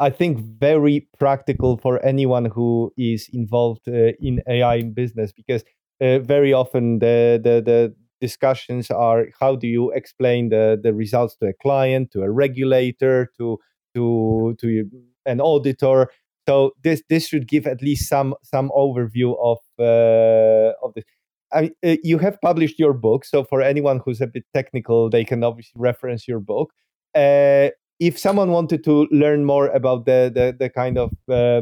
I 0.01 0.09
think 0.09 0.39
very 0.39 1.07
practical 1.19 1.77
for 1.77 2.03
anyone 2.03 2.45
who 2.45 2.91
is 2.97 3.29
involved 3.31 3.87
uh, 3.87 4.13
in 4.19 4.41
AI 4.47 4.75
in 4.77 4.93
business 4.93 5.31
because 5.31 5.63
uh, 6.01 6.17
very 6.17 6.53
often 6.53 6.97
the, 6.97 7.39
the 7.41 7.61
the 7.61 7.95
discussions 8.19 8.89
are 8.89 9.27
how 9.39 9.55
do 9.55 9.67
you 9.67 9.91
explain 9.91 10.49
the 10.49 10.79
the 10.81 10.91
results 10.91 11.35
to 11.37 11.45
a 11.45 11.53
client, 11.53 12.09
to 12.13 12.23
a 12.23 12.31
regulator, 12.31 13.29
to 13.37 13.59
to 13.93 14.55
to 14.59 14.89
an 15.27 15.39
auditor. 15.39 16.09
So 16.51 16.73
this 16.83 17.01
this 17.07 17.27
should 17.27 17.47
give 17.47 17.65
at 17.65 17.81
least 17.81 18.09
some 18.09 18.35
some 18.43 18.71
overview 18.75 19.37
of 19.51 19.59
uh, 19.79 20.73
of 20.83 20.93
this. 20.93 21.05
I, 21.53 21.71
uh, 21.85 21.95
you 22.03 22.17
have 22.17 22.41
published 22.41 22.77
your 22.77 22.91
book, 22.93 23.23
so 23.23 23.45
for 23.45 23.61
anyone 23.61 24.01
who's 24.03 24.19
a 24.19 24.27
bit 24.27 24.43
technical, 24.53 25.09
they 25.09 25.23
can 25.23 25.45
obviously 25.45 25.79
reference 25.79 26.27
your 26.27 26.41
book. 26.41 26.73
Uh, 27.15 27.69
if 28.01 28.19
someone 28.19 28.51
wanted 28.51 28.83
to 28.83 29.07
learn 29.11 29.45
more 29.45 29.67
about 29.67 30.05
the 30.05 30.29
the, 30.35 30.53
the 30.59 30.69
kind 30.69 30.97
of 30.97 31.11
uh, 31.29 31.61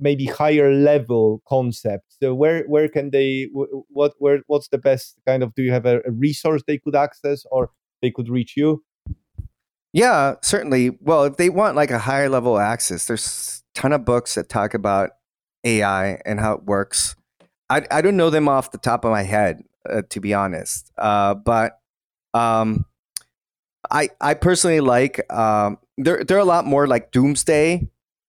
maybe 0.00 0.24
higher 0.24 0.72
level 0.72 1.40
concepts 1.48 2.16
so 2.20 2.34
where 2.34 2.64
where 2.64 2.88
can 2.88 3.10
they 3.10 3.48
what 3.98 4.14
where 4.18 4.40
what's 4.48 4.68
the 4.70 4.78
best 4.78 5.14
kind 5.24 5.44
of 5.44 5.54
do 5.54 5.62
you 5.62 5.70
have 5.70 5.86
a, 5.86 5.98
a 6.04 6.10
resource 6.10 6.62
they 6.66 6.78
could 6.78 6.96
access 6.96 7.44
or 7.52 7.70
they 8.02 8.10
could 8.10 8.28
reach 8.28 8.54
you 8.56 8.82
yeah 9.92 10.34
certainly 10.42 10.90
well 11.00 11.24
if 11.24 11.36
they 11.36 11.48
want 11.50 11.76
like 11.76 11.90
a 11.90 11.98
higher 11.98 12.28
level 12.28 12.58
access 12.58 13.06
there's 13.06 13.62
a 13.76 13.80
ton 13.80 13.92
of 13.92 14.04
books 14.04 14.34
that 14.34 14.48
talk 14.48 14.74
about 14.74 15.10
ai 15.64 16.20
and 16.24 16.40
how 16.40 16.52
it 16.52 16.64
works 16.64 17.16
i, 17.70 17.84
I 17.90 18.02
don't 18.02 18.16
know 18.16 18.30
them 18.30 18.48
off 18.48 18.70
the 18.70 18.78
top 18.78 19.04
of 19.04 19.10
my 19.10 19.22
head 19.22 19.62
uh, 19.88 20.02
to 20.10 20.20
be 20.20 20.34
honest 20.34 20.92
uh, 20.98 21.34
but 21.34 21.78
um, 22.34 22.84
I 23.90 24.10
I 24.20 24.34
personally 24.34 24.80
like 24.80 25.20
um, 25.32 25.78
they're 25.96 26.24
they're 26.24 26.38
a 26.38 26.44
lot 26.44 26.66
more 26.66 26.86
like 26.86 27.10
doomsday, 27.10 27.88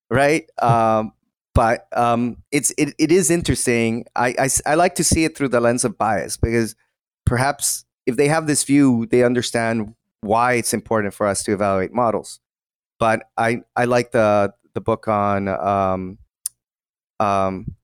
right? 0.10 0.50
Um, 0.62 1.14
but 1.54 1.88
um, 1.96 2.38
it's 2.52 2.72
it, 2.78 2.94
it 2.98 3.12
is 3.12 3.30
interesting. 3.30 4.06
I, 4.16 4.36
I 4.40 4.50
I 4.66 4.76
like 4.76 4.96
to 4.96 5.04
see 5.04 5.26
it 5.26 5.38
through 5.38 5.50
the 5.50 5.60
lens 5.60 5.84
of 5.84 5.98
bias 5.98 6.38
because 6.38 6.76
perhaps 7.26 7.86
if 8.06 8.16
they 8.16 8.28
have 8.28 8.48
this 8.48 8.64
view, 8.64 9.08
they 9.12 9.24
understand 9.24 9.94
why 10.22 10.54
it's 10.54 10.74
important 10.74 11.14
for 11.14 11.28
us 11.28 11.44
to 11.44 11.54
evaluate 11.54 11.94
models. 11.94 12.40
But 13.00 13.24
I 13.38 13.62
I 13.76 13.86
like 13.86 14.12
the 14.12 14.54
the 14.74 14.82
book 14.82 15.08
on 15.08 15.48
um, 15.48 16.18
um, 17.20 17.76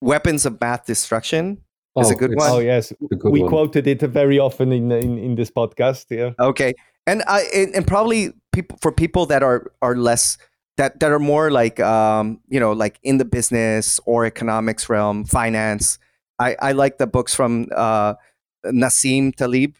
weapons 0.00 0.46
of 0.46 0.60
math 0.60 0.86
destruction 0.86 1.58
oh, 1.96 2.00
is 2.00 2.10
a 2.10 2.14
good 2.14 2.34
one. 2.34 2.50
Oh 2.50 2.58
yes, 2.58 2.92
we 3.24 3.42
one. 3.42 3.50
quoted 3.50 3.86
it 3.86 4.00
very 4.00 4.38
often 4.38 4.72
in, 4.72 4.90
in 4.92 5.18
in 5.18 5.34
this 5.34 5.50
podcast. 5.50 6.06
Yeah. 6.10 6.32
Okay, 6.38 6.74
and 7.06 7.22
I 7.26 7.42
and 7.74 7.86
probably 7.86 8.32
people 8.52 8.78
for 8.80 8.92
people 8.92 9.26
that 9.26 9.42
are 9.42 9.70
are 9.82 9.96
less 9.96 10.38
that 10.76 11.00
that 11.00 11.12
are 11.12 11.18
more 11.18 11.50
like 11.50 11.80
um 11.80 12.40
you 12.48 12.60
know 12.60 12.72
like 12.72 12.98
in 13.02 13.18
the 13.18 13.24
business 13.24 14.00
or 14.06 14.24
economics 14.24 14.88
realm, 14.88 15.24
finance. 15.24 15.98
I 16.38 16.56
I 16.60 16.72
like 16.72 16.98
the 16.98 17.06
books 17.06 17.34
from 17.34 17.66
uh 17.74 18.14
Nassim 18.66 19.34
Taleb. 19.34 19.74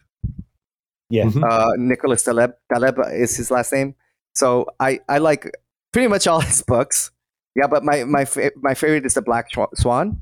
Yeah. 1.09 1.25
Mm-hmm. 1.25 1.43
Uh, 1.43 1.71
Nicholas 1.77 2.23
Taleb 2.23 2.53
Taleb 2.71 2.97
is 3.13 3.35
his 3.35 3.51
last 3.51 3.73
name. 3.73 3.95
So 4.35 4.67
I 4.79 4.99
I 5.09 5.17
like 5.17 5.49
pretty 5.91 6.07
much 6.07 6.27
all 6.27 6.39
his 6.51 6.61
books. 6.61 7.11
Yeah, 7.55 7.67
but 7.67 7.83
my 7.83 8.03
my 8.03 8.25
my 8.61 8.73
favorite 8.73 9.05
is 9.05 9.15
the 9.15 9.21
Black 9.21 9.47
Swan 9.75 10.21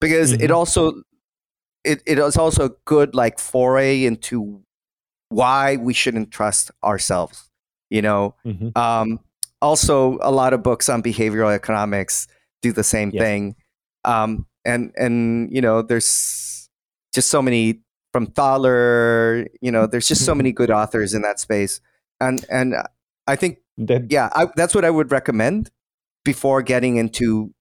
because 0.00 0.32
mm-hmm. 0.32 0.42
it 0.42 0.50
also 0.50 1.02
it, 1.84 2.02
it 2.06 2.18
is 2.18 2.36
also 2.36 2.66
a 2.66 2.70
good 2.84 3.14
like 3.14 3.38
foray 3.38 4.04
into 4.04 4.62
why 5.28 5.76
we 5.76 5.94
shouldn't 5.94 6.30
trust 6.30 6.70
ourselves 6.82 7.50
you 7.90 8.02
know 8.02 8.34
mm-hmm. 8.44 8.76
um, 8.78 9.20
also 9.62 10.18
a 10.22 10.30
lot 10.30 10.52
of 10.52 10.62
books 10.62 10.88
on 10.88 11.02
behavioral 11.02 11.54
economics 11.54 12.26
do 12.62 12.72
the 12.72 12.84
same 12.84 13.10
yes. 13.12 13.22
thing 13.22 13.56
um, 14.04 14.46
and 14.64 14.92
and 14.96 15.52
you 15.54 15.60
know 15.60 15.82
there's 15.82 16.68
just 17.12 17.28
so 17.28 17.42
many 17.42 17.80
from 18.12 18.26
Thaler, 18.26 19.46
you 19.60 19.70
know, 19.70 19.86
there's 19.86 20.08
just 20.08 20.24
so 20.24 20.34
many 20.34 20.52
good 20.60 20.70
authors 20.70 21.14
in 21.14 21.22
that 21.22 21.40
space, 21.40 21.80
and 22.20 22.44
and 22.50 22.74
I 23.26 23.36
think 23.36 23.58
that, 23.78 24.10
yeah, 24.10 24.28
I, 24.34 24.48
that's 24.56 24.74
what 24.74 24.84
I 24.84 24.90
would 24.90 25.10
recommend 25.12 25.70
before 26.24 26.62
getting 26.62 26.96
into 26.96 27.54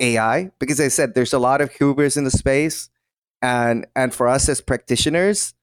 AI 0.00 0.50
because 0.58 0.80
I 0.80 0.88
said 0.88 1.14
there's 1.14 1.32
a 1.32 1.38
lot 1.38 1.60
of 1.60 1.72
hubris 1.72 2.16
in 2.16 2.24
the 2.24 2.30
space, 2.30 2.88
and 3.42 3.86
and 3.94 4.14
for 4.14 4.28
us 4.28 4.48
as 4.48 4.60
practitioners 4.60 5.54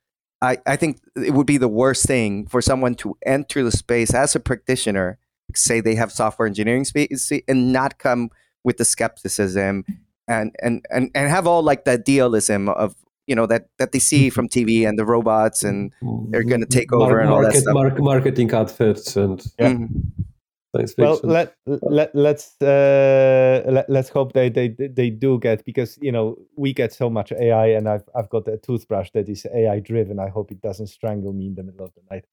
I, 0.42 0.58
I 0.66 0.76
think 0.76 1.02
it 1.16 1.34
would 1.34 1.48
be 1.48 1.58
the 1.58 1.68
worst 1.68 2.06
thing 2.06 2.48
for 2.48 2.62
someone 2.62 2.96
to 2.96 3.18
enter 3.26 3.64
the 3.64 3.72
space 3.72 4.14
as 4.14 4.36
a 4.36 4.40
practitioner 4.40 5.18
say 5.56 5.80
they 5.80 5.96
have 5.96 6.12
software 6.12 6.48
engineering 6.48 6.84
space 6.84 7.32
and 7.48 7.72
not 7.72 7.98
come 7.98 8.30
with 8.64 8.78
the 8.78 8.86
skepticism 8.86 9.86
and 10.28 10.56
and 10.62 10.86
and, 10.90 11.12
and 11.16 11.30
have 11.30 11.48
all 11.48 11.64
like 11.64 11.86
that 11.86 12.04
dualism 12.04 12.68
of 12.68 12.96
you 13.28 13.36
know 13.36 13.46
that 13.48 13.68
that 13.80 13.92
they 13.92 14.00
see 14.00 14.30
from 14.30 14.48
TV 14.48 14.88
and 14.88 14.98
the 15.00 15.06
robots 15.06 15.64
and 15.64 15.92
they're 16.30 16.44
going 16.44 16.62
to 16.62 16.68
take 16.68 16.92
over 16.94 17.14
Mar- 17.14 17.20
and 17.20 17.30
all 17.30 17.42
that 17.42 17.54
stuff. 17.54 17.74
Mark, 17.74 18.00
marketing 18.00 18.54
outfits 18.54 19.16
and 19.16 19.46
yeah. 19.60 19.74
Mm-hmm. 19.74 20.92
well 20.98 21.20
let, 21.24 21.56
let 21.66 22.14
let's 22.14 22.62
uh 22.62 23.64
let, 23.66 23.90
let's 23.90 24.10
hope 24.10 24.34
they, 24.34 24.50
they 24.50 24.68
they 24.70 25.10
do 25.10 25.40
get 25.40 25.64
because 25.66 25.98
you 26.02 26.12
know 26.12 26.36
we 26.58 26.74
get 26.74 26.92
so 26.94 27.10
much 27.10 27.32
ai 27.32 27.68
and 27.68 27.88
i've 27.88 28.04
i've 28.14 28.30
got 28.30 28.46
a 28.48 28.58
toothbrush 28.58 29.10
that 29.12 29.30
is 29.30 29.46
ai 29.56 29.80
driven. 29.80 30.20
I 30.20 30.30
hope 30.30 30.52
it 30.52 30.62
doesn't 30.62 30.88
strangle 30.88 31.34
me 31.34 31.48
in 31.48 31.56
the 31.56 31.64
middle 31.64 31.86
of 31.86 31.94
the 31.96 32.02
night. 32.12 32.26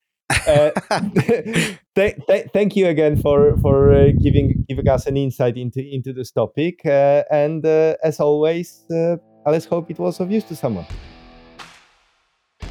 Uh, 0.47 0.70
th- 1.95 2.16
th- 2.26 2.47
thank 2.53 2.74
you 2.74 2.86
again 2.88 3.20
for 3.20 3.57
for 3.59 3.93
uh, 3.93 4.11
giving 4.20 4.64
giving 4.68 4.88
us 4.88 5.07
an 5.07 5.16
insight 5.16 5.57
into 5.57 5.80
into 5.80 6.12
this 6.12 6.30
topic. 6.30 6.80
Uh, 6.84 7.22
and 7.30 7.64
uh, 7.64 7.95
as 8.03 8.18
always 8.18 8.84
uh, 8.90 9.16
let's 9.47 9.66
hope 9.66 9.90
it 9.90 9.99
was 9.99 10.20
of 10.20 10.30
use 10.30 10.45
to 10.45 10.55
someone 10.55 10.86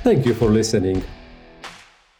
thank 0.03 0.25
you 0.25 0.33
for 0.33 0.49
listening 0.49 1.03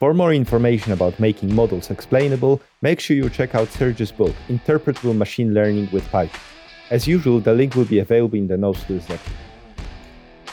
for 0.02 0.16
more 0.16 0.34
information 0.34 0.94
about 0.94 1.20
making 1.20 1.54
models 1.54 1.92
explainable, 1.92 2.60
make 2.82 3.00
sure 3.00 3.16
you 3.16 3.30
check 3.30 3.54
out 3.54 3.68
Serj's 3.68 4.12
book, 4.12 4.34
Interpretable 4.50 5.16
Machine 5.16 5.54
Learning 5.54 5.88
with 5.92 6.04
Python. 6.10 6.42
As 6.90 7.08
usual, 7.08 7.40
the 7.40 7.54
link 7.54 7.76
will 7.76 7.86
be 7.86 8.00
available 8.00 8.36
in 8.36 8.48
the 8.48 8.58
notes 8.58 8.84
to 8.86 8.94
this 8.94 9.08
episode. 9.12 9.38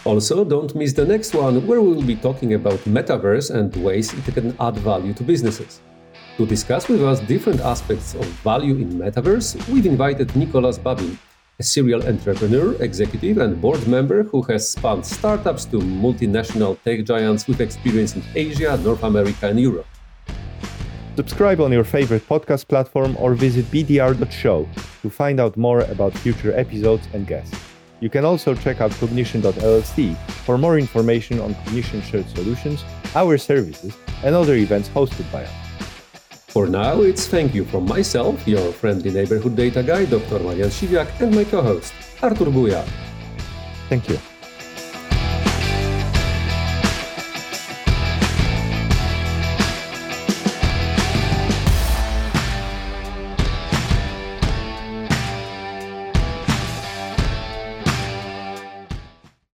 Also, 0.04 0.44
don't 0.44 0.74
miss 0.74 0.92
the 0.92 1.06
next 1.06 1.34
one, 1.34 1.66
where 1.66 1.80
we 1.80 1.94
will 1.94 2.02
be 2.02 2.14
talking 2.14 2.52
about 2.52 2.78
metaverse 2.80 3.50
and 3.50 3.74
ways 3.76 4.12
it 4.12 4.34
can 4.34 4.54
add 4.60 4.76
value 4.76 5.14
to 5.14 5.22
businesses. 5.22 5.80
To 6.36 6.44
discuss 6.44 6.86
with 6.86 7.02
us 7.02 7.18
different 7.20 7.60
aspects 7.60 8.14
of 8.16 8.26
value 8.44 8.76
in 8.76 8.98
metaverse, 8.98 9.66
we've 9.68 9.86
invited 9.86 10.36
Nicolas 10.36 10.76
Babin, 10.76 11.18
a 11.60 11.62
serial 11.64 12.06
entrepreneur, 12.06 12.80
executive, 12.80 13.38
and 13.38 13.60
board 13.60 13.84
member 13.88 14.22
who 14.22 14.42
has 14.42 14.70
spun 14.70 15.02
startups 15.02 15.64
to 15.64 15.78
multinational 15.78 16.80
tech 16.84 17.04
giants 17.04 17.48
with 17.48 17.60
experience 17.60 18.14
in 18.14 18.22
Asia, 18.34 18.76
North 18.78 19.02
America, 19.02 19.48
and 19.48 19.58
Europe. 19.58 19.86
Subscribe 21.16 21.60
on 21.60 21.72
your 21.72 21.82
favorite 21.82 22.22
podcast 22.28 22.68
platform 22.68 23.16
or 23.18 23.34
visit 23.34 23.64
bdr.show 23.72 24.68
to 25.02 25.10
find 25.10 25.40
out 25.40 25.56
more 25.56 25.80
about 25.80 26.12
future 26.12 26.56
episodes 26.56 27.08
and 27.12 27.26
guests. 27.26 27.58
You 27.98 28.08
can 28.08 28.24
also 28.24 28.54
check 28.54 28.80
out 28.80 28.92
cognition.llc 28.92 30.16
for 30.46 30.56
more 30.56 30.78
information 30.78 31.40
on 31.40 31.56
Cognition 31.56 32.00
Shared 32.02 32.28
Solutions, 32.28 32.84
our 33.16 33.36
services, 33.36 33.96
and 34.22 34.36
other 34.36 34.54
events 34.54 34.88
hosted 34.90 35.30
by 35.32 35.42
us. 35.42 35.67
For 36.48 36.66
now, 36.66 37.02
it's 37.02 37.26
thank 37.26 37.54
you 37.54 37.64
from 37.64 37.84
myself, 37.84 38.48
your 38.48 38.72
friendly 38.72 39.10
neighborhood 39.10 39.54
data 39.54 39.82
guy, 39.82 40.06
Dr. 40.06 40.38
Marian 40.38 40.70
Siwiak, 40.70 41.20
and 41.20 41.34
my 41.34 41.44
co-host, 41.44 41.92
Artur 42.22 42.46
Guja. 42.46 42.82
Thank 43.90 44.08
you. 44.08 44.18